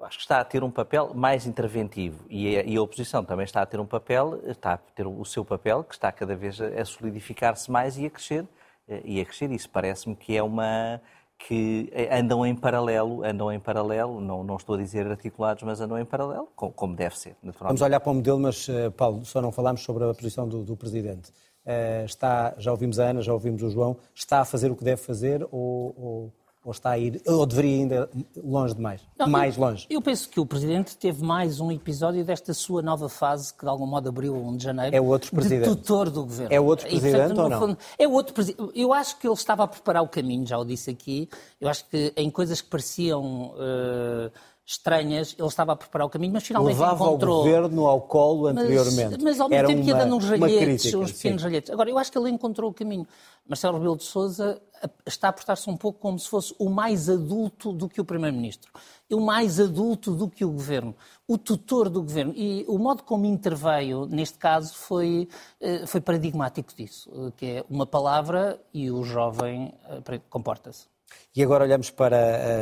Acho 0.00 0.18
que 0.18 0.22
está 0.22 0.40
a 0.40 0.44
ter 0.44 0.62
um 0.62 0.70
papel 0.70 1.12
mais 1.14 1.46
interventivo 1.46 2.24
e 2.28 2.56
a, 2.56 2.62
e 2.62 2.76
a, 2.76 2.82
oposição 2.82 3.24
também 3.24 3.44
está 3.44 3.62
a 3.62 3.66
ter 3.66 3.80
um 3.80 3.86
papel, 3.86 4.40
está 4.46 4.74
a 4.74 4.76
ter 4.76 5.06
o 5.06 5.24
seu 5.24 5.44
papel, 5.44 5.82
que 5.82 5.94
está 5.94 6.12
cada 6.12 6.36
vez 6.36 6.60
a, 6.60 6.84
solidificar-se 6.84 7.70
mais 7.70 7.98
e 7.98 8.06
a 8.06 8.10
crescer. 8.10 8.46
Eh, 8.88 9.02
e 9.04 9.20
a 9.20 9.24
crescer. 9.24 9.50
Isso 9.50 9.68
parece-me 9.68 10.16
que 10.16 10.36
é 10.36 10.42
uma 10.42 11.00
que 11.38 11.92
andam 12.10 12.44
em 12.44 12.54
paralelo, 12.54 13.24
andam 13.24 13.52
em 13.52 13.60
paralelo, 13.60 14.20
não, 14.20 14.42
não 14.42 14.56
estou 14.56 14.74
a 14.74 14.78
dizer 14.78 15.06
articulados, 15.06 15.62
mas 15.62 15.80
andam 15.80 15.96
em 15.96 16.04
paralelo, 16.04 16.48
como, 16.56 16.72
como 16.72 16.96
deve 16.96 17.16
ser, 17.16 17.36
Vamos 17.60 17.80
olhar 17.80 18.00
para 18.00 18.10
o 18.10 18.14
modelo, 18.14 18.40
mas, 18.40 18.68
eh, 18.68 18.90
Paulo, 18.90 19.24
só 19.24 19.40
não 19.40 19.52
falámos 19.52 19.82
sobre 19.82 20.02
a 20.04 20.12
posição 20.12 20.48
do, 20.48 20.64
do 20.64 20.76
Presidente. 20.76 21.30
Uh, 21.64 22.04
está, 22.06 22.54
já 22.56 22.70
ouvimos 22.70 22.98
a 22.98 23.10
Ana, 23.10 23.20
já 23.20 23.32
ouvimos 23.32 23.62
o 23.62 23.68
João, 23.68 23.96
está 24.14 24.40
a 24.40 24.44
fazer 24.44 24.70
o 24.70 24.76
que 24.76 24.82
deve 24.82 25.02
fazer 25.02 25.46
ou, 25.52 25.94
ou 25.98 26.32
ou 26.68 26.72
está 26.72 26.90
a 26.90 26.98
ir, 26.98 27.22
ou 27.26 27.46
deveria 27.46 27.76
ir 27.76 27.80
ainda 27.80 28.10
longe 28.44 28.74
demais? 28.74 29.00
Não, 29.18 29.26
mais 29.26 29.56
eu, 29.56 29.62
longe? 29.62 29.86
Eu 29.88 30.02
penso 30.02 30.28
que 30.28 30.38
o 30.38 30.44
Presidente 30.44 30.98
teve 30.98 31.24
mais 31.24 31.60
um 31.60 31.72
episódio 31.72 32.22
desta 32.22 32.52
sua 32.52 32.82
nova 32.82 33.08
fase, 33.08 33.54
que 33.54 33.64
de 33.64 33.70
algum 33.70 33.86
modo 33.86 34.10
abriu 34.10 34.36
1 34.36 34.56
de 34.58 34.64
janeiro. 34.64 34.94
É 34.94 35.00
o 35.00 35.06
outro 35.06 35.30
Presidente. 35.34 35.66
De 35.66 35.76
tutor 35.76 36.10
do 36.10 36.24
Governo. 36.24 36.54
É 36.54 36.60
o 36.60 36.64
outro 36.66 36.86
Presidente 36.86 37.14
e, 37.14 37.18
portanto, 37.18 37.38
ou 37.38 37.48
não? 37.48 37.60
Fundo, 37.60 37.78
é 37.98 38.06
o 38.06 38.12
outro 38.12 38.34
Presidente. 38.34 38.70
Eu 38.74 38.92
acho 38.92 39.18
que 39.18 39.26
ele 39.26 39.34
estava 39.34 39.64
a 39.64 39.66
preparar 39.66 40.02
o 40.02 40.08
caminho, 40.08 40.46
já 40.46 40.58
o 40.58 40.64
disse 40.64 40.90
aqui. 40.90 41.26
Eu 41.58 41.70
acho 41.70 41.86
que 41.88 42.12
em 42.14 42.30
coisas 42.30 42.60
que 42.60 42.68
pareciam... 42.68 43.54
Uh, 43.54 44.30
estranhas, 44.68 45.34
ele 45.38 45.48
estava 45.48 45.72
a 45.72 45.76
preparar 45.76 46.06
o 46.06 46.10
caminho, 46.10 46.34
mas 46.34 46.46
finalmente 46.46 46.74
Levava 46.74 47.02
encontrou... 47.02 47.42
Levava 47.42 47.64
o 47.64 47.68
governo 47.70 47.86
ao 47.86 48.02
colo 48.02 48.48
anteriormente. 48.48 49.12
Mas, 49.12 49.22
mas 49.22 49.40
ao 49.40 49.48
mesmo 49.48 49.58
Era 49.60 49.68
tempo 49.68 49.80
uma, 49.80 49.88
ia 49.88 49.94
dando 49.94 50.16
uns 50.16 50.24
ralhetes, 50.26 50.94
uns 50.94 51.12
pequenos 51.12 51.42
ralhetes. 51.42 51.70
Agora, 51.70 51.88
eu 51.88 51.96
acho 51.96 52.12
que 52.12 52.18
ele 52.18 52.28
encontrou 52.28 52.70
o 52.70 52.74
caminho. 52.74 53.06
Marcelo 53.48 53.78
Rebelo 53.78 53.96
de 53.96 54.04
Sousa 54.04 54.60
está 55.06 55.28
a 55.28 55.32
portar-se 55.32 55.68
um 55.68 55.76
pouco 55.76 55.98
como 55.98 56.18
se 56.18 56.28
fosse 56.28 56.54
o 56.58 56.68
mais 56.68 57.08
adulto 57.08 57.72
do 57.72 57.88
que 57.88 58.00
o 58.00 58.04
Primeiro-Ministro, 58.04 58.70
o 59.10 59.20
mais 59.20 59.58
adulto 59.58 60.14
do 60.14 60.28
que 60.28 60.44
o 60.44 60.50
Governo, 60.50 60.94
o 61.26 61.38
tutor 61.38 61.88
do 61.88 62.02
Governo. 62.02 62.32
E 62.36 62.64
o 62.68 62.78
modo 62.78 63.02
como 63.02 63.24
interveio, 63.26 64.06
neste 64.06 64.38
caso, 64.38 64.74
foi, 64.74 65.28
eh, 65.60 65.86
foi 65.86 66.00
paradigmático 66.00 66.74
disso, 66.74 67.10
eh, 67.12 67.32
que 67.36 67.46
é 67.46 67.64
uma 67.68 67.86
palavra 67.86 68.60
e 68.72 68.90
o 68.90 69.02
jovem 69.04 69.72
eh, 69.84 70.20
comporta-se. 70.28 70.86
E 71.34 71.42
agora 71.42 71.64
olhamos 71.64 71.90
para 71.90 72.16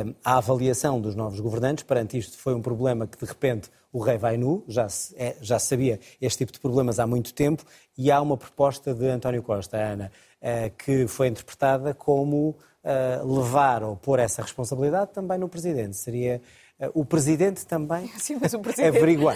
uh, 0.05 0.15
a 0.23 0.37
avaliação 0.37 1.01
dos 1.01 1.15
novos 1.15 1.39
governantes. 1.39 1.83
Perante 1.83 2.17
isto, 2.17 2.37
foi 2.37 2.53
um 2.53 2.61
problema 2.61 3.07
que 3.07 3.17
de 3.17 3.25
repente 3.25 3.69
o 3.91 3.99
rei 3.99 4.17
vai 4.17 4.37
nu, 4.37 4.63
já 4.67 4.87
se, 4.89 5.15
é, 5.17 5.35
já 5.41 5.57
sabia 5.57 5.99
este 6.21 6.39
tipo 6.39 6.51
de 6.51 6.59
problemas 6.59 6.99
há 6.99 7.07
muito 7.07 7.33
tempo, 7.33 7.63
e 7.97 8.11
há 8.11 8.21
uma 8.21 8.37
proposta 8.37 8.93
de 8.93 9.07
António 9.07 9.41
Costa, 9.41 9.77
Ana, 9.77 10.11
uh, 10.41 10.75
que 10.77 11.07
foi 11.07 11.27
interpretada 11.27 11.93
como 11.93 12.49
uh, 12.83 13.35
levar 13.39 13.83
ou 13.83 13.95
pôr 13.95 14.19
essa 14.19 14.41
responsabilidade 14.41 15.11
também 15.11 15.37
no 15.37 15.49
presidente. 15.49 15.97
Seria 15.97 16.41
o 16.93 17.03
Presidente 17.03 17.65
também 17.65 18.07
Sim, 18.17 18.37
mas 18.39 18.53
o 18.53 18.59
presidente... 18.59 18.97
averiguar. 18.97 19.35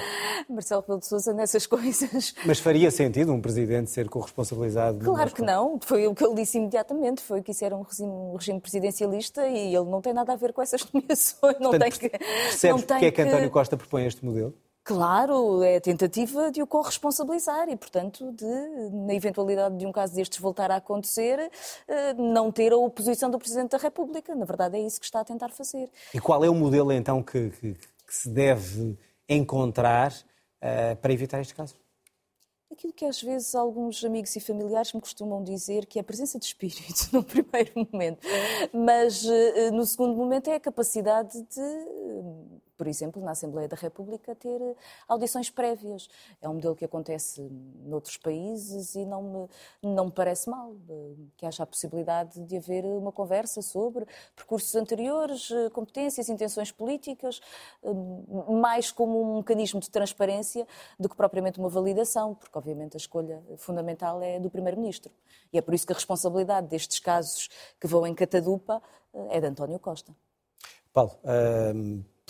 Marcelo 0.49 0.81
Rebelo 0.81 0.99
de 0.99 1.07
Sousa 1.07 1.33
nessas 1.33 1.65
coisas. 1.65 2.35
Mas 2.45 2.59
faria 2.59 2.91
sentido 2.91 3.33
um 3.33 3.41
Presidente 3.41 3.89
ser 3.89 4.09
corresponsabilizado? 4.09 4.99
Claro 5.03 5.31
que 5.31 5.41
não. 5.41 5.79
Foi 5.81 6.07
o 6.07 6.13
que 6.13 6.23
ele 6.23 6.35
disse 6.35 6.57
imediatamente. 6.57 7.21
Foi 7.21 7.41
que 7.41 7.51
isso 7.51 7.63
era 7.65 7.75
um 7.75 7.81
regime, 7.81 8.11
um 8.11 8.35
regime 8.35 8.59
presidencialista 8.59 9.47
e 9.47 9.75
ele 9.75 9.89
não 9.89 10.01
tem 10.01 10.13
nada 10.13 10.33
a 10.33 10.35
ver 10.35 10.53
com 10.53 10.61
essas 10.61 10.85
nomeações. 10.91 11.57
Não 11.59 11.71
Portanto, 11.71 11.99
tem 11.99 12.09
que, 12.09 12.09
percebes 12.09 12.81
não 12.81 12.87
porque 12.87 13.05
é 13.05 13.11
que 13.11 13.21
António 13.21 13.49
Costa 13.49 13.77
propõe 13.77 14.05
este 14.05 14.23
modelo? 14.23 14.53
Claro, 14.83 15.61
é 15.61 15.75
a 15.75 15.81
tentativa 15.81 16.51
de 16.51 16.61
o 16.63 16.67
corresponsabilizar 16.67 17.69
e, 17.69 17.75
portanto, 17.75 18.31
de, 18.31 18.89
na 19.05 19.13
eventualidade 19.13 19.77
de 19.77 19.85
um 19.85 19.91
caso 19.91 20.15
destes 20.15 20.39
voltar 20.39 20.71
a 20.71 20.77
acontecer, 20.77 21.51
eh, 21.87 22.13
não 22.15 22.51
ter 22.51 22.73
a 22.73 22.77
oposição 22.77 23.29
do 23.29 23.37
Presidente 23.37 23.71
da 23.71 23.77
República. 23.77 24.33
Na 24.33 24.43
verdade, 24.43 24.77
é 24.77 24.81
isso 24.81 24.99
que 24.99 25.05
está 25.05 25.19
a 25.19 25.23
tentar 25.23 25.49
fazer. 25.49 25.87
E 26.11 26.19
qual 26.19 26.43
é 26.43 26.49
o 26.49 26.55
modelo, 26.55 26.91
então, 26.91 27.21
que, 27.21 27.51
que, 27.51 27.73
que 27.73 28.15
se 28.15 28.27
deve 28.27 28.97
encontrar 29.29 30.11
uh, 30.11 30.95
para 30.97 31.13
evitar 31.13 31.39
este 31.39 31.53
caso? 31.53 31.75
Aquilo 32.71 32.93
que 32.93 33.05
às 33.05 33.21
vezes 33.21 33.53
alguns 33.53 34.03
amigos 34.03 34.35
e 34.35 34.39
familiares 34.39 34.93
me 34.93 35.01
costumam 35.01 35.43
dizer 35.43 35.85
que 35.85 35.99
é 35.99 36.01
a 36.01 36.03
presença 36.03 36.39
de 36.39 36.45
espírito 36.45 37.09
no 37.13 37.23
primeiro 37.23 37.87
momento, 37.91 38.25
mas 38.73 39.23
uh, 39.25 39.71
no 39.73 39.85
segundo 39.85 40.15
momento 40.15 40.49
é 40.49 40.55
a 40.55 40.59
capacidade 40.59 41.39
de 41.43 42.61
por 42.81 42.87
exemplo, 42.87 43.23
na 43.23 43.33
Assembleia 43.33 43.67
da 43.67 43.75
República, 43.75 44.33
ter 44.33 44.59
audições 45.07 45.51
prévias. 45.51 46.09
É 46.41 46.49
um 46.49 46.55
modelo 46.55 46.75
que 46.75 46.83
acontece 46.83 47.39
noutros 47.85 48.17
países 48.17 48.95
e 48.95 49.05
não 49.05 49.21
me, 49.21 49.93
não 49.93 50.05
me 50.05 50.11
parece 50.11 50.49
mal 50.49 50.75
eh, 50.89 51.13
que 51.37 51.45
haja 51.45 51.61
a 51.61 51.67
possibilidade 51.67 52.41
de 52.41 52.57
haver 52.57 52.83
uma 52.85 53.11
conversa 53.11 53.61
sobre 53.61 54.07
percursos 54.35 54.73
anteriores, 54.73 55.51
eh, 55.51 55.69
competências, 55.69 56.27
intenções 56.27 56.71
políticas, 56.71 57.39
eh, 57.83 57.93
mais 58.51 58.89
como 58.89 59.21
um 59.21 59.37
mecanismo 59.37 59.79
de 59.79 59.91
transparência 59.91 60.67
do 60.99 61.07
que 61.07 61.15
propriamente 61.15 61.59
uma 61.59 61.69
validação, 61.69 62.33
porque 62.33 62.57
obviamente 62.57 62.95
a 62.95 62.97
escolha 62.97 63.43
fundamental 63.57 64.23
é 64.23 64.39
do 64.39 64.49
Primeiro-Ministro. 64.49 65.11
E 65.53 65.59
é 65.59 65.61
por 65.61 65.75
isso 65.75 65.85
que 65.85 65.93
a 65.93 65.95
responsabilidade 65.95 66.65
destes 66.65 66.97
casos 66.97 67.47
que 67.79 67.85
vão 67.85 68.07
em 68.07 68.15
catadupa 68.15 68.81
é 69.29 69.39
de 69.39 69.45
António 69.45 69.77
Costa. 69.77 70.15
Paulo, 70.91 71.19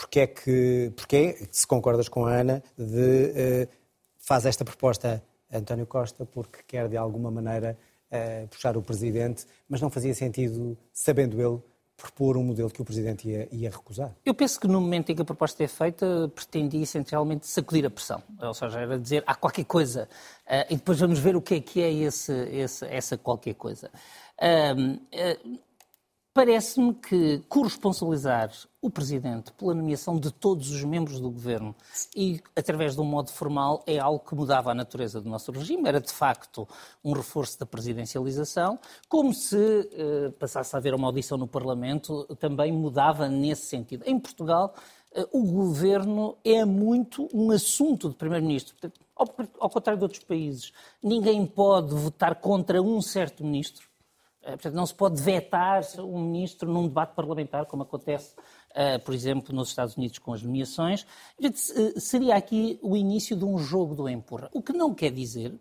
porque 0.01 0.19
é 0.21 0.27
que, 0.27 0.91
porque 0.95 1.15
é, 1.15 1.47
se 1.51 1.67
concordas 1.67 2.09
com 2.09 2.25
a 2.25 2.33
Ana, 2.33 2.63
de, 2.75 3.65
uh, 3.65 3.69
faz 4.17 4.47
esta 4.47 4.65
proposta 4.65 5.23
a 5.51 5.57
António 5.57 5.85
Costa 5.85 6.25
porque 6.25 6.63
quer 6.65 6.89
de 6.89 6.97
alguma 6.97 7.29
maneira 7.29 7.77
uh, 8.11 8.47
puxar 8.47 8.75
o 8.75 8.81
Presidente, 8.81 9.45
mas 9.69 9.79
não 9.79 9.91
fazia 9.91 10.13
sentido, 10.15 10.75
sabendo 10.91 11.39
ele, 11.39 11.61
propor 11.95 12.35
um 12.35 12.43
modelo 12.43 12.71
que 12.71 12.81
o 12.81 12.85
Presidente 12.85 13.29
ia, 13.29 13.47
ia, 13.51 13.69
recusar? 13.69 14.11
Eu 14.25 14.33
penso 14.33 14.59
que 14.59 14.67
no 14.67 14.81
momento 14.81 15.11
em 15.11 15.15
que 15.15 15.21
a 15.21 15.25
proposta 15.25 15.63
é 15.63 15.67
feita, 15.67 16.31
pretendia 16.33 16.81
essencialmente 16.81 17.45
sacudir 17.45 17.85
a 17.85 17.89
pressão. 17.91 18.23
Ou 18.41 18.55
seja, 18.55 18.79
era 18.79 18.97
dizer, 18.97 19.23
há 19.27 19.35
qualquer 19.35 19.65
coisa, 19.65 20.09
uh, 20.47 20.65
e 20.67 20.77
depois 20.77 20.99
vamos 20.99 21.19
ver 21.19 21.35
o 21.35 21.41
que 21.43 21.53
é 21.53 21.61
que 21.61 21.79
é 21.79 21.93
esse, 21.93 22.33
esse, 22.33 22.85
essa 22.87 23.19
qualquer 23.19 23.53
coisa. 23.53 23.91
Uh, 24.39 25.59
Parece-me 26.33 26.93
que 26.93 27.39
corresponsabilizar 27.49 28.51
o 28.81 28.89
Presidente 28.89 29.51
pela 29.51 29.73
nomeação 29.73 30.17
de 30.17 30.31
todos 30.31 30.71
os 30.71 30.81
membros 30.81 31.19
do 31.19 31.29
Governo 31.29 31.75
e 32.15 32.41
através 32.55 32.95
de 32.95 33.01
um 33.01 33.03
modo 33.03 33.29
formal 33.29 33.83
é 33.85 33.99
algo 33.99 34.23
que 34.23 34.33
mudava 34.33 34.71
a 34.71 34.73
natureza 34.73 35.19
do 35.19 35.29
nosso 35.29 35.51
regime, 35.51 35.89
era 35.89 35.99
de 35.99 36.09
facto 36.09 36.65
um 37.03 37.11
reforço 37.11 37.59
da 37.59 37.65
presidencialização, 37.65 38.79
como 39.09 39.33
se 39.33 39.89
eh, 39.91 40.31
passasse 40.39 40.73
a 40.73 40.79
haver 40.79 40.93
uma 40.93 41.07
audição 41.07 41.37
no 41.37 41.47
Parlamento, 41.47 42.25
também 42.39 42.71
mudava 42.71 43.27
nesse 43.27 43.65
sentido. 43.65 44.05
Em 44.07 44.17
Portugal, 44.17 44.73
eh, 45.13 45.27
o 45.33 45.43
Governo 45.43 46.37
é 46.45 46.63
muito 46.63 47.27
um 47.33 47.51
assunto 47.51 48.07
de 48.07 48.15
Primeiro-Ministro. 48.15 48.73
Ao, 49.13 49.27
ao 49.59 49.69
contrário 49.69 49.99
de 49.99 50.05
outros 50.05 50.23
países, 50.23 50.71
ninguém 51.03 51.45
pode 51.45 51.93
votar 51.93 52.35
contra 52.35 52.81
um 52.81 53.01
certo 53.01 53.43
ministro 53.43 53.90
portanto, 54.43 54.73
não 54.73 54.85
se 54.85 54.93
pode 54.93 55.21
vetar 55.21 55.81
um 55.99 56.19
ministro 56.19 56.71
num 56.71 56.87
debate 56.87 57.13
parlamentar, 57.13 57.65
como 57.65 57.83
acontece, 57.83 58.33
uh, 58.71 58.99
por 59.03 59.13
exemplo, 59.13 59.53
nos 59.55 59.69
Estados 59.69 59.95
Unidos 59.95 60.17
com 60.19 60.33
as 60.33 60.41
nomeações. 60.41 61.05
Uh, 61.39 61.99
seria 61.99 62.35
aqui 62.35 62.79
o 62.81 62.97
início 62.97 63.35
de 63.35 63.45
um 63.45 63.57
jogo 63.57 63.95
do 63.95 64.09
empurra. 64.09 64.49
O 64.53 64.61
que 64.61 64.73
não 64.73 64.93
quer 64.93 65.11
dizer 65.11 65.53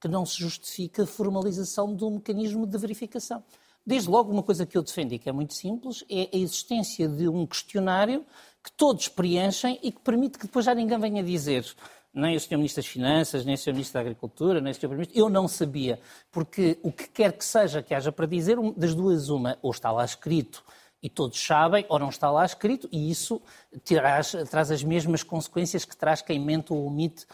que 0.00 0.08
não 0.08 0.24
se 0.24 0.38
justifique 0.38 1.00
a 1.00 1.06
formalização 1.06 1.94
de 1.94 2.04
um 2.04 2.12
mecanismo 2.12 2.66
de 2.66 2.78
verificação. 2.78 3.42
Desde 3.84 4.08
logo, 4.08 4.30
uma 4.30 4.42
coisa 4.42 4.66
que 4.66 4.76
eu 4.76 4.82
defendo 4.82 5.12
e 5.12 5.18
que 5.18 5.28
é 5.28 5.32
muito 5.32 5.54
simples 5.54 6.04
é 6.10 6.28
a 6.32 6.36
existência 6.36 7.08
de 7.08 7.28
um 7.28 7.46
questionário 7.46 8.24
que 8.62 8.70
todos 8.72 9.08
preenchem 9.08 9.78
e 9.82 9.90
que 9.90 10.00
permite 10.00 10.38
que 10.38 10.46
depois 10.46 10.64
já 10.64 10.74
ninguém 10.74 10.98
venha 10.98 11.22
dizer 11.22 11.64
nem 12.12 12.36
o 12.36 12.40
Sr. 12.40 12.56
Ministro 12.56 12.82
das 12.82 12.90
Finanças, 12.90 13.44
nem 13.44 13.54
o 13.54 13.58
Sr. 13.58 13.72
Ministro 13.72 13.94
da 13.94 14.00
Agricultura, 14.00 14.60
nem 14.60 14.72
o 14.72 14.74
Sr. 14.74 14.80
Primeiro-Ministro. 14.80 15.20
Eu 15.20 15.28
não 15.28 15.46
sabia, 15.46 16.00
porque 16.30 16.78
o 16.82 16.90
que 16.90 17.08
quer 17.08 17.32
que 17.32 17.44
seja 17.44 17.82
que 17.82 17.94
haja 17.94 18.10
para 18.10 18.26
dizer, 18.26 18.56
das 18.76 18.94
duas, 18.94 19.28
uma, 19.28 19.58
ou 19.62 19.70
está 19.70 19.90
lá 19.90 20.04
escrito 20.04 20.64
e 21.02 21.08
todos 21.08 21.38
sabem, 21.40 21.86
ou 21.88 21.98
não 21.98 22.08
está 22.08 22.30
lá 22.30 22.44
escrito, 22.44 22.88
e 22.90 23.10
isso 23.10 23.40
traz, 23.84 24.34
traz 24.50 24.70
as 24.70 24.82
mesmas 24.82 25.22
consequências 25.22 25.84
que 25.84 25.96
traz 25.96 26.22
quem 26.22 26.40
mente 26.40 26.72
ou 26.72 26.86
omite 26.86 27.24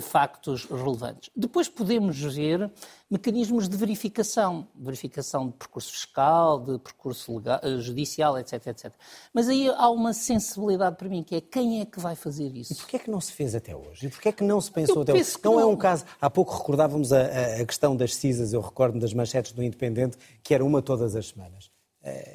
factos 0.00 0.64
relevantes. 0.64 1.30
Depois 1.34 1.68
podemos 1.68 2.18
ver 2.18 2.70
mecanismos 3.10 3.68
de 3.68 3.76
verificação, 3.76 4.68
verificação 4.74 5.48
de 5.48 5.54
percurso 5.54 5.92
fiscal, 5.92 6.60
de 6.60 6.78
percurso 6.78 7.36
legal, 7.36 7.60
eh, 7.62 7.78
judicial, 7.78 8.38
etc, 8.38 8.66
etc. 8.66 8.92
Mas 9.32 9.48
aí 9.48 9.68
há 9.68 9.88
uma 9.88 10.12
sensibilidade 10.12 10.96
para 10.96 11.08
mim, 11.08 11.22
que 11.22 11.36
é 11.36 11.40
quem 11.40 11.80
é 11.80 11.86
que 11.86 11.98
vai 11.98 12.14
fazer 12.14 12.54
isso? 12.54 12.72
E 12.72 12.76
porquê 12.76 12.96
é 12.96 12.98
que 12.98 13.10
não 13.10 13.20
se 13.20 13.32
fez 13.32 13.54
até 13.54 13.74
hoje? 13.74 14.06
E 14.06 14.10
porquê 14.10 14.28
é 14.28 14.32
que 14.32 14.44
não 14.44 14.60
se 14.60 14.70
pensou 14.70 14.96
eu 14.96 15.02
até 15.02 15.12
hoje? 15.14 15.36
Não, 15.42 15.52
não, 15.52 15.60
é 15.60 15.66
um 15.66 15.76
caso... 15.76 16.04
Há 16.20 16.28
pouco 16.28 16.54
recordávamos 16.56 17.12
a, 17.12 17.60
a 17.60 17.64
questão 17.64 17.96
das 17.96 18.14
CISAs, 18.14 18.52
eu 18.52 18.60
recordo 18.60 18.98
das 18.98 19.14
manchetes 19.14 19.52
do 19.52 19.62
Independente, 19.62 20.18
que 20.42 20.54
era 20.54 20.64
uma 20.64 20.82
todas 20.82 21.16
as 21.16 21.28
semanas. 21.28 21.70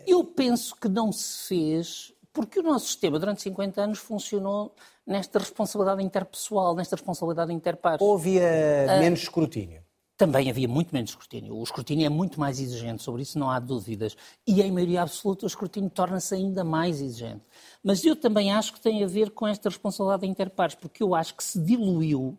Eu 0.06 0.24
penso 0.24 0.76
que 0.76 0.88
não 0.88 1.12
se 1.12 1.48
fez 1.48 2.13
porque 2.34 2.60
o 2.60 2.64
nosso 2.64 2.88
sistema, 2.88 3.20
durante 3.20 3.44
50 3.44 3.82
anos, 3.82 4.00
funcionou 4.00 4.74
nesta 5.06 5.38
responsabilidade 5.38 6.02
interpessoal, 6.02 6.76
nesta 6.76 6.96
responsabilidade 6.96 7.54
interpares. 7.54 8.02
Ou 8.02 8.16
havia 8.16 8.42
uh, 8.42 9.00
menos 9.00 9.22
escrutínio? 9.22 9.84
Também 10.18 10.50
havia 10.50 10.68
muito 10.68 10.94
menos 10.94 11.12
escrutínio. 11.12 11.56
O 11.56 11.64
escrutínio 11.64 12.06
é 12.06 12.10
muito 12.10 12.40
mais 12.40 12.60
exigente, 12.60 13.04
sobre 13.04 13.22
isso 13.22 13.38
não 13.38 13.50
há 13.50 13.60
dúvidas. 13.60 14.16
E, 14.48 14.62
em 14.62 14.72
maioria 14.72 15.04
absoluta, 15.04 15.46
o 15.46 15.48
escrutínio 15.48 15.90
torna-se 15.90 16.34
ainda 16.34 16.64
mais 16.64 17.02
exigente. 17.02 17.42
Mas 17.84 18.04
eu 18.04 18.16
também 18.16 18.52
acho 18.52 18.74
que 18.74 18.82
tem 18.82 19.04
a 19.04 19.08
ver 19.08 19.32
com 19.32 19.48
esta 19.48 19.70
responsabilidade 19.70 20.28
interpares, 20.28 20.76
porque 20.76 21.04
eu 21.04 21.14
acho 21.14 21.36
que 21.36 21.44
se 21.44 21.60
diluiu 21.60 22.38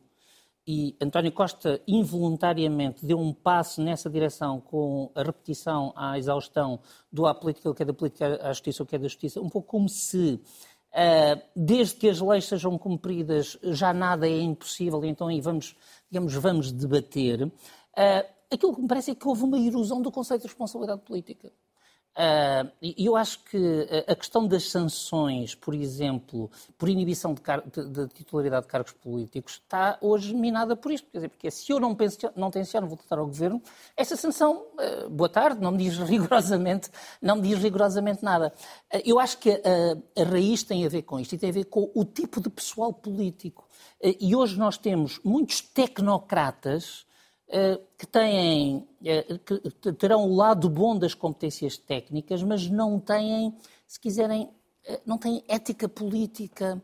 e 0.66 0.96
António 1.00 1.30
Costa 1.30 1.80
involuntariamente 1.86 3.04
deu 3.04 3.18
um 3.18 3.32
passo 3.32 3.82
nessa 3.82 4.08
direção 4.08 4.60
com 4.60 5.10
a 5.14 5.22
repetição 5.22 5.92
à 5.94 6.18
exaustão 6.18 6.80
do 7.12 7.26
há 7.26 7.34
política, 7.34 7.68
o 7.70 7.74
que 7.74 7.82
é 7.82 7.86
da 7.86 7.92
política, 7.92 8.40
à 8.42 8.48
justiça, 8.52 8.82
o 8.82 8.86
que 8.86 8.96
é 8.96 8.98
da 8.98 9.08
justiça, 9.08 9.40
um 9.40 9.50
pouco 9.50 9.68
como 9.68 9.88
se, 9.88 10.40
uh, 10.92 11.42
desde 11.54 11.96
que 11.96 12.08
as 12.08 12.20
leis 12.20 12.46
sejam 12.46 12.78
cumpridas, 12.78 13.58
já 13.62 13.92
nada 13.92 14.26
é 14.26 14.40
impossível, 14.40 15.04
então 15.04 15.28
aí 15.28 15.40
vamos, 15.40 15.76
digamos, 16.10 16.32
vamos 16.34 16.72
debater. 16.72 17.42
Uh, 17.42 17.52
aquilo 18.50 18.74
que 18.74 18.80
me 18.82 18.88
parece 18.88 19.10
é 19.10 19.14
que 19.14 19.28
houve 19.28 19.42
uma 19.42 19.58
erosão 19.58 20.00
do 20.00 20.10
conceito 20.10 20.42
de 20.42 20.48
responsabilidade 20.48 21.02
política. 21.02 21.52
Uh, 22.14 22.70
eu 22.96 23.16
acho 23.16 23.40
que 23.44 23.58
a 24.06 24.14
questão 24.14 24.46
das 24.46 24.70
sanções, 24.70 25.52
por 25.52 25.74
exemplo, 25.74 26.48
por 26.78 26.88
inibição 26.88 27.34
de, 27.34 27.42
de, 27.42 27.88
de, 27.88 28.08
titularidade 28.14 28.66
de 28.66 28.70
cargos 28.70 28.92
políticos, 28.92 29.54
está 29.54 29.98
hoje 30.00 30.32
minada 30.32 30.76
por 30.76 30.92
isto. 30.92 31.10
Quer 31.10 31.18
dizer, 31.18 31.28
porque 31.28 31.50
se 31.50 31.72
eu 31.72 31.80
não, 31.80 31.92
penso, 31.92 32.18
não 32.36 32.52
tenciono 32.52 32.86
voltar 32.86 33.18
ao 33.18 33.26
governo, 33.26 33.60
essa 33.96 34.14
sanção, 34.14 34.64
uh, 34.74 35.10
boa 35.10 35.28
tarde, 35.28 35.60
não 35.60 35.72
me 35.72 35.78
diz 35.78 35.98
rigorosamente, 36.08 36.88
não 37.20 37.36
me 37.36 37.42
diz 37.42 37.58
rigorosamente 37.58 38.22
nada. 38.22 38.52
Uh, 38.94 39.00
eu 39.04 39.18
acho 39.18 39.38
que 39.38 39.50
a, 39.50 40.22
a 40.22 40.24
raiz 40.24 40.62
tem 40.62 40.86
a 40.86 40.88
ver 40.88 41.02
com 41.02 41.18
isto 41.18 41.34
e 41.34 41.38
tem 41.38 41.50
a 41.50 41.54
ver 41.54 41.64
com 41.64 41.90
o 41.94 42.04
tipo 42.04 42.40
de 42.40 42.48
pessoal 42.48 42.92
político. 42.92 43.66
e 44.00 44.36
hoje 44.36 44.56
nós 44.56 44.78
temos 44.78 45.20
muitos 45.24 45.60
tecnocratas 45.60 47.04
que 47.98 48.06
têm, 48.06 48.86
eh, 49.04 49.38
que 49.46 49.92
terão 49.92 50.24
o 50.28 50.34
lado 50.34 50.68
bom 50.68 50.98
das 50.98 51.14
competências 51.14 51.76
técnicas, 51.76 52.42
mas 52.42 52.68
não 52.68 52.98
têm, 52.98 53.54
se 53.86 54.00
quiserem, 54.00 54.50
eh, 54.86 55.00
não 55.06 55.18
têm 55.18 55.44
ética 55.48 55.88
política, 55.88 56.82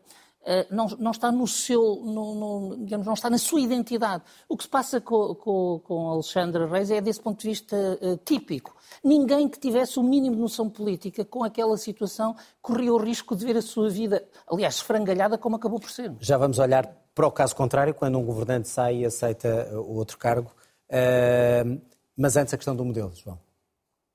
não, 0.71 0.87
não 0.97 1.11
está 1.11 1.31
no 1.31 1.45
seu, 1.45 1.97
no, 1.97 2.33
no, 2.33 2.77
digamos, 2.83 3.05
não 3.05 3.13
está 3.13 3.29
na 3.29 3.37
sua 3.37 3.61
identidade. 3.61 4.23
O 4.49 4.57
que 4.57 4.63
se 4.63 4.69
passa 4.69 4.99
com, 4.99 5.35
com, 5.35 6.09
Alexandre 6.09 6.65
Reis 6.65 6.89
é, 6.89 6.99
desse 6.99 7.21
ponto 7.21 7.39
de 7.39 7.47
vista, 7.47 7.77
típico. 8.25 8.75
Ninguém 9.03 9.47
que 9.47 9.59
tivesse 9.59 9.99
o 9.99 10.03
mínimo 10.03 10.35
de 10.35 10.41
noção 10.41 10.67
política 10.67 11.23
com 11.23 11.43
aquela 11.43 11.77
situação 11.77 12.35
corria 12.59 12.91
o 12.91 12.97
risco 12.97 13.35
de 13.35 13.45
ver 13.45 13.55
a 13.55 13.61
sua 13.61 13.87
vida, 13.87 14.27
aliás, 14.47 14.77
esfrangalhada 14.77 15.37
como 15.37 15.57
acabou 15.57 15.79
por 15.79 15.91
ser. 15.91 16.11
Já 16.19 16.39
vamos 16.39 16.57
olhar 16.57 17.00
para 17.13 17.27
o 17.27 17.31
caso 17.31 17.55
contrário, 17.55 17.93
quando 17.93 18.17
um 18.17 18.25
governante 18.25 18.67
sai 18.67 18.97
e 18.97 19.05
aceita 19.05 19.69
o 19.73 19.95
outro 19.95 20.17
cargo. 20.17 20.51
Uh, 20.89 21.81
mas 22.17 22.35
antes 22.35 22.53
a 22.53 22.57
questão 22.57 22.75
do 22.75 22.85
modelo, 22.85 23.11
João. 23.15 23.39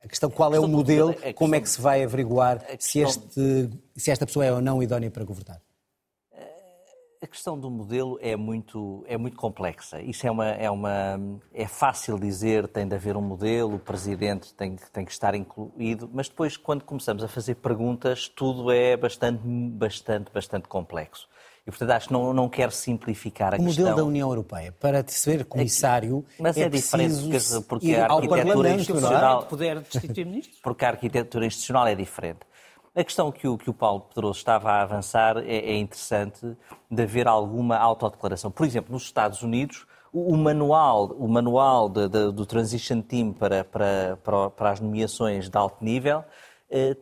A 0.03 0.09
questão 0.09 0.31
qual 0.31 0.55
é 0.55 0.61
o 0.61 0.69
modelo, 0.69 1.15
como 1.35 1.57
é 1.57 1.61
que 1.61 1.69
se 1.69 1.81
vai 1.81 2.05
averiguar 2.05 2.65
se, 2.79 3.01
este, 3.01 3.71
se 3.97 4.11
esta 4.11 4.25
pessoa 4.25 4.45
é 4.45 4.53
ou 4.53 4.61
não 4.61 4.81
idónea 4.81 5.11
para 5.11 5.25
governar? 5.25 5.61
A 7.21 7.27
questão 7.27 7.59
do 7.59 7.69
modelo 7.69 8.19
é 8.21 8.37
muito, 8.37 9.05
é 9.09 9.17
muito 9.17 9.37
complexa. 9.37 10.01
Isso 10.01 10.25
é, 10.27 10.31
uma, 10.31 10.47
é, 10.49 10.71
uma, 10.71 11.19
é 11.53 11.67
fácil 11.67 12.21
dizer, 12.21 12.69
tem 12.69 12.87
de 12.87 12.95
haver 12.95 13.17
um 13.17 13.23
modelo, 13.23 13.77
o 13.77 13.79
presidente 13.81 14.55
tem, 14.55 14.77
tem 14.93 15.05
que 15.05 15.11
estar 15.11 15.35
incluído, 15.35 16.09
mas 16.13 16.29
depois, 16.29 16.57
quando 16.57 16.85
começamos 16.85 17.25
a 17.25 17.29
fazer 17.29 17.57
perguntas, 17.57 18.29
tudo 18.29 18.71
é 18.71 18.97
bastante, 18.97 19.43
bastante, 19.45 20.31
bastante 20.31 20.69
complexo. 20.69 21.27
E, 21.67 21.71
portanto, 21.71 21.91
acho 21.91 22.07
que 22.07 22.13
não, 22.13 22.33
não 22.33 22.49
quero 22.49 22.71
simplificar 22.71 23.55
a 23.55 23.57
o 23.57 23.65
questão. 23.65 23.85
O 23.85 23.89
modelo 23.89 23.97
da 23.97 24.05
União 24.05 24.29
Europeia, 24.29 24.73
para 24.79 25.05
ser 25.09 25.45
comissário, 25.45 26.25
Mas 26.39 26.57
é, 26.57 26.63
é 26.63 26.69
diferente 26.69 27.17
porque, 27.25 27.67
porque 27.69 27.95
a 27.97 28.07
arquitetura 28.07 28.71
institucional... 28.71 29.43
poder 29.43 29.81
destituir 29.81 30.27
ministros? 30.27 30.61
Porque 30.63 30.85
a 30.85 30.89
arquitetura 30.89 31.45
institucional 31.45 31.89
é 31.89 31.95
diferente. 31.97 32.41
A 32.95 33.03
questão 33.03 33.33
que 33.33 33.49
o, 33.49 33.59
que 33.59 33.69
o 33.69 33.75
Paulo 33.75 34.03
Pedroso 34.03 34.39
estava 34.39 34.71
a 34.71 34.83
avançar 34.83 35.39
é, 35.39 35.57
é 35.57 35.77
interessante 35.77 36.57
de 36.89 37.03
haver 37.03 37.27
alguma 37.27 37.77
autodeclaração. 37.77 38.51
Por 38.51 38.65
exemplo, 38.65 38.93
nos 38.93 39.03
Estados 39.03 39.43
Unidos, 39.43 39.87
o, 40.13 40.33
o 40.33 40.37
manual, 40.37 41.07
o 41.19 41.29
manual 41.29 41.89
de, 41.89 42.09
de, 42.09 42.33
do 42.33 42.47
Transition 42.47 43.03
Team 43.03 43.33
para, 43.33 43.65
para, 43.65 44.19
para, 44.23 44.51
para 44.51 44.71
as 44.71 44.81
nomeações 44.81 45.51
de 45.51 45.59
alto 45.59 45.85
nível 45.85 46.25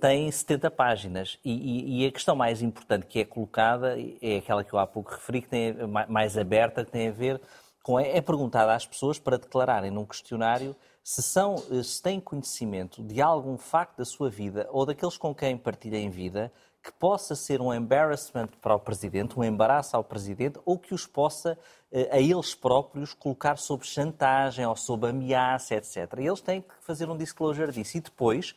tem 0.00 0.30
70 0.30 0.70
páginas. 0.70 1.38
E, 1.44 1.52
e, 1.52 2.02
e, 2.02 2.06
a 2.06 2.12
questão 2.12 2.36
mais 2.36 2.62
importante 2.62 3.06
que 3.06 3.20
é 3.20 3.24
colocada 3.24 3.96
é 4.20 4.36
aquela 4.36 4.62
que 4.62 4.72
eu 4.72 4.78
há 4.78 4.86
pouco 4.86 5.12
referi, 5.12 5.42
que 5.42 5.48
tem, 5.48 5.74
mais 6.08 6.36
aberta, 6.36 6.84
que 6.84 6.90
tem 6.90 7.08
a 7.08 7.12
ver 7.12 7.40
com. 7.82 7.98
É, 7.98 8.16
é 8.16 8.20
perguntada 8.20 8.74
às 8.74 8.86
pessoas 8.86 9.18
para 9.18 9.38
declararem 9.38 9.90
num 9.90 10.04
questionário 10.04 10.76
se, 11.04 11.22
são, 11.22 11.56
eh, 11.70 11.82
se 11.82 12.00
têm 12.00 12.18
conhecimento 12.18 13.02
de 13.02 13.20
algum 13.20 13.58
facto 13.58 13.98
da 13.98 14.06
sua 14.06 14.30
vida 14.30 14.66
ou 14.72 14.86
daqueles 14.86 15.18
com 15.18 15.34
quem 15.34 15.56
partilhem 15.56 16.08
vida 16.08 16.50
que 16.82 16.90
possa 16.92 17.34
ser 17.34 17.60
um 17.60 17.72
embarrassment 17.72 18.48
para 18.60 18.74
o 18.74 18.80
Presidente, 18.80 19.38
um 19.38 19.44
embaraço 19.44 19.96
ao 19.96 20.04
Presidente, 20.04 20.58
ou 20.66 20.78
que 20.78 20.92
os 20.92 21.06
possa, 21.06 21.58
eh, 21.92 22.08
a 22.10 22.20
eles 22.20 22.54
próprios, 22.54 23.14
colocar 23.14 23.56
sob 23.56 23.86
chantagem 23.86 24.66
ou 24.66 24.76
sob 24.76 25.06
ameaça, 25.08 25.74
etc. 25.74 26.18
E 26.18 26.26
eles 26.26 26.40
têm 26.40 26.62
que 26.62 26.74
fazer 26.80 27.08
um 27.08 27.16
disclosure 27.16 27.72
disso. 27.72 27.96
E 27.96 28.00
depois, 28.00 28.54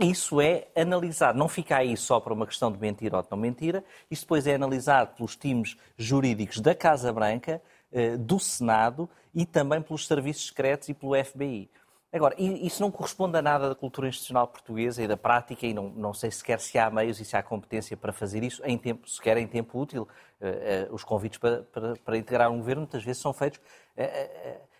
isso 0.00 0.40
é 0.40 0.68
analisado, 0.76 1.36
não 1.38 1.48
fica 1.48 1.76
aí 1.76 1.96
só 1.96 2.20
para 2.20 2.32
uma 2.32 2.46
questão 2.46 2.70
de 2.70 2.78
mentira 2.78 3.16
ou 3.16 3.22
de 3.22 3.28
não 3.30 3.38
mentira, 3.38 3.84
isso 4.10 4.22
depois 4.22 4.46
é 4.46 4.54
analisado 4.54 5.16
pelos 5.16 5.34
times 5.34 5.76
jurídicos 5.96 6.60
da 6.60 6.74
Casa 6.74 7.12
Branca, 7.12 7.60
eh, 7.90 8.16
do 8.16 8.38
Senado 8.38 9.08
e 9.34 9.44
também 9.44 9.82
pelos 9.82 10.06
serviços 10.06 10.46
secretos 10.48 10.88
e 10.88 10.94
pelo 10.94 11.14
FBI. 11.24 11.68
Agora, 12.12 12.34
isso 12.38 12.80
não 12.80 12.90
corresponde 12.90 13.36
a 13.36 13.42
nada 13.42 13.68
da 13.68 13.74
cultura 13.74 14.08
institucional 14.08 14.48
portuguesa 14.48 15.02
e 15.02 15.06
da 15.06 15.16
prática, 15.16 15.66
e 15.66 15.74
não, 15.74 15.90
não 15.90 16.14
sei 16.14 16.30
sequer 16.30 16.58
se 16.58 16.78
há 16.78 16.90
meios 16.90 17.20
e 17.20 17.24
se 17.24 17.36
há 17.36 17.42
competência 17.42 17.96
para 17.98 18.14
fazer 18.14 18.42
isso, 18.42 18.62
em 18.64 18.78
tempo, 18.78 19.08
sequer 19.08 19.36
em 19.36 19.46
tempo 19.46 19.78
útil. 19.78 20.08
Uh, 20.40 20.90
uh, 20.90 20.94
os 20.94 21.04
convites 21.04 21.38
para, 21.38 21.62
para, 21.64 21.96
para, 21.96 22.16
integrar 22.16 22.50
um 22.50 22.58
governo 22.58 22.82
muitas 22.82 23.02
vezes 23.02 23.20
são 23.20 23.32
feitos. 23.32 23.60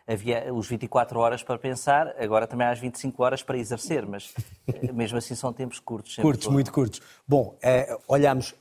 Havia 0.08 0.52
os 0.54 0.66
24 0.66 1.18
horas 1.20 1.42
para 1.42 1.58
pensar, 1.58 2.14
agora 2.18 2.46
também 2.46 2.66
há 2.66 2.70
as 2.70 2.78
25 2.78 3.22
horas 3.22 3.42
para 3.42 3.58
exercer, 3.58 4.06
mas 4.06 4.32
eh, 4.66 4.90
mesmo 4.90 5.18
assim 5.18 5.34
são 5.34 5.52
tempos 5.52 5.78
curtos. 5.78 6.16
Curtos, 6.16 6.48
muito 6.48 6.72
curtos. 6.72 7.02
Bom, 7.26 7.58
eh, 7.60 7.94
olhamos 8.08 8.54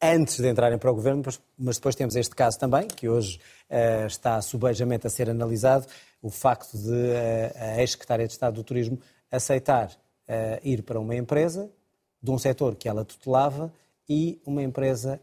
antes 0.00 0.38
de 0.38 0.48
entrarem 0.48 0.78
para 0.78 0.90
o 0.90 0.94
governo, 0.94 1.22
mas 1.58 1.76
depois 1.76 1.94
temos 1.94 2.16
este 2.16 2.34
caso 2.34 2.58
também, 2.58 2.86
que 2.86 3.08
hoje 3.08 3.40
uh, 3.68 4.06
está 4.06 4.40
subejamente 4.40 5.06
a 5.06 5.10
ser 5.10 5.28
analisado, 5.28 5.86
o 6.22 6.30
facto 6.30 6.76
de 6.76 6.90
uh, 6.90 7.52
a 7.56 7.80
ex-secretária 7.80 8.26
de 8.26 8.32
Estado 8.32 8.54
do 8.54 8.64
Turismo 8.64 8.98
aceitar 9.30 9.90
uh, 9.90 10.58
ir 10.62 10.82
para 10.82 11.00
uma 11.00 11.14
empresa 11.14 11.70
de 12.22 12.30
um 12.30 12.38
setor 12.38 12.76
que 12.76 12.88
ela 12.88 13.04
tutelava 13.04 13.72
e 14.08 14.40
uma 14.46 14.62
empresa 14.62 15.20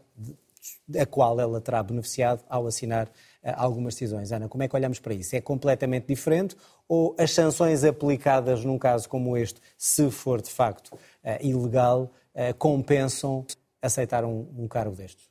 da 0.86 1.00
de, 1.00 1.06
qual 1.06 1.38
ela 1.40 1.60
terá 1.60 1.82
beneficiado 1.82 2.42
ao 2.48 2.66
assinar 2.66 3.08
algumas 3.54 3.94
decisões. 3.94 4.32
Ana, 4.32 4.48
como 4.48 4.62
é 4.62 4.68
que 4.68 4.74
olhamos 4.74 4.98
para 4.98 5.14
isso? 5.14 5.36
É 5.36 5.40
completamente 5.40 6.06
diferente 6.06 6.56
ou 6.88 7.14
as 7.18 7.32
sanções 7.32 7.84
aplicadas 7.84 8.64
num 8.64 8.78
caso 8.78 9.08
como 9.08 9.36
este, 9.36 9.60
se 9.76 10.10
for 10.10 10.40
de 10.40 10.50
facto 10.50 10.98
ilegal, 11.40 12.10
compensam 12.58 13.44
aceitar 13.80 14.24
um, 14.24 14.46
um 14.56 14.68
cargo 14.68 14.94
destes. 14.94 15.28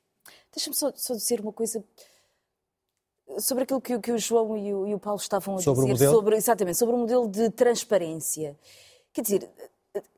Deixa-me 0.53 0.75
só, 0.75 0.91
só, 0.95 1.13
dizer 1.13 1.41
uma 1.41 1.51
coisa 1.51 1.83
sobre 3.39 3.63
aquilo 3.63 3.81
que, 3.81 3.99
que 3.99 4.11
o 4.11 4.17
João 4.17 4.57
e 4.57 4.73
o, 4.73 4.87
e 4.87 4.93
o, 4.93 4.99
Paulo 4.99 5.19
estavam 5.19 5.55
a 5.55 5.59
sobre 5.59 5.91
dizer 5.91 6.07
o 6.07 6.11
sobre 6.11 6.35
exatamente 6.37 6.77
sobre 6.77 6.95
o 6.95 6.97
modelo 6.97 7.27
de 7.27 7.49
transparência. 7.49 8.57
Quer 9.11 9.21
dizer, 9.21 9.49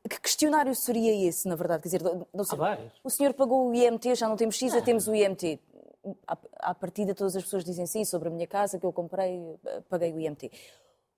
que 0.08 0.20
questionário 0.20 0.74
seria 0.74 1.28
esse, 1.28 1.48
na 1.48 1.56
verdade? 1.56 1.82
Quer 1.82 1.88
dizer, 1.88 2.02
não 2.32 2.44
sei, 2.44 2.58
o 3.02 3.10
senhor 3.10 3.34
pagou 3.34 3.68
o 3.68 3.74
IMT, 3.74 4.14
já 4.14 4.28
não 4.28 4.36
temos 4.36 4.56
X, 4.56 4.74
ah. 4.74 4.82
temos 4.82 5.08
o 5.08 5.14
IMT. 5.14 5.60
À, 6.26 6.74
partida, 6.74 7.14
todas 7.14 7.36
as 7.36 7.42
pessoas 7.42 7.64
dizem 7.64 7.86
sim 7.86 8.04
sobre 8.04 8.28
a 8.28 8.30
minha 8.30 8.46
casa 8.46 8.78
que 8.78 8.86
eu 8.86 8.92
comprei, 8.92 9.40
paguei 9.88 10.12
o 10.12 10.20
IMT. 10.20 10.50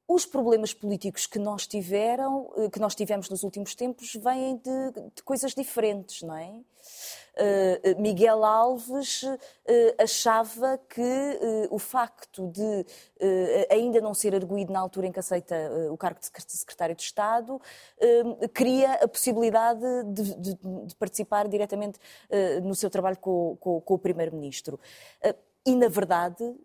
Os 0.07 0.27
problemas 0.27 0.75
políticos 0.75 1.27
que 1.27 1.39
nós 1.39 1.67
tiveram, 1.67 2.53
eh, 2.57 2.69
que 2.69 2.81
nós 2.81 2.95
tivemos 2.97 3.29
nos 3.29 3.45
últimos 3.45 3.77
tempos, 3.77 4.13
vêm 4.15 4.57
de, 4.57 5.11
de 5.15 5.23
coisas 5.23 5.55
diferentes, 5.55 6.23
não 6.23 6.37
é? 6.37 6.61
Uh, 7.37 8.01
Miguel 8.01 8.45
Alves 8.45 9.23
uh, 9.23 9.37
achava 9.99 10.79
que 10.89 11.01
uh, 11.01 11.69
o 11.71 11.79
facto 11.79 12.49
de 12.49 12.87
ainda 13.71 14.01
não 14.01 14.15
ser 14.15 14.35
arguído 14.35 14.73
na 14.73 14.81
altura 14.81 15.07
em 15.07 15.13
que 15.13 15.19
aceita 15.21 15.55
o 15.91 15.97
cargo 15.97 16.19
de 16.19 16.27
secretário 16.27 16.97
de 16.97 17.03
Estado 17.03 17.61
cria 18.55 18.95
a 18.95 19.07
possibilidade 19.07 19.81
de, 20.07 20.35
de, 20.37 20.59
de 20.87 20.97
participar 20.97 21.47
diretamente 21.47 21.99
no 22.63 22.75
seu 22.75 22.89
trabalho 22.89 23.19
com, 23.19 23.57
com, 23.61 23.81
com 23.83 23.95
o 23.95 23.99
Primeiro-Ministro. 23.99 24.81
E, 25.67 25.75
na 25.77 25.89
verdade, 25.89 26.57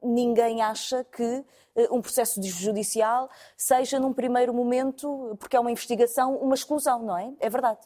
ninguém 0.00 0.62
acha 0.62 1.02
que 1.02 1.44
um 1.90 2.00
processo 2.00 2.40
judicial 2.42 3.28
seja, 3.56 3.98
num 3.98 4.12
primeiro 4.12 4.54
momento, 4.54 5.36
porque 5.40 5.56
é 5.56 5.60
uma 5.60 5.72
investigação, 5.72 6.36
uma 6.36 6.54
exclusão, 6.54 7.02
não 7.02 7.18
é? 7.18 7.32
É 7.40 7.50
verdade. 7.50 7.80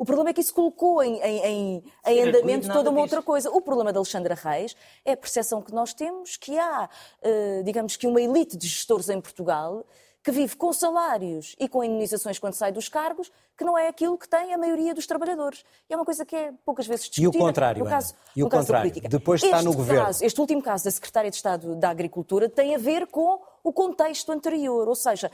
O 0.00 0.04
problema 0.06 0.30
é 0.30 0.32
que 0.32 0.40
isso 0.40 0.54
colocou 0.54 1.02
em, 1.02 1.20
em, 1.20 1.44
em, 1.44 1.84
em 2.06 2.22
andamento 2.22 2.66
toda 2.68 2.88
uma 2.88 3.02
disso. 3.02 3.16
outra 3.16 3.22
coisa. 3.22 3.50
O 3.50 3.60
problema 3.60 3.92
de 3.92 3.98
Alexandra 3.98 4.34
Reis 4.34 4.74
é 5.04 5.12
a 5.12 5.16
percepção 5.16 5.60
que 5.60 5.74
nós 5.74 5.92
temos 5.92 6.38
que 6.38 6.58
há, 6.58 6.88
uh, 7.22 7.62
digamos 7.64 7.96
que 7.96 8.06
uma 8.06 8.18
elite 8.18 8.56
de 8.56 8.66
gestores 8.66 9.10
em 9.10 9.20
Portugal 9.20 9.84
que 10.22 10.30
vive 10.30 10.56
com 10.56 10.72
salários 10.72 11.54
e 11.60 11.68
com 11.68 11.84
indenizações 11.84 12.38
quando 12.38 12.54
sai 12.54 12.72
dos 12.72 12.88
cargos, 12.88 13.30
que 13.58 13.62
não 13.62 13.76
é 13.76 13.88
aquilo 13.88 14.16
que 14.16 14.26
tem 14.26 14.54
a 14.54 14.58
maioria 14.58 14.94
dos 14.94 15.06
trabalhadores. 15.06 15.62
E 15.88 15.92
é 15.92 15.96
uma 15.96 16.04
coisa 16.06 16.24
que 16.24 16.34
é 16.34 16.52
poucas 16.64 16.86
vezes 16.86 17.10
discutida. 17.10 17.36
E 17.36 17.38
o 17.38 17.46
contrário, 17.46 17.84
no 17.84 17.90
caso, 17.90 18.14
e 18.34 18.42
o 18.42 18.46
no 18.46 18.50
contrário, 18.50 18.90
depois 19.02 19.42
está 19.42 19.56
este 19.56 19.66
no 19.66 19.74
governo. 19.74 20.06
Caso, 20.06 20.24
este 20.24 20.40
último 20.40 20.62
caso 20.62 20.84
da 20.84 20.90
Secretária 20.90 21.30
de 21.30 21.36
Estado 21.36 21.76
da 21.76 21.90
Agricultura 21.90 22.48
tem 22.48 22.74
a 22.74 22.78
ver 22.78 23.06
com 23.06 23.38
o 23.62 23.70
contexto 23.70 24.32
anterior, 24.32 24.88
ou 24.88 24.94
seja, 24.94 25.30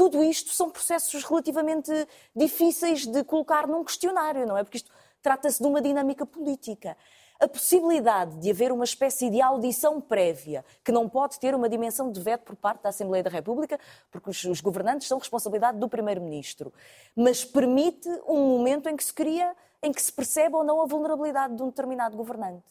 tudo 0.00 0.24
isto 0.24 0.50
são 0.50 0.70
processos 0.70 1.22
relativamente 1.24 1.92
difíceis 2.34 3.04
de 3.06 3.22
colocar 3.22 3.66
num 3.66 3.84
questionário, 3.84 4.46
não 4.46 4.56
é? 4.56 4.64
Porque 4.64 4.78
isto 4.78 4.90
trata-se 5.20 5.60
de 5.60 5.68
uma 5.68 5.82
dinâmica 5.82 6.24
política. 6.24 6.96
A 7.38 7.46
possibilidade 7.46 8.38
de 8.38 8.50
haver 8.50 8.72
uma 8.72 8.84
espécie 8.84 9.28
de 9.28 9.42
audição 9.42 10.00
prévia, 10.00 10.64
que 10.82 10.90
não 10.90 11.06
pode 11.06 11.38
ter 11.38 11.54
uma 11.54 11.68
dimensão 11.68 12.10
de 12.10 12.18
veto 12.18 12.44
por 12.44 12.56
parte 12.56 12.82
da 12.82 12.88
Assembleia 12.88 13.22
da 13.22 13.28
República, 13.28 13.78
porque 14.10 14.30
os, 14.30 14.60
governantes 14.62 15.06
são 15.06 15.18
responsabilidade 15.18 15.76
do 15.78 15.86
Primeiro-Ministro, 15.86 16.72
mas 17.14 17.44
permite 17.44 18.08
um 18.26 18.56
momento 18.56 18.88
em 18.88 18.96
que 18.96 19.04
se 19.04 19.12
cria, 19.12 19.54
em 19.82 19.92
que 19.92 20.00
se 20.00 20.10
percebe 20.10 20.56
ou 20.56 20.64
não 20.64 20.80
a 20.80 20.86
vulnerabilidade 20.86 21.54
de 21.54 21.62
um 21.62 21.66
determinado 21.66 22.16
governante. 22.16 22.64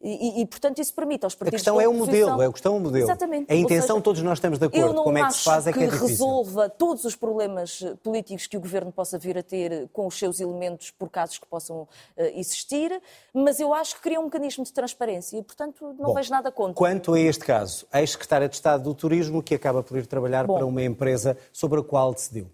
E, 0.00 0.42
e, 0.42 0.46
portanto, 0.46 0.78
isso 0.78 0.94
permite 0.94 1.24
aos 1.24 1.34
partidos 1.34 1.54
A 1.54 1.58
questão 1.58 1.80
é 1.80 1.88
o 1.88 1.92
modelo, 1.92 2.40
é 2.40 2.46
a 2.46 2.52
questão 2.52 2.74
é 2.74 2.76
o 2.76 2.80
modelo. 2.80 3.04
Exatamente. 3.04 3.52
A 3.52 3.56
intenção, 3.56 3.96
seja, 3.96 4.00
todos 4.00 4.22
nós 4.22 4.38
estamos 4.38 4.58
de 4.58 4.66
acordo. 4.66 5.02
Como 5.02 5.18
é 5.18 5.26
que 5.26 5.34
se 5.34 5.42
faz 5.42 5.66
é 5.66 5.72
que, 5.72 5.78
que 5.78 5.84
é 5.84 5.88
difícil. 5.88 6.08
resolva 6.08 6.68
todos 6.68 7.04
os 7.04 7.16
problemas 7.16 7.82
eh, 7.82 7.94
políticos 7.96 8.46
que 8.46 8.56
o 8.56 8.60
Governo 8.60 8.92
possa 8.92 9.18
vir 9.18 9.36
a 9.36 9.42
ter 9.42 9.88
com 9.92 10.06
os 10.06 10.16
seus 10.16 10.38
elementos 10.38 10.92
por 10.92 11.10
casos 11.10 11.38
que 11.38 11.46
possam 11.46 11.82
uh, 11.82 11.88
existir, 12.34 13.02
mas 13.34 13.58
eu 13.58 13.74
acho 13.74 13.96
que 13.96 14.02
cria 14.02 14.20
um 14.20 14.24
mecanismo 14.24 14.62
de 14.62 14.72
transparência 14.72 15.36
e, 15.36 15.42
portanto, 15.42 15.84
não 15.98 16.08
Bom, 16.08 16.14
vejo 16.14 16.30
nada 16.30 16.52
contra. 16.52 16.74
Quanto 16.74 17.14
a 17.14 17.20
este 17.20 17.44
caso, 17.44 17.84
a 17.92 18.00
ex-secretária 18.00 18.48
de 18.48 18.54
Estado 18.54 18.84
do 18.84 18.94
Turismo 18.94 19.42
que 19.42 19.54
acaba 19.54 19.82
por 19.82 19.98
ir 19.98 20.06
trabalhar 20.06 20.46
Bom, 20.46 20.54
para 20.54 20.66
uma 20.66 20.82
empresa 20.82 21.36
sobre 21.52 21.80
a 21.80 21.82
qual 21.82 22.14
decidiu. 22.14 22.48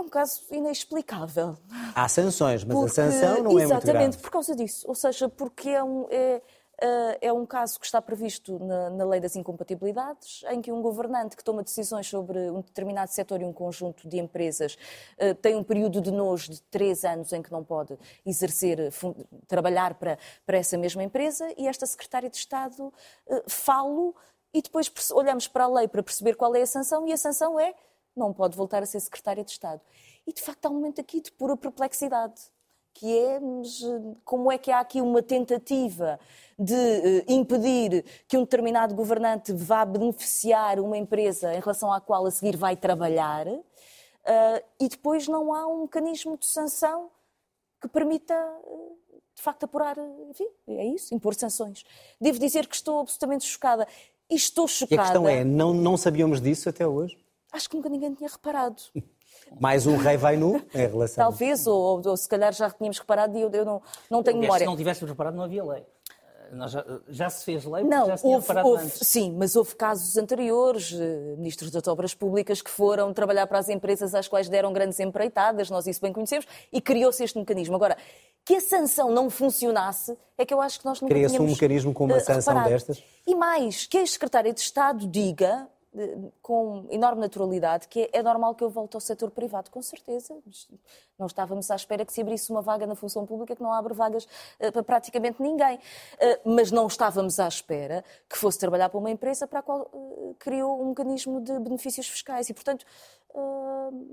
É 0.00 0.02
um 0.02 0.08
caso 0.08 0.40
inexplicável. 0.50 1.58
Há 1.94 2.08
sanções, 2.08 2.64
mas 2.64 2.74
porque, 2.74 2.90
a 3.00 3.10
sanção 3.10 3.28
não 3.28 3.36
é 3.36 3.42
muito 3.42 3.68
grave. 3.68 3.82
Exatamente, 3.82 4.16
por 4.16 4.30
causa 4.30 4.56
disso. 4.56 4.88
Ou 4.88 4.94
seja, 4.94 5.28
porque 5.28 5.68
é 5.68 5.84
um, 5.84 6.06
é, 6.08 6.40
eh, 6.80 7.18
é 7.20 7.32
um 7.32 7.44
caso 7.44 7.78
que 7.78 7.84
está 7.84 8.00
previsto 8.00 8.58
na, 8.58 8.88
na, 8.88 9.04
lei 9.04 9.20
das 9.20 9.36
incompatibilidades, 9.36 10.42
em 10.48 10.62
que 10.62 10.72
um 10.72 10.80
governante 10.80 11.36
que 11.36 11.44
toma 11.44 11.62
decisões 11.62 12.06
sobre 12.06 12.50
um 12.50 12.62
determinado 12.62 13.12
setor 13.12 13.42
e 13.42 13.44
um 13.44 13.52
conjunto 13.52 14.08
de 14.08 14.18
empresas 14.18 14.78
uh, 15.18 15.34
tem 15.34 15.54
um 15.54 15.62
período 15.62 16.00
de 16.00 16.10
nojo 16.10 16.50
de 16.50 16.62
três 16.62 17.04
anos 17.04 17.30
em 17.34 17.42
que 17.42 17.52
não 17.52 17.62
pode 17.62 17.98
exercer, 18.24 18.90
trabalhar 19.46 19.92
para, 19.94 20.18
para 20.46 20.56
essa 20.56 20.78
mesma 20.78 21.04
empresa, 21.04 21.46
e 21.58 21.68
esta 21.68 21.84
secretária 21.84 22.30
de 22.30 22.38
Estado 22.38 22.86
uh, 22.86 23.42
falo 23.46 24.16
e 24.54 24.62
depois 24.62 24.90
olhamos 25.12 25.46
para 25.46 25.64
a 25.64 25.68
lei 25.68 25.86
para 25.86 26.02
perceber 26.02 26.36
qual 26.36 26.54
é 26.56 26.62
a 26.62 26.66
sanção, 26.66 27.06
e 27.06 27.12
a 27.12 27.18
sanção 27.18 27.60
é 27.60 27.74
não 28.16 28.32
pode 28.32 28.56
voltar 28.56 28.82
a 28.82 28.86
ser 28.86 29.00
secretária 29.00 29.44
de 29.44 29.50
Estado. 29.50 29.80
E 30.26 30.32
de 30.32 30.42
facto 30.42 30.66
há 30.66 30.68
um 30.68 30.74
momento 30.74 31.00
aqui 31.00 31.20
de 31.20 31.32
pura 31.32 31.56
perplexidade, 31.56 32.40
que 32.92 33.18
é 33.18 33.40
mas, 33.40 33.80
como 34.24 34.50
é 34.50 34.58
que 34.58 34.70
há 34.70 34.80
aqui 34.80 35.00
uma 35.00 35.22
tentativa 35.22 36.18
de 36.58 36.74
uh, 36.74 37.32
impedir 37.32 38.04
que 38.28 38.36
um 38.36 38.42
determinado 38.42 38.94
governante 38.94 39.52
vá 39.52 39.84
beneficiar 39.84 40.78
uma 40.80 40.98
empresa 40.98 41.54
em 41.54 41.60
relação 41.60 41.92
à 41.92 42.00
qual 42.00 42.26
a 42.26 42.30
seguir 42.30 42.56
vai 42.56 42.76
trabalhar, 42.76 43.46
uh, 43.46 43.60
e 44.78 44.88
depois 44.88 45.26
não 45.28 45.54
há 45.54 45.66
um 45.66 45.82
mecanismo 45.82 46.36
de 46.36 46.46
sanção 46.46 47.10
que 47.80 47.88
permita, 47.88 48.34
de 49.34 49.42
facto, 49.42 49.64
apurar, 49.64 49.96
enfim, 50.28 50.46
é 50.68 50.84
isso, 50.84 51.14
impor 51.14 51.34
sanções. 51.34 51.84
Devo 52.20 52.38
dizer 52.38 52.66
que 52.66 52.74
estou 52.74 53.00
absolutamente 53.00 53.46
chocada. 53.46 53.88
E 54.28 54.34
estou 54.34 54.68
chocada. 54.68 54.94
E 54.94 54.98
a 54.98 55.02
questão 55.02 55.28
é, 55.28 55.42
não, 55.42 55.72
não 55.72 55.96
sabíamos 55.96 56.40
disso 56.40 56.68
até 56.68 56.86
hoje? 56.86 57.18
Acho 57.52 57.68
que 57.68 57.76
nunca 57.76 57.88
ninguém 57.88 58.14
tinha 58.14 58.28
reparado. 58.28 58.82
Mais 59.60 59.86
um 59.86 59.96
rei 59.96 60.16
vai 60.16 60.36
nu 60.36 60.62
em 60.74 60.86
relação. 60.86 61.24
Talvez, 61.24 61.66
ou, 61.66 61.76
ou, 61.76 62.02
ou 62.04 62.16
se 62.16 62.28
calhar 62.28 62.52
já 62.52 62.70
tínhamos 62.70 62.98
reparado 62.98 63.36
e 63.36 63.40
eu, 63.40 63.50
eu 63.50 63.64
não, 63.64 63.82
não 64.10 64.22
tenho 64.22 64.38
memória. 64.38 64.64
Se 64.64 64.66
não 64.66 64.76
tivéssemos 64.76 65.10
reparado, 65.10 65.36
não 65.36 65.44
havia 65.44 65.64
lei. 65.64 65.84
Nós 66.52 66.72
já, 66.72 66.84
já, 67.08 67.30
se 67.30 67.44
fez 67.44 67.64
lei, 67.64 67.84
não, 67.84 68.06
já 68.06 68.16
se 68.16 68.26
houve, 68.26 68.52
houve, 68.64 68.84
antes. 68.84 69.06
Sim, 69.06 69.36
mas 69.38 69.54
houve 69.54 69.74
casos 69.76 70.16
anteriores, 70.16 70.92
eh, 70.92 71.36
ministros 71.36 71.70
das 71.70 71.86
obras 71.86 72.12
públicas 72.12 72.60
que 72.60 72.70
foram 72.70 73.12
trabalhar 73.12 73.46
para 73.46 73.58
as 73.58 73.68
empresas 73.68 74.14
às 74.16 74.26
quais 74.26 74.48
deram 74.48 74.72
grandes 74.72 74.98
empreitadas, 74.98 75.70
nós 75.70 75.86
isso 75.86 76.00
bem 76.00 76.12
conhecemos, 76.12 76.46
e 76.72 76.80
criou-se 76.80 77.22
este 77.22 77.38
mecanismo. 77.38 77.76
Agora, 77.76 77.96
que 78.44 78.56
a 78.56 78.60
sanção 78.60 79.12
não 79.12 79.30
funcionasse, 79.30 80.16
é 80.36 80.44
que 80.44 80.52
eu 80.52 80.60
acho 80.60 80.80
que 80.80 80.84
nós 80.84 81.00
não 81.00 81.08
Cria-se 81.08 81.38
um 81.38 81.46
mecanismo 81.46 81.94
com 81.94 82.04
uma 82.06 82.16
uh, 82.16 82.20
sanção 82.20 82.54
reparado. 82.54 82.70
destas? 82.70 83.02
E 83.26 83.34
mais, 83.34 83.86
que 83.86 83.98
a 83.98 84.06
secretária 84.06 84.52
de 84.52 84.60
Estado 84.60 85.06
diga, 85.06 85.68
com 86.40 86.86
enorme 86.88 87.20
naturalidade 87.20 87.88
que 87.88 88.02
é, 88.02 88.18
é, 88.18 88.22
normal 88.22 88.54
que 88.54 88.62
eu 88.62 88.70
volte 88.70 88.94
ao 88.94 89.00
setor 89.00 89.30
privado, 89.30 89.70
com 89.70 89.82
certeza. 89.82 90.36
Não 91.18 91.26
estávamos 91.26 91.70
à 91.70 91.74
espera 91.74 92.04
que 92.04 92.12
se 92.12 92.20
abrisse 92.20 92.50
uma 92.50 92.62
vaga 92.62 92.86
na 92.86 92.94
função 92.94 93.26
pública, 93.26 93.56
que 93.56 93.62
não 93.62 93.72
abre 93.72 93.92
vagas 93.92 94.24
uh, 94.24 94.72
para 94.72 94.82
praticamente 94.82 95.42
ninguém. 95.42 95.76
Uh, 95.76 96.50
mas 96.54 96.70
não 96.70 96.86
estávamos 96.86 97.40
à 97.40 97.48
espera 97.48 98.04
que 98.28 98.36
fosse 98.36 98.58
trabalhar 98.58 98.88
para 98.88 98.98
uma 98.98 99.10
empresa 99.10 99.46
para 99.46 99.58
a 99.58 99.62
qual 99.62 99.90
uh, 99.92 100.36
criou 100.38 100.80
um 100.80 100.90
mecanismo 100.90 101.40
de 101.40 101.58
benefícios 101.58 102.08
fiscais. 102.08 102.48
E, 102.48 102.54
portanto, 102.54 102.86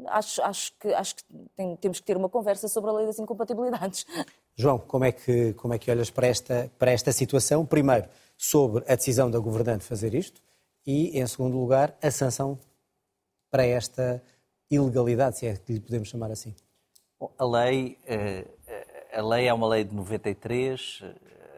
acho, 0.07 0.41
acho, 0.41 0.73
que, 0.79 0.93
acho 0.93 1.15
que 1.15 1.23
tem, 1.55 1.75
temos 1.75 1.99
que 1.99 2.05
ter 2.05 2.17
uma 2.17 2.29
conversa 2.29 2.67
sobre 2.67 2.89
a 2.89 2.93
lei 2.93 3.05
das 3.05 3.19
incompatibilidades. 3.19 4.05
João, 4.55 4.79
como 4.79 5.05
é 5.05 5.11
que, 5.11 5.53
como 5.53 5.73
é 5.75 5.77
que 5.77 5.91
olhas 5.91 6.09
para 6.09 6.27
esta, 6.27 6.71
para 6.79 6.91
esta 6.91 7.11
situação? 7.11 7.65
Primeiro, 7.65 8.09
sobre 8.35 8.83
a 8.91 8.95
decisão 8.95 9.29
da 9.29 9.37
governante 9.37 9.83
fazer 9.83 10.15
isto 10.15 10.41
e, 10.87 11.19
em 11.19 11.27
segundo 11.27 11.59
lugar, 11.59 11.97
a 12.01 12.09
sanção 12.09 12.57
para 13.51 13.65
esta 13.65 14.23
ilegalidade, 14.71 15.37
se 15.37 15.45
é 15.45 15.57
que 15.57 15.73
lhe 15.73 15.79
podemos 15.81 16.07
chamar 16.07 16.31
assim. 16.31 16.55
Bom, 17.19 17.29
a 17.37 17.45
lei, 17.45 17.99
eh, 18.05 18.47
a 19.13 19.21
lei 19.21 19.47
é 19.47 19.53
uma 19.53 19.67
lei 19.67 19.83
de 19.83 19.93
93, 19.93 21.03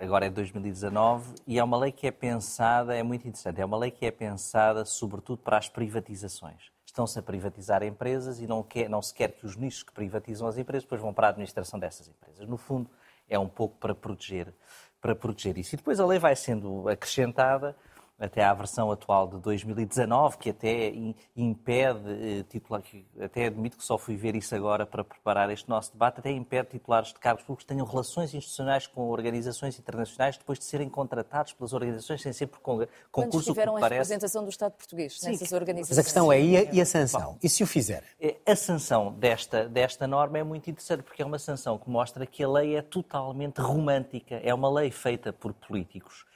agora 0.01 0.25
é 0.25 0.29
2019, 0.31 1.35
e 1.45 1.59
é 1.59 1.63
uma 1.63 1.77
lei 1.77 1.91
que 1.91 2.07
é 2.07 2.11
pensada, 2.11 2.95
é 2.95 3.03
muito 3.03 3.27
interessante, 3.27 3.61
é 3.61 3.65
uma 3.65 3.77
lei 3.77 3.91
que 3.91 4.05
é 4.05 4.11
pensada 4.11 4.83
sobretudo 4.83 5.43
para 5.43 5.57
as 5.57 5.69
privatizações. 5.69 6.71
Estão-se 6.83 7.19
a 7.19 7.21
privatizar 7.21 7.83
empresas 7.83 8.39
e 8.39 8.47
não, 8.47 8.63
quer, 8.63 8.89
não 8.89 9.01
se 9.01 9.13
quer 9.13 9.33
que 9.33 9.45
os 9.45 9.55
nichos 9.55 9.83
que 9.83 9.91
privatizam 9.91 10.47
as 10.47 10.57
empresas 10.57 10.83
depois 10.85 11.01
vão 11.01 11.13
para 11.13 11.27
a 11.27 11.29
administração 11.29 11.79
dessas 11.79 12.07
empresas. 12.07 12.47
No 12.47 12.57
fundo, 12.57 12.89
é 13.27 13.37
um 13.37 13.47
pouco 13.47 13.77
para 13.77 13.93
proteger, 13.93 14.51
para 14.99 15.13
proteger 15.13 15.55
isso. 15.59 15.75
E 15.75 15.77
depois 15.77 15.99
a 15.99 16.05
lei 16.05 16.17
vai 16.17 16.35
sendo 16.35 16.89
acrescentada 16.89 17.75
até 18.19 18.43
à 18.43 18.53
versão 18.53 18.91
atual 18.91 19.27
de 19.27 19.37
2019, 19.37 20.37
que 20.37 20.49
até 20.49 20.93
impede 21.35 22.39
eh, 22.39 22.43
titular, 22.49 22.83
até 23.19 23.45
admito 23.45 23.77
que 23.77 23.83
só 23.83 23.97
fui 23.97 24.17
ver 24.17 24.35
isso 24.35 24.53
agora 24.53 24.85
para 24.85 25.03
preparar 25.03 25.49
este 25.49 25.69
nosso 25.69 25.93
debate, 25.93 26.19
até 26.19 26.29
impede 26.29 26.69
titulares 26.71 27.13
de 27.13 27.19
cargos 27.19 27.43
públicos 27.43 27.63
que 27.63 27.73
tenham 27.73 27.85
relações 27.85 28.33
institucionais 28.33 28.87
com 28.87 29.09
organizações 29.09 29.79
internacionais 29.79 30.37
depois 30.37 30.59
de 30.59 30.65
serem 30.65 30.89
contratados 30.89 31.53
pelas 31.53 31.71
organizações 31.71 32.21
sem 32.21 32.33
ser 32.33 32.47
por 32.47 32.59
concurso. 32.59 32.89
Quando 33.11 33.41
tiveram 33.41 33.77
a 33.77 33.79
parece... 33.79 33.99
representação 33.99 34.43
do 34.43 34.49
Estado 34.49 34.73
português 34.73 35.17
Sim, 35.17 35.31
nessas 35.31 35.51
organizações. 35.53 35.97
Mas 35.97 35.99
a 35.99 36.03
questão 36.03 36.31
é, 36.31 36.41
e 36.41 36.57
a, 36.57 36.63
e 36.73 36.81
a 36.81 36.85
sanção? 36.85 37.37
E 37.41 37.47
se 37.47 37.63
o 37.63 37.67
fizer? 37.67 38.03
É, 38.19 38.35
a 38.45 38.55
sanção 38.55 39.13
desta, 39.13 39.69
desta 39.69 40.05
norma 40.05 40.37
é 40.37 40.43
muito 40.43 40.69
interessante, 40.69 41.03
porque 41.03 41.21
é 41.21 41.25
uma 41.25 41.39
sanção 41.39 41.77
que 41.77 41.89
mostra 41.89 42.25
que 42.25 42.43
a 42.43 42.49
lei 42.49 42.75
é 42.75 42.81
totalmente 42.81 43.59
romântica. 43.59 44.35
É 44.43 44.53
uma 44.53 44.69
lei 44.69 44.91
feita 44.91 45.31
por 45.31 45.53
políticos 45.53 46.28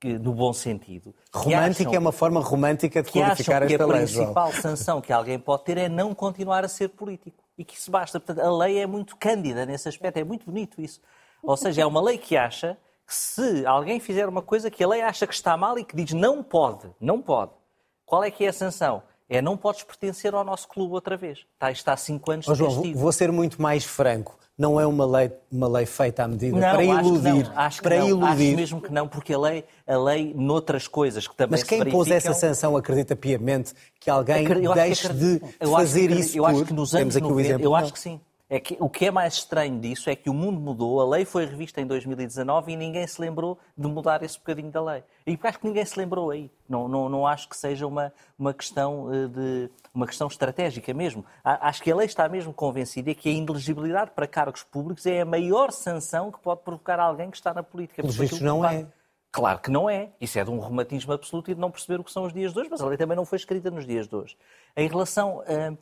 que, 0.00 0.18
no 0.18 0.32
bom 0.32 0.52
sentido. 0.52 1.14
Romântica 1.32 1.94
é 1.94 1.98
uma 1.98 2.10
forma 2.10 2.40
romântica 2.40 3.02
de 3.02 3.12
qualificar 3.12 3.62
esta 3.62 3.86
lei. 3.86 3.96
a 3.96 4.06
principal 4.06 4.52
sanção 4.52 5.00
que 5.00 5.12
alguém 5.12 5.38
pode 5.38 5.64
ter 5.64 5.76
é 5.76 5.88
não 5.88 6.14
continuar 6.14 6.64
a 6.64 6.68
ser 6.68 6.88
político. 6.88 7.44
E 7.58 7.64
que 7.64 7.76
isso 7.76 7.90
basta. 7.90 8.18
Portanto, 8.18 8.44
a 8.44 8.56
lei 8.56 8.78
é 8.78 8.86
muito 8.86 9.14
cândida 9.16 9.66
nesse 9.66 9.88
aspecto, 9.88 10.16
é 10.16 10.24
muito 10.24 10.46
bonito 10.46 10.80
isso. 10.80 11.00
Ou 11.42 11.56
seja, 11.56 11.82
é 11.82 11.86
uma 11.86 12.00
lei 12.00 12.16
que 12.16 12.34
acha 12.34 12.78
que 13.06 13.14
se 13.14 13.66
alguém 13.66 14.00
fizer 14.00 14.26
uma 14.26 14.40
coisa 14.40 14.70
que 14.70 14.82
a 14.82 14.88
lei 14.88 15.02
acha 15.02 15.26
que 15.26 15.34
está 15.34 15.56
mal 15.56 15.78
e 15.78 15.84
que 15.84 15.94
diz 15.94 16.12
não 16.12 16.42
pode, 16.42 16.90
não 16.98 17.20
pode, 17.20 17.52
qual 18.06 18.24
é 18.24 18.30
que 18.30 18.44
é 18.44 18.48
a 18.48 18.52
sanção? 18.52 19.02
É 19.28 19.42
não 19.42 19.56
podes 19.56 19.82
pertencer 19.82 20.34
ao 20.34 20.42
nosso 20.42 20.66
clube 20.66 20.94
outra 20.94 21.16
vez. 21.16 21.46
Está, 21.52 21.70
está 21.70 21.92
há 21.92 21.96
cinco 21.96 22.32
anos 22.32 22.48
oh, 22.48 22.54
João, 22.54 22.94
vou 22.94 23.12
ser 23.12 23.30
muito 23.30 23.60
mais 23.60 23.84
franco 23.84 24.38
não 24.60 24.78
é 24.78 24.86
uma 24.86 25.06
lei, 25.06 25.32
uma 25.50 25.66
lei 25.66 25.86
feita 25.86 26.22
à 26.22 26.28
medida 26.28 26.54
não, 26.54 26.70
para 26.70 26.84
iludir. 26.84 27.00
Acho 27.00 27.22
que 27.22 27.48
não, 27.48 27.58
acho 27.62 27.82
para 27.82 27.98
não, 27.98 28.08
iludir. 28.08 28.26
Acho 28.48 28.56
mesmo 28.56 28.80
que 28.82 28.92
não, 28.92 29.08
porque 29.08 29.32
a 29.32 29.38
lei, 29.38 29.64
a 29.86 29.96
lei 29.96 30.34
noutras 30.36 30.86
coisas 30.86 31.26
que 31.26 31.34
também 31.34 31.52
Mas 31.52 31.62
quem 31.62 31.82
se 31.82 31.90
pôs 31.90 32.10
essa 32.10 32.34
sanção 32.34 32.76
acredita 32.76 33.16
piamente 33.16 33.72
que 33.98 34.10
alguém 34.10 34.46
deixe 34.74 35.10
de 35.14 35.40
fazer 35.64 36.10
isso 36.10 36.36
eu 36.36 36.44
acho 36.44 36.66
que 36.66 36.74
nos 36.74 36.94
anos 36.94 37.16
90, 37.16 37.62
eu 37.62 37.74
acho 37.74 37.90
que 37.90 37.98
sim. 37.98 38.20
É 38.50 38.58
que, 38.58 38.76
o 38.80 38.90
que 38.90 39.06
é 39.06 39.12
mais 39.12 39.34
estranho 39.34 39.78
disso 39.78 40.10
é 40.10 40.16
que 40.16 40.28
o 40.28 40.34
mundo 40.34 40.58
mudou, 40.58 41.00
a 41.00 41.08
lei 41.08 41.24
foi 41.24 41.46
revista 41.46 41.80
em 41.80 41.86
2019 41.86 42.72
e 42.72 42.76
ninguém 42.76 43.06
se 43.06 43.20
lembrou 43.20 43.56
de 43.78 43.86
mudar 43.86 44.24
esse 44.24 44.36
bocadinho 44.36 44.72
da 44.72 44.82
lei. 44.82 45.04
E 45.24 45.38
acho 45.40 45.60
que 45.60 45.68
ninguém 45.68 45.84
se 45.84 45.96
lembrou 45.96 46.30
aí. 46.30 46.50
Não, 46.68 46.88
não, 46.88 47.08
não 47.08 47.24
acho 47.24 47.48
que 47.48 47.56
seja 47.56 47.86
uma, 47.86 48.12
uma, 48.36 48.52
questão 48.52 49.08
eh, 49.14 49.28
de, 49.28 49.70
uma 49.94 50.04
questão 50.04 50.26
estratégica 50.26 50.92
mesmo. 50.92 51.24
Acho 51.44 51.80
que 51.80 51.92
a 51.92 51.94
lei 51.94 52.06
está 52.06 52.28
mesmo 52.28 52.52
convencida 52.52 53.14
que 53.14 53.28
a 53.28 53.32
inelegibilidade 53.32 54.10
para 54.10 54.26
cargos 54.26 54.64
públicos 54.64 55.06
é 55.06 55.20
a 55.20 55.24
maior 55.24 55.70
sanção 55.70 56.32
que 56.32 56.40
pode 56.40 56.62
provocar 56.62 56.98
alguém 56.98 57.30
que 57.30 57.36
está 57.36 57.54
na 57.54 57.62
política. 57.62 58.02
Mas 58.04 58.18
isso 58.18 58.42
não 58.42 58.64
é. 58.64 58.84
Claro 59.32 59.60
que 59.60 59.70
não 59.70 59.88
é. 59.88 60.10
Isso 60.20 60.38
é 60.38 60.44
de 60.44 60.50
um 60.50 60.58
romantismo 60.58 61.12
absoluto 61.12 61.50
e 61.50 61.54
de 61.54 61.60
não 61.60 61.70
perceber 61.70 62.00
o 62.00 62.04
que 62.04 62.10
são 62.10 62.24
os 62.24 62.32
dias 62.32 62.52
de 62.52 62.58
hoje, 62.58 62.68
mas 62.68 62.80
a 62.80 62.86
lei 62.86 62.96
também 62.96 63.16
não 63.16 63.24
foi 63.24 63.36
escrita 63.36 63.70
nos 63.70 63.86
dias 63.86 64.08
de 64.08 64.16
hoje. 64.16 64.36
Em 64.76 64.88
relação, 64.88 65.38
uh, 65.38 65.78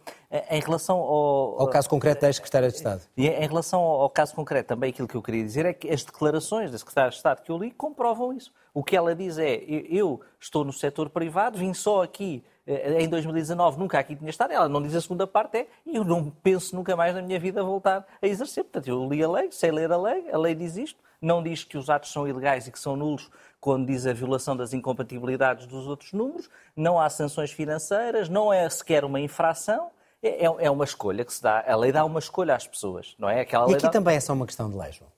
em 0.51 0.61
relação 0.61 0.99
ao... 0.99 1.63
Ao 1.63 1.71
caso 1.71 1.89
concreto 1.89 2.21
da 2.21 2.33
Secretária 2.33 2.69
de 2.69 2.77
Estado. 2.77 3.03
Em 3.17 3.47
relação 3.47 3.81
ao 3.81 4.11
caso 4.11 4.35
concreto, 4.35 4.69
também 4.69 4.91
aquilo 4.91 5.09
que 5.09 5.15
eu 5.15 5.23
queria 5.23 5.43
dizer 5.43 5.65
é 5.65 5.73
que 5.73 5.89
as 5.89 6.05
declarações 6.05 6.71
da 6.71 6.79
Secretária 6.79 7.11
de 7.11 7.17
Estado 7.17 7.43
que 7.43 7.51
eu 7.51 7.57
li 7.57 7.71
comprovam 7.71 8.35
isso. 8.35 8.53
O 8.75 8.85
que 8.85 8.95
ela 8.95 9.15
diz 9.15 9.39
é, 9.39 9.55
eu 9.67 10.21
estou 10.39 10.63
no 10.63 10.73
setor 10.73 11.09
privado, 11.09 11.59
vim 11.59 11.73
só 11.73 12.03
aqui 12.03 12.45
eh, 12.45 12.58
em 12.69 13.09
2019 13.09 13.79
nunca 13.79 13.99
aqui 13.99 14.15
tinha 14.15 14.29
estado. 14.29 14.53
Ela 14.53 14.69
não 14.69 14.83
diz 14.83 14.95
a 14.95 15.01
segunda 15.01 15.27
parte, 15.27 15.57
é 15.57 15.67
eu 15.87 16.05
não 16.05 16.31
penso 16.31 16.77
nunca 16.77 16.95
mais 16.95 17.15
na 17.15 17.23
minha 17.23 17.39
vida 17.41 17.63
voltar 17.63 18.07
a 18.21 18.27
exercer. 18.27 18.65
Portanto, 18.65 18.89
eu 18.89 19.09
li 19.09 19.23
a 19.23 19.31
lei, 19.31 19.51
sei 19.51 19.71
ler 19.71 19.91
a 19.91 19.97
lei, 19.97 20.31
a 20.31 20.37
lei 20.37 20.55
diz 20.55 20.77
isto, 20.77 21.01
não 21.21 21.43
diz 21.43 21.65
que 21.65 21.79
os 21.79 21.89
atos 21.89 22.13
são 22.13 22.29
ilegais 22.29 22.67
e 22.67 22.73
que 22.73 22.79
são 22.79 22.95
nulos 22.95 23.31
quando 23.61 23.87
diz 23.87 24.07
a 24.07 24.13
violação 24.13 24.57
das 24.57 24.73
incompatibilidades 24.73 25.67
dos 25.67 25.87
outros 25.87 26.13
números, 26.13 26.49
não 26.77 27.01
há 27.01 27.09
sanções 27.09 27.51
financeiras, 27.51 28.29
não 28.29 28.53
é 28.53 28.69
sequer 28.69 29.05
uma 29.05 29.19
infração. 29.19 29.91
É, 30.23 30.45
é, 30.45 30.47
é 30.47 30.71
uma 30.71 30.85
escolha 30.85 31.25
que 31.25 31.33
se 31.33 31.43
dá. 31.43 31.65
A 31.67 31.77
lei 31.77 31.93
dá 31.93 32.05
uma 32.05 32.19
escolha 32.19 32.55
às 32.55 32.67
pessoas, 32.67 33.15
não 33.19 33.29
é? 33.29 33.41
Aquela 33.41 33.71
e 33.71 33.75
aqui 33.75 33.85
dá... 33.85 33.89
também 33.89 34.17
é 34.17 34.21
só 34.21 34.33
uma 34.33 34.47
questão 34.47 34.69
de 34.69 34.77
lei, 34.77 34.93
João. 34.93 35.11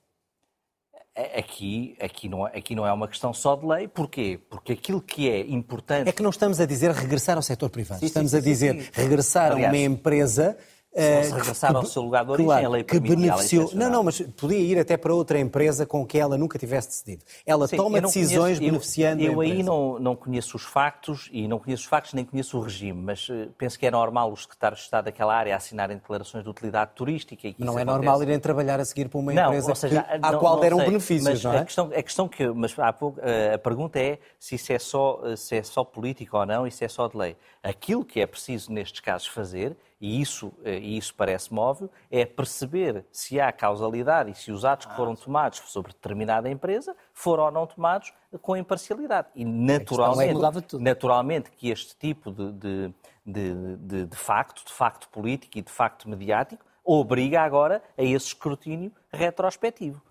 É, 1.13 1.39
aqui, 1.39 1.95
aqui, 1.99 2.29
não, 2.29 2.47
é, 2.47 2.57
aqui 2.57 2.73
não 2.73 2.87
é 2.87 2.93
uma 2.93 3.07
questão 3.07 3.33
só 3.33 3.55
de 3.55 3.65
lei. 3.65 3.87
Porquê? 3.87 4.39
Porque 4.49 4.73
aquilo 4.73 5.01
que 5.01 5.29
é 5.29 5.41
importante. 5.41 6.07
É 6.07 6.11
que 6.11 6.23
não 6.23 6.29
estamos 6.29 6.59
a 6.59 6.65
dizer 6.65 6.91
regressar 6.91 7.35
ao 7.35 7.41
setor 7.41 7.69
privado. 7.69 7.99
Sim, 7.99 8.05
estamos 8.05 8.31
sim, 8.31 8.37
sim, 8.37 8.41
a 8.41 8.45
dizer 8.45 8.89
regressar 8.93 9.51
Aliás, 9.51 9.73
a 9.73 9.77
uma 9.77 9.83
empresa 9.83 10.57
se 10.93 11.29
não 11.29 11.37
regressar 11.37 11.75
ao 11.75 11.85
seu 11.85 12.01
lugar 12.01 12.25
de 12.25 12.31
origem, 12.31 12.47
claro, 12.47 12.65
a 12.65 12.69
lei 12.69 12.83
que 12.83 12.99
beneficiou. 12.99 13.71
Não, 13.73 13.89
não, 13.89 14.03
mas 14.03 14.19
podia 14.21 14.59
ir 14.59 14.77
até 14.77 14.97
para 14.97 15.13
outra 15.13 15.39
empresa 15.39 15.85
com 15.85 16.05
que 16.05 16.17
ela 16.17 16.37
nunca 16.37 16.59
tivesse 16.59 16.89
decidido. 16.89 17.23
Ela 17.45 17.67
Sim, 17.67 17.77
toma 17.77 18.01
decisões 18.01 18.57
conheço, 18.57 18.61
beneficiando 18.61 19.23
eu, 19.23 19.33
eu 19.33 19.41
aí 19.41 19.63
não, 19.63 19.99
não 19.99 20.15
conheço 20.15 20.57
os 20.57 20.63
factos 20.63 21.29
e 21.31 21.47
não 21.47 21.59
conheço 21.59 21.83
os 21.83 21.89
factos 21.89 22.13
nem 22.13 22.25
conheço 22.25 22.57
o 22.57 22.61
regime, 22.61 23.01
mas 23.01 23.29
uh, 23.29 23.49
penso 23.57 23.79
que 23.79 23.85
é 23.85 23.91
normal 23.91 24.31
os 24.31 24.41
secretários 24.41 24.79
de 24.79 24.85
Estado 24.85 25.05
daquela 25.05 25.33
área 25.33 25.55
assinarem 25.55 25.97
declarações 25.97 26.43
de 26.43 26.49
utilidade 26.49 26.91
turística. 26.93 27.47
E 27.47 27.53
que 27.53 27.61
não 27.63 27.79
é 27.79 27.83
acontece. 27.83 27.97
normal 27.97 28.23
irem 28.23 28.39
trabalhar 28.39 28.79
a 28.79 28.85
seguir 28.85 29.07
para 29.07 29.19
uma 29.19 29.33
não, 29.33 29.45
empresa 29.45 29.75
seja, 29.75 30.03
que, 30.03 30.13
à 30.13 30.31
não, 30.31 30.39
qual 30.39 30.55
não 30.55 30.61
deram 30.61 30.77
sei, 30.77 30.87
benefícios, 30.87 31.43
não 31.43 31.53
é? 31.53 31.59
A 31.59 31.65
questão, 31.65 31.85
a 31.85 32.03
questão 32.03 32.27
que, 32.27 32.47
mas 32.47 32.77
há 32.77 32.91
pouco, 32.91 33.19
eh, 33.21 33.53
a 33.53 33.57
pergunta 33.57 33.99
é 33.99 34.19
se 34.39 34.55
isso 34.55 34.73
é 34.73 34.79
só, 34.79 35.21
eh, 35.23 35.35
se 35.35 35.55
é 35.55 35.63
só 35.63 35.83
político 35.83 36.37
ou 36.37 36.45
não 36.45 36.67
e 36.67 36.71
se 36.71 36.83
é 36.83 36.87
só 36.87 37.07
de 37.07 37.17
lei. 37.17 37.37
Aquilo 37.63 38.03
que 38.03 38.19
é 38.19 38.25
preciso 38.25 38.71
nestes 38.71 38.99
casos 38.99 39.27
fazer 39.27 39.75
e 40.01 40.19
isso, 40.19 40.51
eh, 40.63 40.79
e 40.79 40.97
isso 40.97 41.13
parece-me 41.13 41.59
óbvio, 41.59 41.87
é 42.09 42.25
perceber 42.25 43.05
se 43.11 43.39
há 43.39 43.51
causalidade 43.51 44.31
e 44.31 44.35
se 44.35 44.51
os 44.51 44.65
atos 44.65 44.87
que 44.87 44.95
foram 44.95 45.15
tomados 45.15 45.59
sobre 45.67 45.93
determinada 45.93 46.49
empresa 46.49 46.95
foram 47.13 47.43
ou 47.43 47.51
não 47.51 47.67
tomados 47.67 48.11
com 48.41 48.57
imparcialidade. 48.57 49.27
E 49.35 49.45
naturalmente, 49.45 50.75
é 50.75 50.79
naturalmente 50.79 51.51
que 51.51 51.69
este 51.69 51.95
tipo 51.95 52.31
de, 52.31 52.51
de, 52.51 52.93
de, 53.23 53.77
de, 53.77 54.05
de 54.07 54.17
facto, 54.17 54.65
de 54.65 54.73
facto 54.73 55.07
político 55.09 55.59
e 55.59 55.61
de 55.61 55.71
facto 55.71 56.09
mediático, 56.09 56.65
obriga 56.83 57.41
agora 57.41 57.79
a 57.95 58.03
esse 58.03 58.27
escrutínio 58.27 58.91
retrospectivo. 59.13 60.01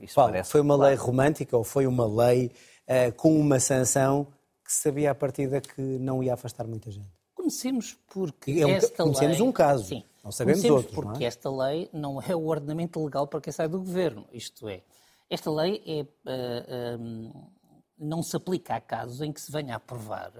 Isso 0.00 0.14
Paulo, 0.14 0.32
foi 0.44 0.60
uma 0.60 0.76
claro. 0.76 0.88
lei 0.88 0.96
romântica 0.96 1.56
ou 1.56 1.64
foi 1.64 1.86
uma 1.86 2.06
lei 2.06 2.52
uh, 2.86 3.12
com 3.16 3.38
uma 3.38 3.58
sanção 3.58 4.28
que 4.64 4.72
sabia 4.72 5.10
à 5.10 5.14
partida 5.14 5.60
que 5.60 5.82
não 5.82 6.22
ia 6.22 6.32
afastar 6.32 6.66
muita 6.66 6.90
gente? 6.92 7.21
Conhecemos 7.42 7.98
porque 8.08 8.52
é 8.52 8.66
um, 8.66 8.70
esta 8.70 9.02
conhecemos 9.02 9.38
lei... 9.38 9.48
um 9.48 9.50
caso, 9.50 9.84
sim, 9.84 10.04
não 10.22 10.30
sabemos 10.30 10.64
outros. 10.64 10.94
porque 10.94 11.18
não 11.18 11.20
é? 11.20 11.24
esta 11.24 11.50
lei 11.50 11.90
não 11.92 12.22
é 12.22 12.36
o 12.36 12.46
ordenamento 12.46 13.04
legal 13.04 13.26
para 13.26 13.40
quem 13.40 13.52
sai 13.52 13.66
do 13.66 13.78
governo. 13.78 14.24
Isto 14.32 14.68
é, 14.68 14.82
esta 15.28 15.50
lei 15.50 15.82
é, 15.84 16.02
uh, 16.02 16.06
eh, 16.24 16.96
um, 17.00 17.30
eh, 17.34 17.40
não 17.98 18.22
se 18.22 18.36
aplica 18.36 18.76
a 18.76 18.80
casos 18.80 19.20
em 19.20 19.32
que 19.32 19.40
se 19.40 19.50
venha 19.50 19.74
a 19.74 19.80
provar 19.80 20.30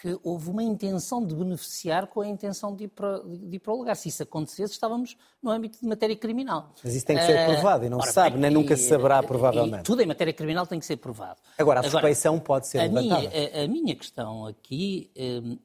que 0.00 0.18
houve 0.22 0.50
uma 0.50 0.62
intenção 0.62 1.24
de 1.24 1.34
beneficiar 1.34 2.06
com 2.06 2.20
a 2.20 2.28
intenção 2.28 2.74
de 2.76 2.84
ir 2.84 2.88
para, 2.88 3.20
de 3.20 3.56
ir 3.56 3.58
para 3.58 3.72
o 3.72 3.78
lugar. 3.78 3.96
Se 3.96 4.08
isso 4.08 4.22
acontecesse, 4.22 4.74
estávamos 4.74 5.16
no 5.42 5.50
âmbito 5.50 5.80
de 5.80 5.86
matéria 5.86 6.14
criminal. 6.14 6.74
Mas 6.84 6.94
isso 6.94 7.06
tem 7.06 7.16
que 7.16 7.24
ser 7.24 7.46
provado 7.46 7.86
e 7.86 7.88
não 7.88 8.00
se 8.02 8.12
sabe, 8.12 8.38
nem 8.38 8.50
nunca 8.50 8.76
se 8.76 8.88
saberá 8.88 9.22
provavelmente. 9.22 9.84
tudo 9.84 10.02
em 10.02 10.06
matéria 10.06 10.34
criminal 10.34 10.66
tem 10.66 10.78
que 10.78 10.84
ser 10.84 10.98
provado. 10.98 11.40
Agora, 11.56 11.80
a 11.80 11.82
suspeição 11.82 12.38
pode 12.38 12.68
ser 12.68 12.80
a 12.80 12.82
levantada. 12.82 13.28
Minha, 13.28 13.60
a, 13.60 13.64
a, 13.64 13.68
minha 13.68 13.96
questão 13.96 14.46
aqui 14.46 15.10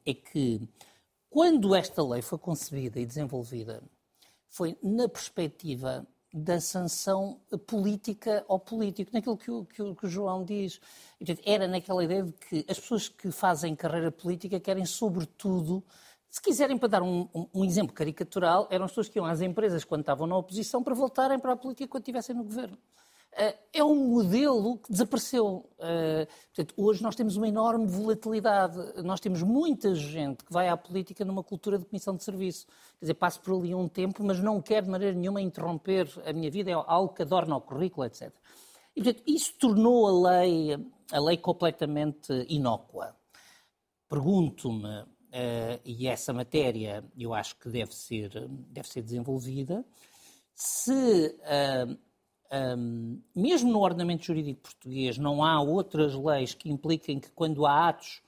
é 0.06 0.14
que 0.14 0.62
quando 1.30 1.76
esta 1.76 2.02
lei 2.02 2.22
foi 2.22 2.38
concebida 2.38 3.00
e 3.00 3.06
desenvolvida, 3.06 3.84
foi 4.48 4.78
na 4.82 5.10
perspectiva 5.10 6.08
da 6.34 6.62
sanção 6.62 7.40
política 7.68 8.46
ao 8.48 8.60
político, 8.60 9.12
naquilo 9.14 9.38
que 9.38 9.52
o, 9.52 9.66
que 9.66 9.82
o, 9.82 9.96
que 9.96 10.06
o 10.06 10.10
João 10.10 10.46
diz. 10.46 10.80
Era 11.46 11.68
naquela 11.68 12.04
ideia 12.04 12.24
de 12.24 12.32
que 12.32 12.66
as 12.70 12.80
pessoas 12.80 13.10
que 13.10 13.32
fazem 13.32 13.76
carreira 13.76 14.12
política 14.12 14.60
querem, 14.60 14.86
sobretudo, 14.86 15.84
se 16.30 16.42
quiserem, 16.42 16.78
para 16.78 16.88
dar 16.88 17.02
um, 17.02 17.28
um, 17.36 17.48
um, 17.54 17.66
exemplo 17.66 17.94
caricatural, 17.94 18.66
eram 18.72 18.86
as 18.86 18.92
pessoas 18.92 19.10
que 19.10 19.20
iam 19.20 19.26
às 19.26 19.42
empresas 19.42 19.84
quando 19.84 20.02
estavam 20.02 20.26
na 20.26 20.38
oposição 20.38 20.82
para 20.82 20.96
voltarem 20.96 21.38
para 21.38 21.52
a 21.52 21.58
política 21.58 21.90
quando 21.90 22.04
estivessem 22.04 22.34
no 22.34 22.46
governo. 22.46 22.78
Uh, 23.34 23.58
é 23.72 23.82
um 23.82 24.10
modelo 24.10 24.78
que 24.78 24.92
desapareceu. 24.92 25.70
Uh, 25.80 26.28
portanto, 26.54 26.74
hoje 26.76 27.02
nós 27.02 27.16
temos 27.16 27.38
uma 27.38 27.48
enorme 27.48 27.88
volatilidade. 27.88 28.78
Nós 29.04 29.22
temos 29.22 29.42
muita 29.42 29.96
gente 29.96 30.44
que 30.44 30.52
vai 30.52 30.68
à 30.68 30.76
política 30.76 31.24
numa 31.24 31.42
cultura 31.42 31.80
de 31.80 31.86
comissão 31.86 32.14
de 32.16 32.24
serviço. 32.26 32.68
Quer 33.00 33.06
dizer, 33.06 33.14
passo 33.14 33.40
por 33.40 33.58
ali 33.58 33.74
um 33.74 33.88
tempo, 33.88 34.22
mas 34.24 34.40
não 34.42 34.62
quero 34.62 34.88
de 34.88 34.92
maneira 34.92 35.16
nenhuma 35.16 35.42
interromper 35.42 36.10
a 36.26 36.34
minha 36.34 36.52
vida, 36.52 36.72
é 36.72 36.74
algo 36.74 37.14
que 37.14 37.22
adorna 37.22 37.56
o 37.56 37.62
currículo, 37.62 38.06
etc. 38.06 38.34
E, 38.94 39.02
portanto, 39.02 39.24
isso 39.26 39.54
tornou 39.58 40.08
a 40.08 40.32
lei, 40.42 40.78
a 41.10 41.20
lei 41.22 41.38
completamente 41.38 42.34
inócua. 42.50 43.16
Pergunto-me, 44.10 45.04
uh, 45.04 45.80
e 45.86 46.06
essa 46.06 46.34
matéria 46.34 47.02
eu 47.18 47.34
acho 47.34 47.56
que 47.58 47.70
deve 47.70 47.96
ser, 47.96 48.30
deve 48.50 48.90
ser 48.90 49.02
desenvolvida, 49.02 49.86
se 50.54 51.40
Um, 52.54 53.22
mesmo 53.34 53.72
no 53.72 53.80
ordenamento 53.80 54.26
jurídico 54.26 54.62
português, 54.62 55.18
não 55.18 55.42
há 55.44 55.62
outras 55.62 56.14
leis 56.14 56.54
que 56.54 56.70
impliquem 56.70 57.18
que 57.18 57.32
quando 57.32 57.66
há 57.66 57.88
atos 57.88 58.22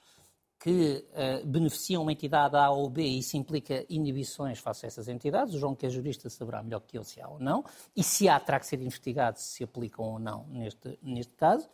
que 0.64 1.06
uh, 1.10 1.46
beneficiam 1.46 2.04
uma 2.04 2.14
entidade 2.14 2.56
A 2.56 2.70
ou 2.70 2.90
B, 2.90 3.04
isso 3.04 3.36
implica 3.36 3.86
inibições 3.90 4.60
face 4.60 4.86
a 4.86 4.88
essas 4.88 5.10
entidades. 5.10 5.54
O 5.54 5.60
João, 5.60 5.76
que 5.76 5.86
é 5.86 5.90
jurista, 5.90 6.30
saberá 6.30 6.64
melhor 6.64 6.80
que 6.80 6.98
eu 6.98 7.04
se 7.04 7.22
há 7.22 7.28
ou 7.28 7.38
não. 7.38 7.66
E 7.94 8.02
se 8.02 8.30
há, 8.30 8.40
terá 8.40 8.62
que 8.62 8.66
ser 8.66 8.82
investigado 8.82 9.38
se 9.40 9.58
se 9.58 9.64
aplicam 9.66 10.06
ou 10.06 10.20
não 10.20 10.48
neste, 10.48 10.98
neste 11.02 11.34
caso. 11.34 11.68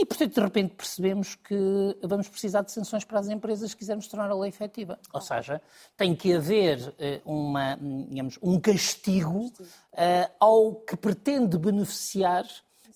E, 0.00 0.06
portanto, 0.06 0.32
de 0.32 0.40
repente 0.40 0.74
percebemos 0.74 1.34
que 1.34 1.94
vamos 2.02 2.26
precisar 2.26 2.62
de 2.62 2.72
sanções 2.72 3.04
para 3.04 3.20
as 3.20 3.28
empresas 3.28 3.72
se 3.72 3.76
quisermos 3.76 4.08
tornar 4.08 4.30
a 4.30 4.34
lei 4.34 4.48
efetiva. 4.48 4.98
Ou 5.12 5.20
seja, 5.20 5.60
tem 5.94 6.16
que 6.16 6.32
haver 6.32 6.94
eh, 6.98 7.20
uma, 7.22 7.76
digamos, 8.08 8.38
um 8.40 8.58
castigo 8.58 9.44
uh, 9.44 10.32
ao 10.40 10.76
que 10.76 10.96
pretende 10.96 11.58
beneficiar 11.58 12.46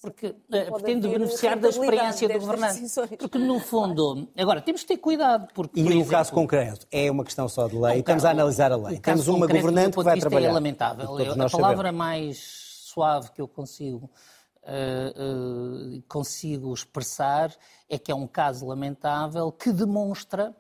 porque 0.01 0.29
uh, 0.29 0.73
pretende 0.73 1.09
beneficiar 1.09 1.59
da 1.59 1.69
experiência 1.69 2.27
do 2.27 2.39
governante. 2.39 2.81
Decisões. 2.81 3.11
Porque, 3.19 3.39
no 3.39 3.61
fundo, 3.61 4.27
agora, 4.37 4.63
temos 4.63 4.81
que 4.81 4.89
ter 4.89 4.97
cuidado. 4.97 5.49
Porque, 5.53 5.81
e 5.81 5.83
no 5.83 5.91
exemplo, 5.91 6.11
caso 6.11 6.33
concreto, 6.33 6.87
é 6.91 7.11
uma 7.11 7.25
questão 7.25 7.49
só 7.49 7.69
de 7.69 7.77
lei, 7.77 7.99
estamos 7.99 8.25
a 8.25 8.31
analisar 8.31 8.73
a 8.73 8.77
lei. 8.77 8.99
Temos 8.99 9.29
uma 9.29 9.47
governante 9.47 9.97
que 9.97 10.03
vai 10.03 10.19
trabalhar. 10.19 10.49
é 10.49 10.53
lamentável. 10.53 11.05
a 11.05 11.51
palavra 11.51 11.51
sabemos. 11.51 11.95
mais 11.95 12.39
suave 12.95 13.31
que 13.33 13.43
eu 13.43 13.49
consigo 13.49 14.11
uh, 14.65 16.03
consigo 16.09 16.73
expressar 16.73 17.55
é 17.89 17.99
que 17.99 18.11
é 18.11 18.15
um 18.15 18.27
caso 18.27 18.67
lamentável 18.67 19.53
que 19.53 19.73
demonstra 19.73 20.51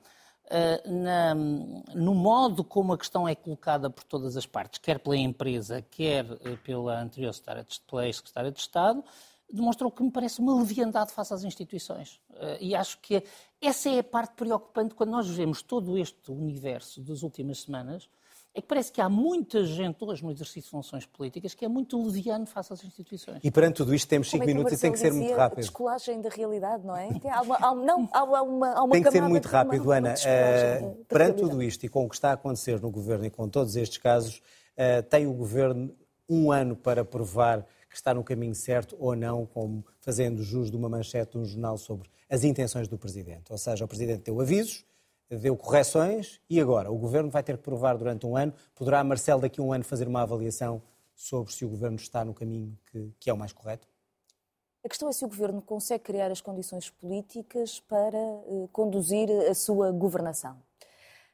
uh, 0.46 0.90
na, 0.90 1.34
no 1.34 2.14
modo 2.14 2.62
como 2.62 2.92
a 2.92 2.98
questão 2.98 3.26
é 3.26 3.34
colocada 3.34 3.88
por 3.88 4.04
todas 4.04 4.36
as 4.36 4.46
partes, 4.46 4.78
quer 4.78 4.98
pela 4.98 5.16
empresa, 5.16 5.82
quer 5.82 6.24
pela 6.62 7.00
anterior 7.00 7.32
secretária 7.32 8.52
de 8.52 8.60
Estado, 8.60 9.04
demonstrou 9.50 9.90
que 9.90 10.02
me 10.02 10.10
parece 10.10 10.40
uma 10.40 10.56
leviandade 10.56 11.12
face 11.12 11.32
às 11.32 11.44
instituições. 11.44 12.20
E 12.60 12.74
acho 12.74 12.98
que 12.98 13.22
essa 13.60 13.88
é 13.88 14.00
a 14.00 14.04
parte 14.04 14.34
preocupante 14.34 14.94
quando 14.94 15.10
nós 15.10 15.28
vemos 15.28 15.62
todo 15.62 15.96
este 15.96 16.32
universo 16.32 17.00
das 17.02 17.22
últimas 17.22 17.62
semanas 17.62 18.08
é 18.54 18.60
que 18.60 18.68
parece 18.68 18.92
que 18.92 19.00
há 19.00 19.08
muita 19.08 19.64
gente 19.64 19.96
hoje 20.04 20.22
no 20.22 20.30
exercício 20.30 20.62
de 20.62 20.70
funções 20.70 21.04
políticas 21.04 21.54
que 21.54 21.64
é 21.64 21.68
muito 21.68 22.00
leviano 22.00 22.46
face 22.46 22.72
às 22.72 22.84
instituições. 22.84 23.40
E 23.42 23.50
perante 23.50 23.76
tudo 23.76 23.92
isto 23.92 24.08
temos 24.08 24.30
5 24.30 24.44
é 24.44 24.46
minutos 24.46 24.72
e 24.74 24.80
tem 24.80 24.92
que 24.92 24.98
ser 24.98 25.12
muito 25.12 25.34
rápido. 25.34 25.58
A 25.58 25.62
descolagem 25.62 26.20
da 26.20 26.28
realidade, 26.28 26.86
não 26.86 26.96
é? 26.96 27.08
Há 27.30 27.42
uma, 27.42 27.56
há, 27.56 27.74
não, 27.74 28.08
há 28.12 28.22
uma, 28.22 28.68
há 28.68 28.84
uma 28.84 28.92
Tem 28.92 29.02
que 29.02 29.10
ser 29.10 29.22
muito 29.22 29.48
rápido, 29.48 29.84
uma, 29.84 29.96
Ana. 29.96 30.14
Uh, 30.14 31.04
perante 31.06 31.42
tudo 31.42 31.60
isto 31.60 31.84
e 31.84 31.88
com 31.88 32.04
o 32.04 32.08
que 32.08 32.14
está 32.14 32.30
a 32.30 32.34
acontecer 32.34 32.80
no 32.80 32.90
Governo 32.90 33.26
e 33.26 33.30
com 33.30 33.48
todos 33.48 33.74
estes 33.74 33.98
casos, 33.98 34.40
uh, 34.78 35.02
tem 35.10 35.26
o 35.26 35.32
Governo 35.32 35.92
um 36.28 36.52
ano 36.52 36.76
para 36.76 37.04
provar 37.04 37.66
que 37.90 37.96
está 37.96 38.14
no 38.14 38.22
caminho 38.22 38.54
certo 38.54 38.96
ou 39.00 39.16
não, 39.16 39.46
como 39.46 39.84
fazendo 40.00 40.42
jus 40.42 40.70
de 40.70 40.76
uma 40.76 40.88
manchete 40.88 41.32
de 41.32 41.38
um 41.38 41.44
jornal 41.44 41.76
sobre 41.76 42.08
as 42.30 42.44
intenções 42.44 42.86
do 42.86 42.96
Presidente. 42.96 43.50
Ou 43.50 43.58
seja, 43.58 43.84
o 43.84 43.88
Presidente 43.88 44.22
deu 44.24 44.40
avisos, 44.40 44.84
deu 45.30 45.56
correções 45.56 46.40
e 46.48 46.60
agora 46.60 46.90
o 46.90 46.98
Governo 46.98 47.30
vai 47.30 47.42
ter 47.42 47.56
que 47.56 47.62
provar 47.62 47.96
durante 47.96 48.26
um 48.26 48.36
ano. 48.36 48.52
Poderá 48.74 49.02
Marcelo 49.02 49.40
daqui 49.40 49.60
a 49.60 49.62
um 49.64 49.72
ano 49.72 49.84
fazer 49.84 50.06
uma 50.06 50.22
avaliação 50.22 50.82
sobre 51.14 51.52
se 51.52 51.64
o 51.64 51.68
Governo 51.68 51.96
está 51.96 52.24
no 52.24 52.34
caminho 52.34 52.76
que, 52.90 53.12
que 53.20 53.30
é 53.30 53.32
o 53.32 53.36
mais 53.36 53.52
correto? 53.52 53.86
A 54.84 54.88
questão 54.88 55.08
é 55.08 55.12
se 55.12 55.24
o 55.24 55.28
Governo 55.28 55.62
consegue 55.62 56.04
criar 56.04 56.30
as 56.30 56.40
condições 56.40 56.90
políticas 56.90 57.80
para 57.80 58.18
uh, 58.18 58.68
conduzir 58.70 59.30
a 59.48 59.54
sua 59.54 59.90
governação. 59.90 60.56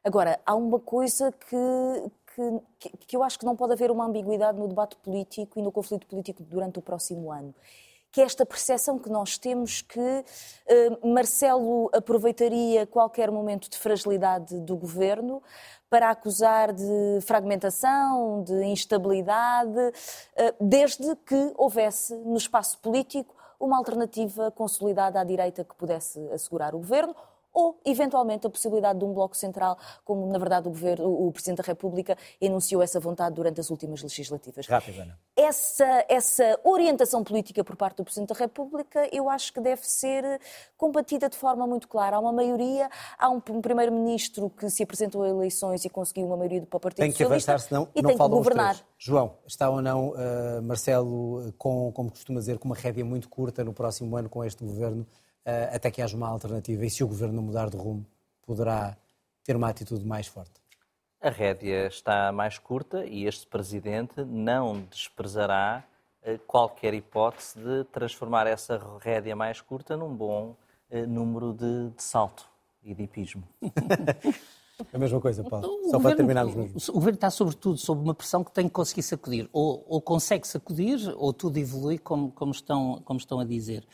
Agora, 0.05 0.41
há 0.47 0.55
uma 0.55 0.79
coisa 0.79 1.33
que, 1.33 2.61
que, 2.79 2.97
que 3.07 3.17
eu 3.17 3.23
acho 3.23 3.39
que 3.39 3.45
não 3.45 3.57
pode 3.57 3.73
haver 3.73 3.91
uma 3.91 4.07
ambiguidade 4.07 4.59
no 4.59 4.69
debate 4.69 4.97
político 4.97 5.59
e 5.59 5.63
no 5.63 5.73
conflito 5.73 6.07
político 6.07 6.43
durante 6.45 6.79
o 6.79 6.83
próximo 6.83 7.31
ano 7.33 7.55
que 8.13 8.21
é 8.21 8.25
esta 8.25 8.45
percepção 8.45 8.99
que 8.99 9.09
nós 9.09 9.39
temos 9.39 9.83
que 9.83 9.99
uh, 10.01 11.09
Marcelo 11.09 11.91
aproveitaria 11.93 12.87
qualquer 12.87 13.31
momento 13.31 13.71
de 13.71 13.79
fragilidade 13.79 14.59
do 14.61 14.77
governo 14.77 15.43
para 15.89 16.11
acusar 16.11 16.73
de 16.73 17.21
fragmentação, 17.23 18.43
de 18.43 18.65
instabilidade, 18.65 19.79
uh, 19.79 20.55
desde 20.61 21.15
que 21.17 21.53
houvesse 21.57 22.15
no 22.17 22.37
espaço 22.37 22.79
político 22.79 23.35
uma 23.59 23.77
alternativa 23.77 24.51
consolidada 24.51 25.21
à 25.21 25.25
direita 25.25 25.65
que 25.65 25.75
pudesse 25.75 26.19
assegurar 26.33 26.75
o 26.75 26.79
governo 26.79 27.15
ou, 27.53 27.81
eventualmente, 27.85 28.47
a 28.47 28.51
possibilidade 28.51 28.99
de 28.99 29.05
um 29.05 29.13
bloco 29.13 29.37
central, 29.37 29.77
como, 30.05 30.27
na 30.27 30.39
verdade, 30.39 30.69
o, 30.69 30.71
governo, 30.71 31.27
o 31.27 31.33
Presidente 31.33 31.59
da 31.59 31.65
República 31.65 32.17
enunciou 32.41 32.83
essa 32.83 33.01
vontade 33.01 33.35
durante 33.35 33.61
as 33.61 33.71
últimas 33.71 34.03
legislativas. 34.03 34.67
Rápido, 34.67 35.01
Ana. 35.01 35.19
Essa, 35.37 36.05
essa 36.09 36.61
orientação 36.65 37.25
política 37.25 37.65
por 37.65 37.77
parte 37.77 37.97
do 37.97 38.05
Presidente 38.05 38.29
da 38.29 38.35
República, 38.35 39.09
eu 39.13 39.29
acho 39.29 39.53
que 39.53 39.61
deve 39.61 39.83
ser 39.87 40.41
combatida 40.77 41.29
de 41.29 41.37
forma 41.37 41.67
muito 41.67 41.89
clara. 41.89 42.17
Há 42.17 42.21
uma 42.21 42.33
maioria, 42.33 42.89
há 43.19 43.29
um, 43.29 43.41
Primeiro-Ministro 43.41 44.51
que 44.51 44.69
se 44.71 44.83
apresentou 44.83 45.23
a 45.23 45.29
eleições 45.29 45.85
e 45.85 45.89
conseguiu 45.89 46.27
uma 46.27 46.37
maioria 46.37 46.63
para 46.63 46.77
o 46.77 46.81
Partido 46.81 47.01
tem 47.01 47.11
que 47.11 47.19
Socialista. 47.19 47.53
Avançar, 47.53 47.69
senão 47.69 47.89
e 47.95 48.03
não 48.03 48.11
tem 48.11 48.19
que 48.19 48.29
governar. 48.29 48.77
João, 48.99 49.35
está 49.47 49.71
ou 49.71 49.81
não, 49.81 50.11
uh, 50.11 50.63
Marcelo, 50.63 51.53
com, 51.59 51.91
como 51.93 52.11
costuma 52.11 52.39
dizer, 52.39 52.59
com 52.59 52.69
uma 52.69 52.77
rédea 52.77 53.05
muito 53.05 53.29
curta 53.29 53.65
no 53.65 53.73
próximo 53.73 54.17
ano 54.17 54.29
com 54.29 54.45
este 54.45 54.65
governo? 54.65 55.07
Eh, 55.51 55.75
até 55.75 55.91
que 55.91 56.01
haja 56.01 56.17
uma 56.17 56.29
alternativa. 56.29 56.85
E 56.85 56.91
se 56.91 57.03
o 57.03 57.09
governo 57.09 57.35
não 57.35 57.43
mudar 57.43 57.69
de 57.69 57.77
rumo, 57.77 58.07
poderá 58.47 58.97
ter 59.43 59.57
uma 59.57 59.69
atitude 59.69 60.07
mais 60.07 60.29
forte. 60.29 60.53
A 61.21 61.29
rédea 61.29 61.89
está 61.89 62.31
mais 62.31 62.57
curta 62.57 63.05
e 63.05 63.27
este 63.27 63.47
presidente 63.49 64.25
não 64.25 64.81
desprezará 64.83 65.85
eh, 66.23 66.39
qualquer 66.47 66.95
hipótese 66.95 67.59
de 67.59 67.85
transformar 67.85 68.47
essa 68.47 68.81
rédea 69.01 69.35
mais 69.35 69.61
curta 69.61 69.97
num 69.97 70.15
bom 70.15 70.55
eh, 70.89 71.05
número 71.05 71.53
de, 71.53 71.91
de 71.91 72.03
salto 72.03 72.49
e 72.85 72.95
de 72.95 73.03
hipismo. 73.03 73.43
A 74.95 74.99
mesma 74.99 75.21
coisa, 75.21 75.45
Paulo. 75.45 75.67
O 75.67 75.91
Só 75.91 75.99
governo, 75.99 76.01
para 76.01 76.17
terminarmos 76.17 76.55
mesmo. 76.55 76.77
O 76.89 76.93
governo 76.93 77.17
está, 77.17 77.29
sobretudo, 77.29 77.77
sob 77.77 78.01
uma 78.03 78.15
pressão 78.15 78.43
que 78.43 78.51
tem 78.51 78.67
que 78.67 78.73
conseguir 78.73 79.03
sacudir. 79.03 79.47
Ou, 79.53 79.85
ou 79.87 80.01
consegue 80.01 80.49
sacudir, 80.49 80.99
ou 81.19 81.35
tudo 81.35 81.59
evolui, 81.59 81.99
como, 81.99 82.33
como, 82.33 82.51
estão, 82.51 83.03
como 83.05 83.19
estão 83.19 83.41
a 83.41 83.45
dizer. 83.45 83.87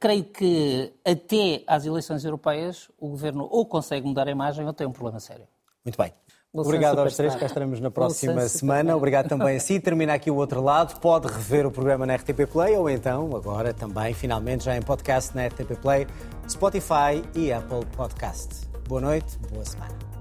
Creio 0.00 0.24
que 0.24 0.92
até 1.04 1.62
às 1.66 1.84
eleições 1.84 2.24
europeias 2.24 2.90
o 2.98 3.08
governo 3.08 3.46
ou 3.50 3.66
consegue 3.66 4.06
mudar 4.06 4.26
a 4.26 4.30
imagem 4.30 4.66
ou 4.66 4.72
tem 4.72 4.86
um 4.86 4.92
problema 4.92 5.20
sério. 5.20 5.46
Muito 5.84 5.98
bem. 5.98 6.12
Obrigado 6.52 7.00
aos 7.00 7.16
três, 7.16 7.34
cá 7.34 7.46
estaremos 7.46 7.80
na 7.80 7.90
próxima 7.90 8.48
semana. 8.48 8.96
Obrigado 8.96 9.28
também 9.28 9.56
a 9.56 9.60
si. 9.60 9.80
Termina 9.80 10.14
aqui 10.14 10.30
o 10.30 10.36
outro 10.36 10.62
lado. 10.62 11.00
Pode 11.00 11.26
rever 11.26 11.66
o 11.66 11.70
programa 11.70 12.06
na 12.06 12.14
RTP 12.14 12.46
Play 12.50 12.76
ou 12.76 12.88
então, 12.88 13.34
agora 13.34 13.74
também, 13.74 14.14
finalmente, 14.14 14.64
já 14.64 14.76
em 14.76 14.82
podcast 14.82 15.34
na 15.34 15.46
RTP 15.46 15.76
Play, 15.82 16.06
Spotify 16.48 17.22
e 17.34 17.52
Apple 17.52 17.84
Podcast. 17.96 18.68
Boa 18.86 19.00
noite, 19.00 19.36
boa 19.50 19.64
semana. 19.64 20.13